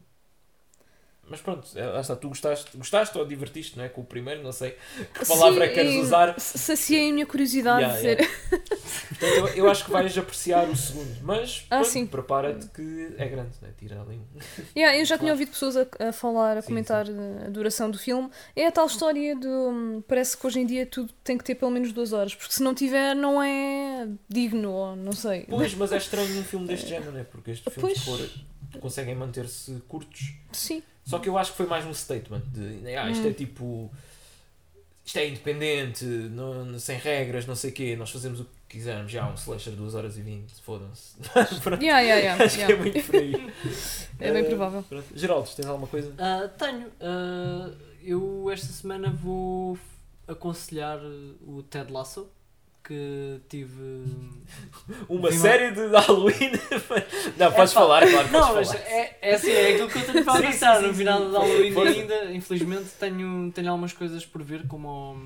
[1.29, 3.89] mas pronto, é, lá está, tu gostaste, gostaste ou divertiste, não é?
[3.89, 4.77] Com o primeiro, não sei
[5.15, 6.39] que palavra Sim, é queres usar.
[6.41, 8.37] Saciei a minha curiosidade Yeah, de yeah.
[9.09, 12.07] Portanto, eu, eu acho que vais apreciar o segundo, mas Ah, sim.
[12.07, 13.71] prepara-te que é grande, né?
[13.79, 14.21] tira ali.
[14.77, 15.33] Yeah, eu já tinha Claro.
[15.35, 18.29] ouvido pessoas a, a falar, a Sim, comentar eh, a duração do filme.
[18.57, 20.03] É a tal história do.
[20.09, 22.63] Parece que hoje em dia tudo tem que ter pelo menos duas horas, porque se
[22.63, 25.47] não tiver, não é digno, ou não sei.
[25.49, 27.25] Pois, mas é estranho um filme deste género, né?
[27.31, 28.21] porque estes filmes de Pois.
[28.21, 28.31] horror
[28.81, 30.35] conseguem manter-se curtos.
[30.53, 30.83] Sim.
[31.05, 33.31] Só que eu acho que foi mais um statement de ah, isto Hum.
[33.31, 33.91] é tipo.
[35.05, 39.13] Isto é independente, não, sem regras, não sei o quê, nós fazemos o que quisermos,
[39.13, 41.17] já um slasher 2 horas e 20, fodam-se.
[41.83, 42.83] Yeah, yeah, yeah, acho que é yeah.
[42.83, 43.33] muito por aí.
[44.19, 44.83] É bem Eh, provável.
[44.89, 45.05] pronto.
[45.15, 46.15] Geraldo, tens alguma coisa?
[46.17, 46.87] Ah, tenho.
[47.03, 47.71] Ah,
[48.03, 49.79] eu esta semana vou
[50.27, 50.99] aconselhar
[51.47, 52.27] o Ted Lasso,
[52.85, 53.73] que tive.
[55.09, 56.53] Uma vi uma- série de Halloween?
[57.39, 58.81] não, podes falar, claro, podes Não, mas falar.
[58.85, 60.95] é, é assim, é aquilo que eu tenho para avançar no sim.
[60.95, 61.93] final de Halloween Força.
[61.99, 62.33] ainda.
[62.33, 65.19] Infelizmente tenho, tenho algumas coisas por ver, como.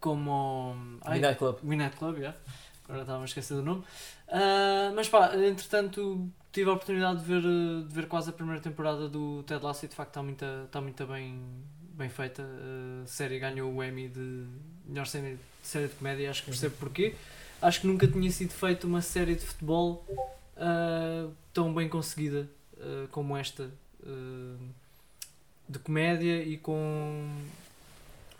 [0.00, 0.76] Como.
[1.02, 1.58] ai, Midnight Club.
[1.62, 2.38] Midnight Club, yeah.
[2.84, 3.84] agora estava a esquecer do nome.
[4.28, 9.08] Ah, mas pá, entretanto tive a oportunidade de ver, de ver quase a primeira temporada
[9.08, 11.42] do Ted Lasso e de facto está muito, está muito bem,
[11.90, 12.44] bem feita.
[13.02, 14.46] A série ganhou o Emmy de
[14.86, 17.14] melhor série, série de comédia, acho que percebo porquê.
[17.60, 20.04] Acho que nunca tinha sido feita uma série de futebol
[20.56, 23.70] ah, tão bem conseguida ah, como esta.
[24.04, 24.56] ah,
[25.68, 27.30] de comédia e com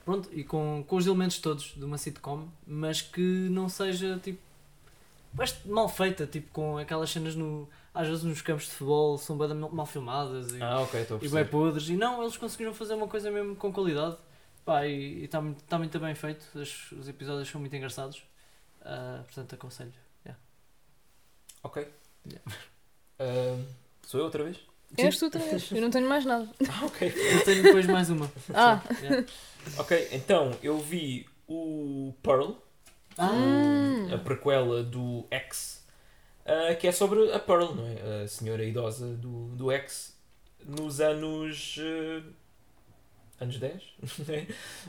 [0.04, 4.38] pronto, e com, com os elementos todos de uma sitcom, mas que não seja tipo
[5.64, 9.48] mal feita, tipo com aquelas cenas no, às vezes nos campos de futebol são bem
[9.54, 12.94] mal, filmadas e, Ah, ok, estou a e bem podres, e não, eles conseguiram fazer
[12.94, 14.16] uma coisa mesmo com qualidade
[14.64, 18.22] Pá, e está muito, tá muito bem feito, os, os episódios são muito engraçados,
[18.82, 19.92] Ah, portanto aconselho.
[21.62, 21.88] Ok.
[22.26, 22.52] Yeah.
[23.18, 23.58] Ah,
[24.02, 24.58] sou eu outra vez?
[24.98, 25.72] És tu outra vez.
[25.72, 26.46] Eu não tenho mais nada.
[26.68, 27.08] Ah, ok.
[27.08, 28.30] Eu tenho depois mais uma.
[28.52, 29.26] Ah, Yeah.
[29.78, 32.52] Ok, então eu vi o Pearl,
[33.16, 34.12] Ah, Hum.
[34.14, 35.82] a prequela do X,
[36.44, 38.24] ah, que é sobre a Pearl, não é?
[38.24, 40.14] A senhora idosa do, do X,
[40.66, 41.76] nos anos.
[41.80, 42.22] ah,
[43.40, 43.82] anos 10?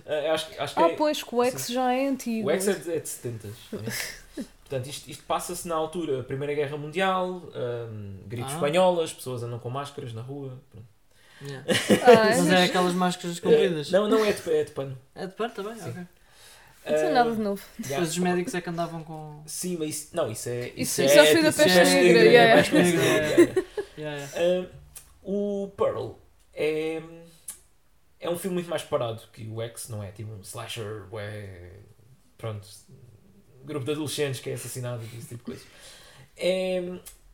[0.06, 2.48] Ah, acho, que- acho que ah, é, pois, que o X já é antigo.
[2.48, 3.48] o X é de, é de 70.
[3.72, 3.84] não é?
[4.66, 7.88] Portanto, isto, isto passa-se na altura Primeira Guerra Mundial, ah,
[8.28, 8.56] gritos Ah.
[8.56, 10.58] espanholas, pessoas andam com máscaras na rua.
[11.42, 11.64] yeah.
[12.06, 13.94] Ah, Mas mas é aquelas máscaras compridas.
[13.94, 14.98] Ah, não, não é de, é de pano.
[15.14, 15.76] É de pano também?
[15.76, 15.90] Sim.
[15.90, 16.02] Ok.
[16.88, 17.62] não tem Ah, nada de novo.
[17.80, 17.90] yeah.
[17.96, 19.44] Depois os médicos é que andavam com.
[19.46, 20.72] Sim, mas isso, não, isso é.
[20.76, 22.72] Isso- é, isso é o fio da peste negra, é yeah, mais yeah.
[22.72, 23.66] conhecido.
[23.98, 24.68] Yeah, yeah.
[24.72, 24.78] Ah,
[25.24, 26.12] o Pearl
[26.54, 27.02] é.
[28.26, 30.12] É um filme muito mais parado que o X, não é?
[30.12, 31.74] Tipo um slasher, ué,
[32.38, 32.68] pronto,
[33.64, 35.66] grupo de adolescentes que é assassinado e esse tipo de coisa.
[36.36, 36.82] É,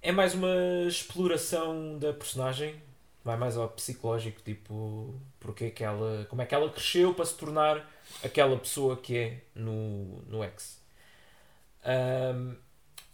[0.02, 0.54] é mais uma
[0.88, 2.76] exploração da personagem,
[3.24, 7.26] vai mais ao psicológico, tipo, porque é que ela, como é que ela cresceu para
[7.26, 7.90] se tornar
[8.24, 10.82] aquela pessoa que é no, no X.
[11.84, 12.56] Ahm,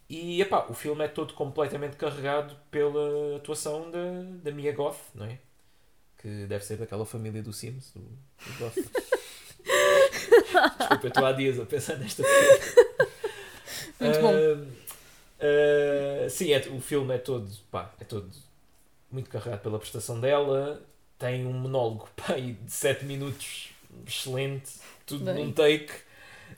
[0.08, 4.00] e epá, o filme é todo completamente carregado pela atuação da,
[4.42, 5.38] da Mia Goth, não é?
[6.18, 8.02] Que deve ser daquela família do Sims, do.
[10.78, 13.08] Desculpa, eu estou há dias a pensar nesta pessoa.
[14.00, 14.32] Muito bom.
[14.32, 14.66] Ahm,
[15.40, 18.28] ah, sim, é- o filme é todo, pá, é todo
[19.10, 20.82] muito carregado pela prestação dela.
[21.18, 23.70] Tem um monólogo pá, de 7 minutos
[24.06, 24.72] excelente,
[25.06, 25.46] tudo Bem.
[25.46, 25.92] num take.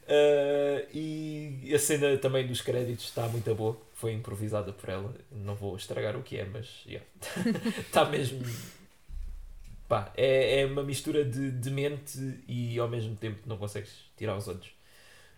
[0.09, 3.77] Ah, e a cena também dos créditos está muito boa.
[3.95, 5.15] Foi improvisada por ela.
[5.31, 7.07] Não vou estragar o que é, mas yeah.
[7.81, 8.41] está mesmo.
[9.91, 12.19] Pá, é, é uma mistura de demente
[12.49, 14.71] e ao mesmo tempo não consegues tirar os olhos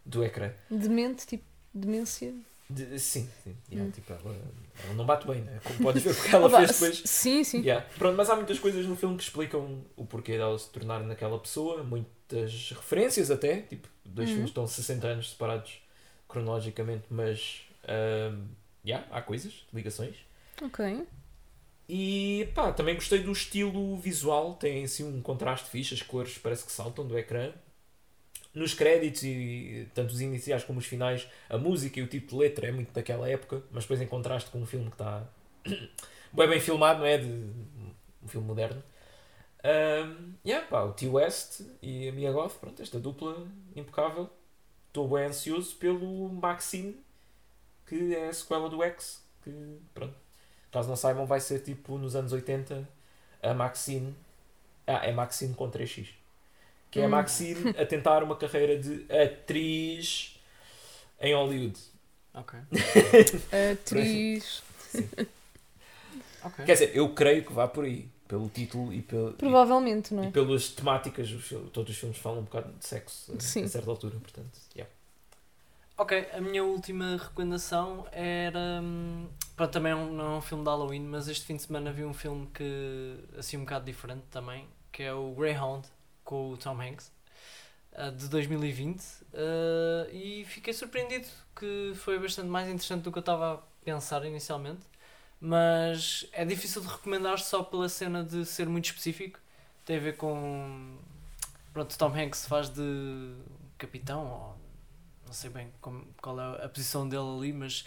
[0.06, 0.52] do ecrã.
[0.70, 2.32] Demente, tipo, demência.
[2.68, 3.54] De- sim, sim.
[3.72, 3.76] Hum.
[3.76, 4.36] Yeah, tipo, ela,
[4.84, 5.60] ela não bate bem, né?
[5.64, 7.02] Como podes ver porque ela Opa, fez depois.
[7.04, 7.62] Sim, sim.
[7.64, 7.86] Yeah.
[7.98, 11.38] Pronto, mas há muitas coisas no filme que explicam o porquê dela se tornar naquela
[11.38, 14.34] pessoa, muitas referências até, tipo, dois Uhum.
[14.34, 15.80] filmes estão 60 anos separados
[16.28, 18.46] cronologicamente, mas ahm,
[18.86, 20.16] yeah, há coisas, ligações.
[20.62, 20.80] Ok.
[21.88, 26.64] E pá, também gostei do estilo visual, tem assim um contraste fixe, as cores parece
[26.64, 27.52] que saltam do ecrã.
[28.54, 32.36] Nos créditos, e tanto os iniciais como os finais, a música e o tipo de
[32.36, 35.26] letra é muito daquela época, mas depois em contraste com um filme que está
[36.32, 37.18] bem, bem filmado, não é?
[37.18, 37.26] De
[38.22, 38.82] um filme moderno.
[39.64, 43.46] Um, yeah, pá, o T West e a Mia Goth, pronto, esta dupla
[43.76, 44.28] impecável.
[44.88, 46.96] Estou bem ansioso pelo Maxine,
[47.86, 50.14] que é a sequela do X, que pronto,
[50.72, 52.88] caso não saibam, vai ser tipo nos anos 80
[53.42, 54.14] a Maxine.
[54.86, 56.08] Ah, é Maxine com 3x.
[56.90, 57.10] Que é a Hum.
[57.10, 60.36] Maxine a tentar uma carreira de atriz
[61.20, 61.78] em Hollywood.
[62.34, 62.58] Ok.
[63.72, 64.62] Atriz.
[66.44, 66.64] Ok.
[66.64, 70.26] Quer dizer, eu creio que vá por aí, pelo título e, pel, Provavelmente, não e
[70.26, 70.30] é?
[70.30, 71.28] pelas temáticas.
[71.72, 73.64] Todos os filmes falam um bocado de sexo a- Sim.
[73.64, 74.58] a certa altura, portanto.
[74.76, 74.92] yeah.
[75.96, 78.80] Ok, a minha última recomendação era.
[78.82, 81.92] hum, Pronto, também é não é um filme de Halloween, mas este fim de semana
[81.92, 83.16] vi um filme que.
[83.38, 85.86] assim um bocado diferente também, que é o Greyhound,
[86.24, 87.12] com o Tom Hanks,
[87.94, 89.04] ah, de 2020.
[89.34, 94.24] ah, e fiquei surpreendido, que foi bastante mais interessante do que eu estava a pensar
[94.26, 94.82] inicialmente.
[95.40, 99.40] Mas é difícil de recomendar só pela cena de ser muito específico.
[99.86, 100.98] Tem a ver com.
[101.72, 103.34] Pronto, Tom Hanks faz de
[103.78, 104.54] capitão,
[105.32, 107.86] não sei bem como, qual é a posição dele ali, mas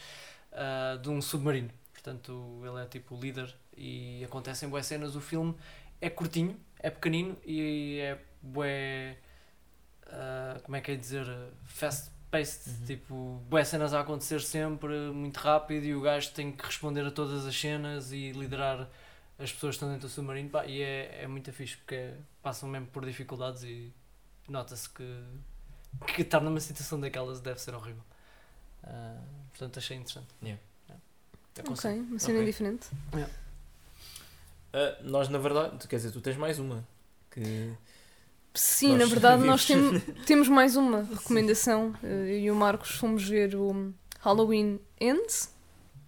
[0.51, 1.69] ah, de um submarino.
[1.93, 5.15] Portanto, ele é tipo o líder e acontecem boas cenas.
[5.15, 5.55] O filme
[6.01, 9.17] é curtinho, é pequenino e é bué.
[10.07, 11.27] ah, como é que é dizer?
[11.65, 12.67] Fast paced.
[12.67, 12.85] Uhum.
[12.87, 17.11] Tipo, boas cenas a acontecer sempre, muito rápido e o gajo tem que responder a
[17.11, 18.89] todas as cenas e liderar
[19.37, 20.49] as pessoas que estão dentro do submarino.
[20.49, 22.11] Pá, e é, é muito fixe porque
[22.41, 23.93] passam mesmo por dificuldades e
[24.47, 25.03] nota-se que,
[26.07, 28.03] que estar numa situação daquelas deve ser horrível.
[28.83, 29.17] Ah,
[29.51, 30.27] portanto, achei interessante.
[30.41, 30.61] Yeah.
[30.87, 31.03] Yeah.
[31.53, 32.01] Ok, Aconselho.
[32.03, 32.45] uma cena Ok.
[32.45, 32.87] diferente.
[34.73, 36.85] Ah, nós, na verdade, tu- quer dizer, tu tens mais uma.
[37.31, 37.73] Que...
[38.53, 40.01] Sim, Nós na verdade nós vimos.
[40.03, 41.93] tem, temos mais uma recomendação.
[42.03, 45.53] Eh, Eu e o Marcos fomos ver o Halloween Ends.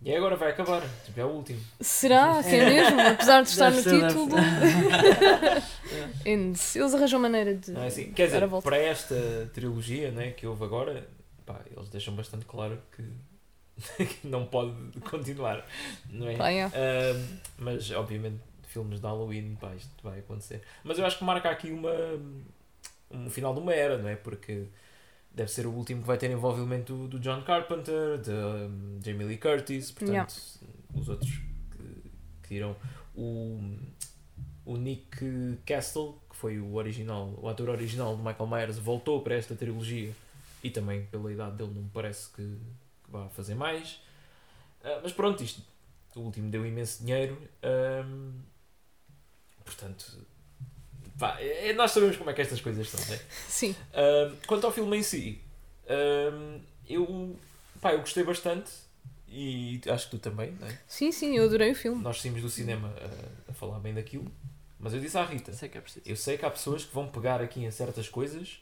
[0.04, 1.60] E agora vai acabar, tipo, é o último.
[1.82, 3.02] Será que é mesmo?
[3.02, 4.36] Apesar de estar no título.
[6.24, 7.72] Eles arranjam maneira de.
[7.72, 8.12] Não é assim?
[8.12, 8.64] Quer dizer, volta.
[8.64, 11.08] para esta trilogia né, que houve agora,
[11.46, 14.74] pá, eles deixam bastante claro que, que não pode
[15.10, 15.66] continuar,
[16.10, 16.38] não é?
[16.38, 16.66] Pá, é.
[16.66, 20.62] Ahm, mas, obviamente, filmes de Halloween, pá, isto vai acontecer.
[20.84, 21.92] Mas eu acho que marca aqui uma,
[23.10, 24.16] um final de uma era, não é?
[24.16, 24.68] Porque
[25.32, 29.26] deve ser o último que vai ter envolvimento do, do John Carpenter, de um, Jamie
[29.28, 30.32] Lee Curtis, portanto, Yeah.
[30.96, 31.32] os outros
[31.72, 32.12] que,
[32.48, 32.76] que irão.
[33.16, 33.60] O,
[34.66, 39.36] o Nick Castle, que foi o original, o ator original de Michael Myers, voltou para
[39.36, 40.12] esta trilogia
[40.64, 42.42] e também pela idade dele não me parece que,
[43.04, 44.00] que vá fazer mais.
[44.84, 45.62] Ah, mas pronto, isto
[46.16, 47.40] o último deu imenso dinheiro.
[47.62, 48.32] ahm,
[49.64, 50.26] portanto,
[51.20, 53.20] pá, é- nós sabemos como é que estas coisas são, né?
[53.48, 53.76] Sim.
[53.94, 55.42] Ahm, quanto ao filme em si,
[55.90, 57.36] ahm, eu,
[57.82, 58.72] pá, eu gostei bastante
[59.28, 60.80] e acho que tu também, né?
[60.88, 62.02] Sim, sim, eu adorei o filme.
[62.02, 62.94] Nós saímos do cinema
[63.48, 64.32] a, a falar bem daquilo,
[64.80, 66.06] mas eu disse à Rita: Sei que é preciso.
[66.08, 68.60] eu sei que há pessoas que vão pegar aqui em certas coisas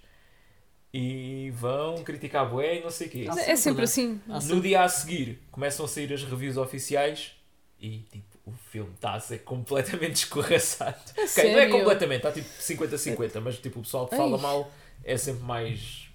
[0.94, 3.28] e vão criticar a bué e não sei o quê.
[3.30, 3.84] Ah, é sim, sempre verdade.
[3.84, 4.22] assim.
[4.30, 7.34] Ah, No dia a seguir começam a sair as reviews oficiais
[7.80, 10.98] e tipo, o filme está a ser completamente escorraçado.
[11.18, 14.42] A Ok, não é completamente, está tipo 50-50, mas tipo, o pessoal que fala Ai.
[14.42, 14.72] mal
[15.04, 16.10] é sempre mais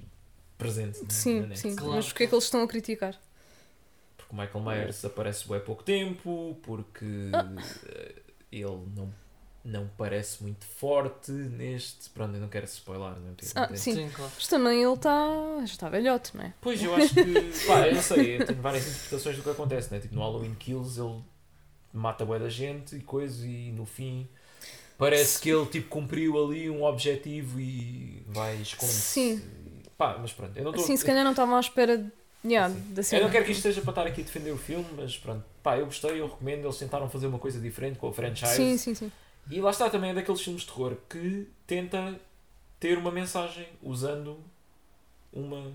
[0.56, 1.02] presente.
[1.02, 1.58] na Sim, net.
[1.58, 1.74] sim.
[1.74, 1.94] Claro.
[1.94, 3.18] Mas porquê é que eles estão a criticar?
[4.16, 7.50] Porque o Michael Myers aparece bem pouco tempo, porque Ah.
[8.52, 9.12] ele não,
[9.64, 12.10] não parece muito forte neste.
[12.10, 13.32] Pronto, eu não quero spoiler, não é?
[13.34, 13.94] Porque Ah, não sim.
[13.94, 14.30] Sim, claro.
[14.36, 15.56] Mas também ele está.
[15.60, 16.54] Já está velhote, não é?
[16.60, 17.66] Pois, eu acho que.
[17.66, 19.98] pá, eu não sei, eu tenho várias interpretações do que acontece, né?
[20.00, 21.20] Tipo, no Halloween Kills ele
[21.92, 24.28] mata bué da gente e coisa, e no fim
[24.98, 29.00] parece que ele tipo cumpriu ali um objetivo e vai esconder-se.
[29.00, 29.42] Sim.
[29.96, 30.84] Pá, mas pronto, eu não estou.
[30.84, 32.10] Assim, se calhar não estavam à espera de.
[32.42, 32.94] Yeah, Sim.
[32.94, 35.14] da Eu não quero que isto seja para estar aqui a defender o filme, mas
[35.18, 36.64] pronto, pá, eu gostei, eu recomendo.
[36.64, 38.54] Eles tentaram fazer uma coisa diferente com a franchise.
[38.54, 39.12] Sim, sim, sim.
[39.50, 42.18] E lá está também é daqueles filmes de terror que tenta
[42.78, 44.38] ter uma mensagem usando
[45.32, 45.70] uma,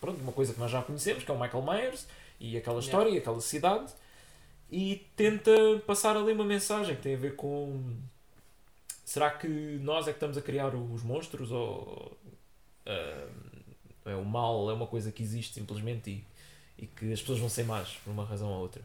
[0.00, 2.06] pronto, uma coisa que nós já conhecemos, que é o Michael Myers
[2.40, 2.86] e aquela Yeah.
[2.86, 3.92] história e aquela cidade,
[4.72, 5.52] e tenta
[5.86, 7.96] passar ali uma mensagem que tem a ver com
[9.04, 12.16] será que nós é que estamos a criar os monstros ou
[12.86, 13.28] ah,
[14.06, 16.10] é, o mal é uma coisa que existe simplesmente
[16.78, 18.82] e, e que as pessoas vão ser más por uma razão ou outra?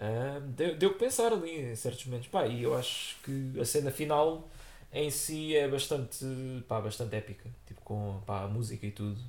[0.00, 2.28] Ah, deu, deu que pensar ali em certos momentos.
[2.28, 4.48] Pá, e eu acho que a cena final
[4.92, 6.24] em si é bastante,
[6.68, 7.48] pá, bastante épica.
[7.66, 9.20] Tipo, com pá, a música e tudo.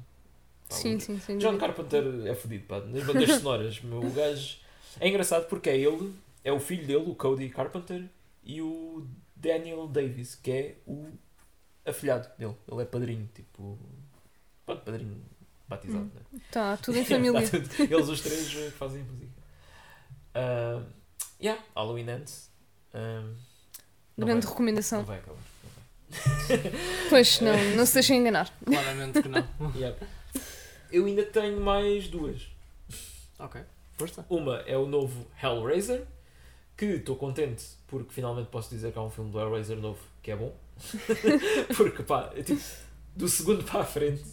[0.70, 1.58] Pá, Sim, o- sim, sem John.
[1.58, 3.80] Carpenter é fodido, pá, nas bandas sonoras.
[3.84, 4.58] meu, o gajo
[5.00, 6.14] é engraçado porque é ele,
[6.44, 8.06] é o filho dele, o Cody Carpenter,
[8.44, 9.06] e o
[9.36, 11.08] Daniel Davis, que é o
[11.86, 12.56] afilhado dele.
[12.70, 13.78] Ele é padrinho, tipo.
[14.66, 15.22] Pronto, padrinho
[15.68, 16.12] batizado, Hum.
[16.34, 16.40] né?
[16.52, 17.42] Tá, tudo em família.
[17.42, 17.94] Tá tudo.
[17.94, 19.32] Eles os três eh, fazem música.
[20.34, 20.84] Ah,
[21.42, 22.50] yeah, Halloween Ends.
[24.16, 25.00] Não Grande vai- recomendação.
[25.00, 25.38] Não vai acabar.
[25.38, 26.72] não vai.
[27.10, 28.52] Pois, não, não se deixem enganar.
[28.66, 29.48] Claramente que não.
[29.76, 29.98] Yeah.
[30.92, 32.48] Eu ainda tenho mais duas.
[33.40, 33.62] ok,
[33.98, 34.26] força.
[34.30, 36.06] Uma é o novo Hellraiser,
[36.78, 40.32] que estou contente porque finalmente posso dizer que há um filme do Hellraiser novo que
[40.32, 40.56] é bom.
[41.78, 42.62] porque pá, é tipo,
[43.16, 44.24] do segundo para a frente.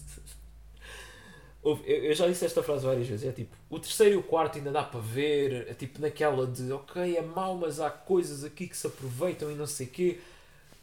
[1.62, 4.22] houve- Eu, eu já disse esta frase várias vezes, é tipo, o terceiro e o
[4.22, 8.44] quarto ainda dá para ver, é tipo naquela de ok, é mau, mas há coisas
[8.44, 10.18] aqui que se aproveitam e não sei quê.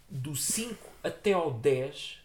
[0.09, 2.19] Do 5 até ao 10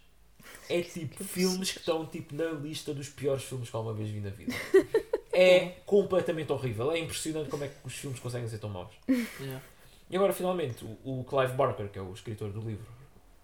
[0.68, 4.20] é tipo filmes que estão tipo na lista dos piores filmes que alguma vez vi
[4.20, 4.54] na vida.
[5.32, 6.92] É completamente horrível.
[6.92, 8.94] É impressionante como é que os filmes conseguem ser tão maus.
[9.40, 9.62] Yeah.
[10.10, 12.86] E agora, finalmente, o, o Clive Barker, que é o escritor do livro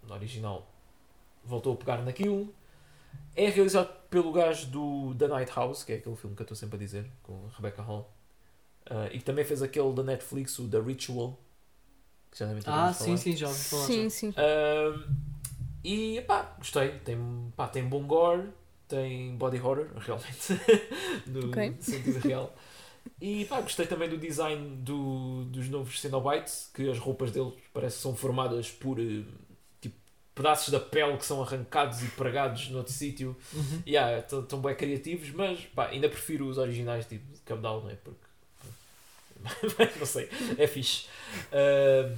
[0.07, 0.67] no original,
[1.43, 2.53] voltou a pegar naquilo.
[3.35, 6.55] É realizado pelo gajo do The Night House, que é aquele filme que eu estou
[6.57, 8.11] sempre a dizer, com a Rebecca Hall.
[8.85, 11.39] Ah, e que também fez aquele da Netflix, o The Ritual.
[12.31, 13.17] Que já devem ter Ah, sim, falar.
[13.17, 13.85] sim, já ouvi falar.
[13.85, 14.09] Sim, já.
[14.09, 14.33] sim.
[14.37, 15.15] Ahm,
[15.83, 16.99] e pá, gostei.
[16.99, 17.17] Tem,
[17.55, 18.49] pá, tem bom gore,
[18.89, 20.53] tem body horror, realmente,
[21.27, 21.75] no Ok.
[21.79, 22.55] sentido real.
[23.21, 27.97] E pá, gostei também do design do, dos novos Cenobites, que as roupas deles parece
[27.97, 29.23] que são formadas por eh,
[29.81, 29.95] tipo,
[30.35, 33.35] pedaços da pele que são arrancados e pregados noutro sítio.
[33.53, 33.83] Uhum.
[33.85, 37.89] E yeah, estão bem criativos, mas pá, ainda prefiro os originais tipo de Cabdal, não
[37.89, 37.95] é?
[37.95, 38.19] Porque
[39.99, 41.07] não sei, é fixe.
[41.51, 42.13] Ah,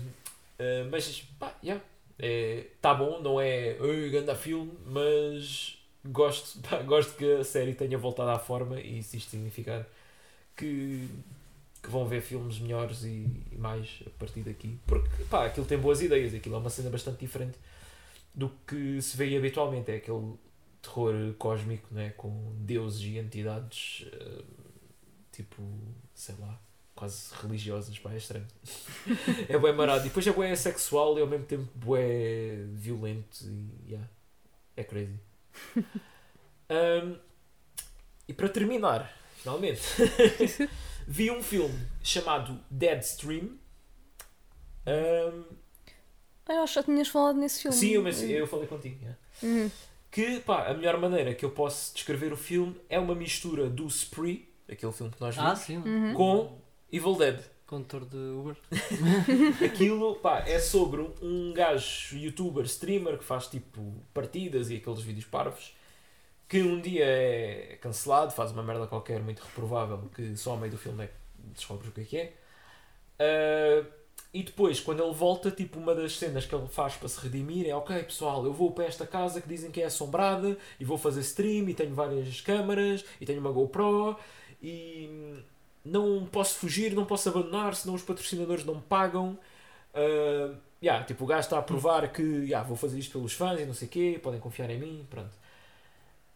[0.59, 1.83] ah, mas pá, yeah,
[2.19, 7.73] é, tá bom, não é "Ei, ganda filme, mas gosto, pá, gosto que a série
[7.73, 9.85] tenha voltado à forma e se isto significar
[10.55, 11.07] que,
[11.81, 14.77] que vão ver filmes melhores e, e mais a partir daqui.
[14.85, 17.57] Porque pá, aquilo tem boas ideias, aquilo é uma cena bastante diferente
[18.33, 19.91] do que se vê habitualmente.
[19.91, 20.33] É aquele
[20.81, 22.11] terror cósmico, né?
[22.17, 24.43] com deuses e entidades eh,
[25.31, 25.61] tipo,
[26.13, 26.59] sei lá,
[26.95, 28.47] quase religiosas, pá, é estranho.
[29.49, 30.01] é bué marado.
[30.01, 34.09] E depois é bué sexual e ao mesmo tempo bué violento e yeah,
[34.75, 35.30] é crazy.
[36.73, 37.17] Um,
[38.29, 39.81] e para terminar, finalmente,
[41.05, 43.57] vi um filme chamado Deadstream.
[44.87, 45.43] Um,
[46.47, 47.75] Ah, eu acho que já tinhas falado nesse filme.
[47.77, 48.97] sim, eu, mas eu falei contigo.
[49.01, 49.17] yeah.
[49.43, 49.71] Uhum.
[50.09, 53.85] Que pá, a melhor maneira que eu posso descrever o filme é uma mistura do
[53.87, 55.77] Spree, aquele filme que nós Ah, vimos, sim.
[55.77, 56.13] Uhum.
[56.13, 56.57] com
[56.91, 57.39] Evil Dead.
[57.71, 58.57] Condutor de Uber.
[59.63, 65.23] Aquilo pá, é sobre um gajo youtuber, streamer que faz tipo partidas e aqueles vídeos
[65.23, 65.73] parvos
[66.49, 70.73] que um dia é cancelado, faz uma merda qualquer muito reprovável que só ao meio
[70.73, 71.13] do filme é que
[71.53, 72.33] descobres o que é que é.
[73.17, 73.85] Ah,
[74.33, 77.67] e depois, quando ele volta, tipo, uma das cenas que ele faz para se redimir
[77.69, 80.97] é ok pessoal, eu vou para esta casa que dizem que é assombrada e vou
[80.97, 84.17] fazer stream e tenho várias câmaras e tenho uma GoPro
[84.61, 85.41] e
[85.83, 89.37] não posso fugir, não posso abandonar, senão os patrocinadores não me pagam.
[89.93, 93.59] Uh, yeah, tipo, o gajo está a provar que yeah, vou fazer isto pelos fãs
[93.59, 95.35] e não sei o quê, podem confiar em mim, pronto.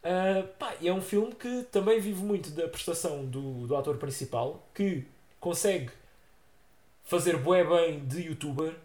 [0.04, 4.68] Uh, pá, é um filme que também vive muito da prestação do, do ator principal,
[4.74, 5.04] que
[5.40, 5.92] consegue
[7.04, 8.76] fazer bué bem de youtuber.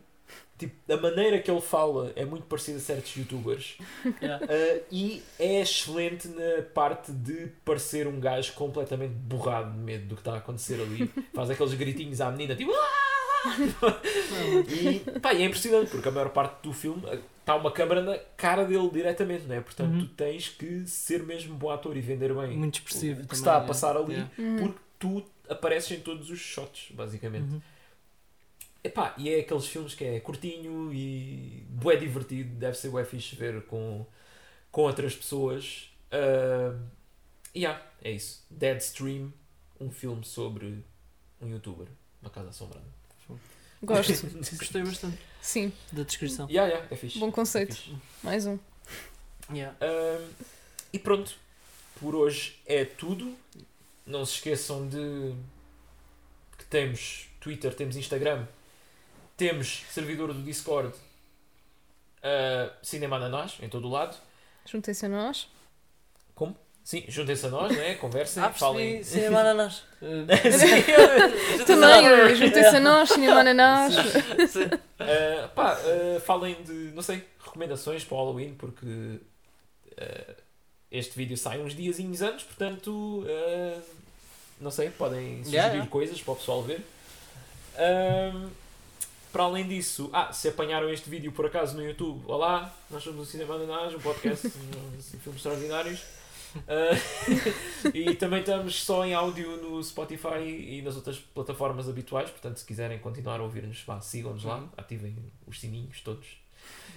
[0.61, 3.77] Tipo, a maneira que ele fala é muito parecida a certos youtubers.
[4.23, 4.45] Yeah.
[4.45, 10.15] Uh, e é excelente na parte de parecer um gajo completamente borrado de medo do
[10.15, 11.11] que está a acontecer ali.
[11.35, 12.73] Faz aqueles gritinhos à menina, tipo.
[12.74, 13.11] "Ah!"
[14.69, 17.03] e pá, é impressionante porque a maior parte do filme
[17.41, 19.61] está uma câmera na cara dele diretamente, não é?
[19.61, 20.01] Portanto, Uhum.
[20.01, 23.20] tu tens que ser mesmo bom ator e vender bem Muito expressivo.
[23.20, 23.66] o que também, está a é.
[23.66, 24.31] passar ali, Yeah.
[24.39, 24.57] Uhum.
[24.59, 27.55] porque tu apareces em todos os shots, basicamente.
[27.55, 27.61] Uhum.
[28.82, 33.36] Epá, e é aqueles filmes que é curtinho e bué divertido, deve ser bué fixe
[33.36, 34.07] ver com,
[34.73, 35.90] com outras pessoas.
[36.11, 36.81] Uh,
[37.55, 38.44] e yeah, é isso.
[38.51, 39.32] Deadstream,
[39.78, 40.82] um filme sobre
[41.40, 41.89] um youtuber,
[42.23, 42.86] uma casa assombrada.
[43.82, 44.12] Gosto.
[44.57, 46.47] Gostei bastante Sim, da descrição.
[46.51, 47.19] yeah, yeah, é fixe.
[47.19, 47.74] bom É conceito.
[47.74, 47.97] fixe.
[48.23, 48.59] Mais um.
[49.52, 49.77] Yeah.
[49.82, 50.28] Um,
[50.93, 51.35] e pronto,
[51.98, 53.35] por hoje é tudo.
[54.07, 55.35] Não se esqueçam de
[56.59, 58.47] que temos Twitter, temos Instagram,
[59.41, 60.93] temos servidor do Discord
[62.23, 64.15] Uh, Cinema Ananás, em todo o lado.
[64.67, 65.49] Juntem-se a nós.
[66.35, 66.55] Como?
[66.85, 67.95] Sim, juntem-se a nós, né?
[67.95, 69.03] Conversem, Ah, falem.
[69.03, 69.85] Cinema Ananás.
[71.67, 73.97] Também, juntem-se a nós, Cinema Ananás.
[73.97, 80.35] Uh, pá, uh, falem de, não sei, recomendações para o Halloween, porque uh,
[80.91, 82.91] este vídeo sai uns diazinhos antes, portanto,
[83.25, 83.83] uh,
[84.61, 85.91] não sei, podem sugerir Yeah, yeah.
[85.91, 86.85] coisas para o pessoal ver.
[87.79, 88.51] Um,
[89.32, 93.20] para além disso, ah, se apanharam este vídeo por acaso no YouTube, olá, nós somos
[93.28, 96.01] o Cinema Ananás, um podcast de filmes extraordinários.
[96.57, 102.57] Uh, e também estamos só em áudio no Spotify e nas outras plataformas habituais, portanto,
[102.59, 104.69] se quiserem continuar a ouvir-nos, sigam-nos lá, Uhum.
[104.77, 105.16] ativem
[105.47, 106.27] os sininhos todos,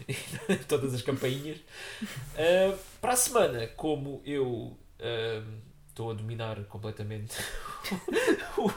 [0.67, 1.57] todas as campainhas.
[2.01, 4.77] Uh, para a semana, como eu uh,
[5.89, 7.35] estou a dominar completamente
[8.57, 8.71] o,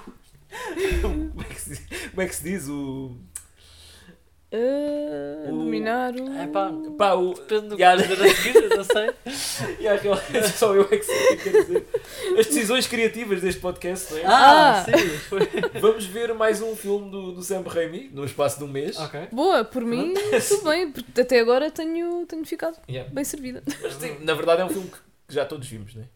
[1.00, 2.68] como, é que se, diz- como é que se diz?
[2.68, 3.16] O,
[4.56, 6.32] Uh, O- dominar o.
[6.32, 8.02] É pá, pá, o, depende do que Yeah.
[8.06, 9.10] dizer a seguir, não sei.
[9.80, 11.86] e só eu é que sei o que quer dizer.
[12.38, 14.24] As decisões criativas deste podcast, não é?
[14.26, 14.84] Ah, Ah.
[14.84, 15.40] sim, foi.
[15.80, 18.96] Vamos ver mais um filme do, do Sam Raimi no espaço de um mês.
[18.98, 19.28] Ok.
[19.32, 20.14] Boa, por mim,
[20.48, 23.12] tudo bem, porque até agora tenho, tenho ficado Yeah.
[23.12, 23.62] bem servida.
[23.82, 26.06] Mas sim, na verdade é um filme que já todos vimos, não é?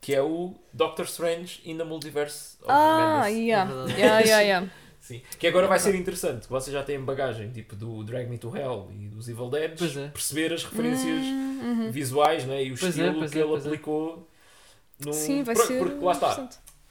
[0.00, 3.38] Que é o Doctor Strange in the Multiverse of Ah, Madness.
[3.38, 3.70] yeah.
[3.72, 4.00] É.
[4.00, 4.66] Yeah, yeah, yeah.
[5.02, 5.20] Sim.
[5.36, 6.48] Que agora vai ser interessante.
[6.48, 9.72] Vocês já têm bagagem tipo do Drag Me to Hell e dos Evil Dead.
[9.82, 10.08] É.
[10.08, 11.90] Perceber as referências Hum, uhum.
[11.90, 12.62] visuais né?
[12.64, 13.56] e o Pois é, estilo pois que é, ele é.
[13.58, 14.28] aplicou.
[15.04, 15.12] No...
[15.12, 15.78] Sim, vai Por- ser.
[15.80, 16.48] Porque lá está.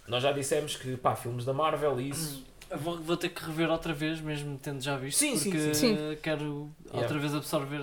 [0.10, 2.44] Nós já dissemos que pá, filmes da Marvel e isso.
[2.70, 5.18] Eu Vou, vou ter que rever outra vez, mesmo tendo já visto.
[5.18, 5.98] Sim, sim, porque sim.
[6.22, 7.02] quero Yeah.
[7.02, 7.80] outra vez absorver.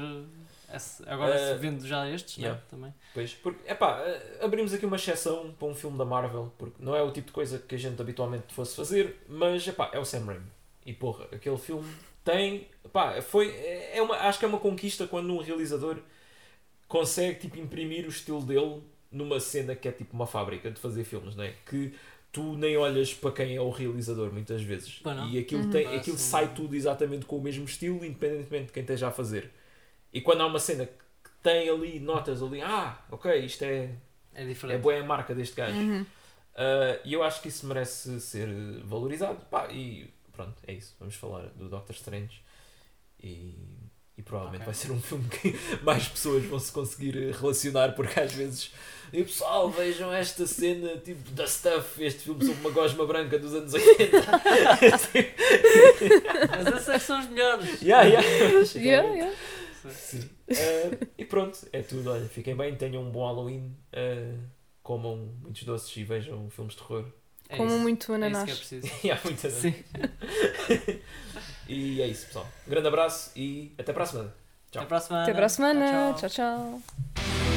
[1.06, 2.62] Agora, Uh, se vendo já estes, né, yeah.
[2.70, 2.94] também.
[3.14, 6.94] Pois, porque, epá, eh, abrimos aqui uma exceção para um filme da Marvel, porque não
[6.94, 10.04] é o tipo de coisa que a gente habitualmente fosse fazer, mas epá, é o
[10.04, 10.46] Sam Raimi.
[10.84, 11.88] E porra, aquele filme
[12.24, 12.68] tem.
[12.84, 13.54] Epá, foi,
[13.92, 15.98] é uma, acho que é uma conquista quando um realizador
[16.86, 21.04] consegue tipo, imprimir o estilo dele numa cena que é tipo uma fábrica de fazer
[21.04, 21.54] filmes, não é?
[21.66, 21.94] Que
[22.32, 25.00] tu nem olhas para quem é o realizador muitas vezes.
[25.30, 25.70] E aquilo, Uhum.
[25.70, 29.50] tem, aquilo sai tudo exatamente com o mesmo estilo, independentemente de quem esteja a fazer.
[30.12, 33.90] E quando há uma cena que tem ali notas ali, ah, ok, isto é,
[34.34, 34.80] É é diferente.
[34.80, 35.76] boa a marca deste gajo.
[35.76, 36.02] Uhum.
[36.02, 38.48] Uh, e eu acho que isso merece ser
[38.84, 39.38] valorizado.
[39.50, 40.94] Pá, e pronto, é isso.
[40.98, 42.42] Vamos falar do Doctor Strange.
[43.22, 43.54] E,
[44.16, 44.66] e provavelmente Ok.
[44.66, 48.72] vai ser um filme que mais pessoas vão se conseguir relacionar, porque às vezes.
[49.12, 53.54] E pessoal, vejam esta cena tipo da Stuff, este filme sobre uma gosma branca dos
[53.54, 54.18] anos 80.
[56.72, 57.80] Mas é que são os melhores.
[57.80, 58.28] yeah, yeah.
[58.74, 59.36] Yeah, yeah.
[59.90, 60.20] Sim.
[60.50, 62.10] Uh, e pronto, é tudo.
[62.10, 64.38] Olha, fiquem bem, tenham um bom Halloween, uh,
[64.82, 67.04] comam muitos doces e vejam filmes de terror.
[67.48, 67.78] É Como isso.
[67.80, 68.44] muito É isso ananás.
[68.44, 69.06] que é preciso.
[69.06, 69.74] E há muita Sim.
[71.68, 72.48] E é isso, pessoal.
[72.66, 74.34] Um grande abraço e até para a semana.
[74.70, 74.80] Tchau.
[74.82, 75.22] Até para a semana.
[75.24, 75.86] Até para a semana.
[76.14, 76.30] Tchau, tchau.
[76.30, 76.82] tchau.
[77.14, 77.47] tchau.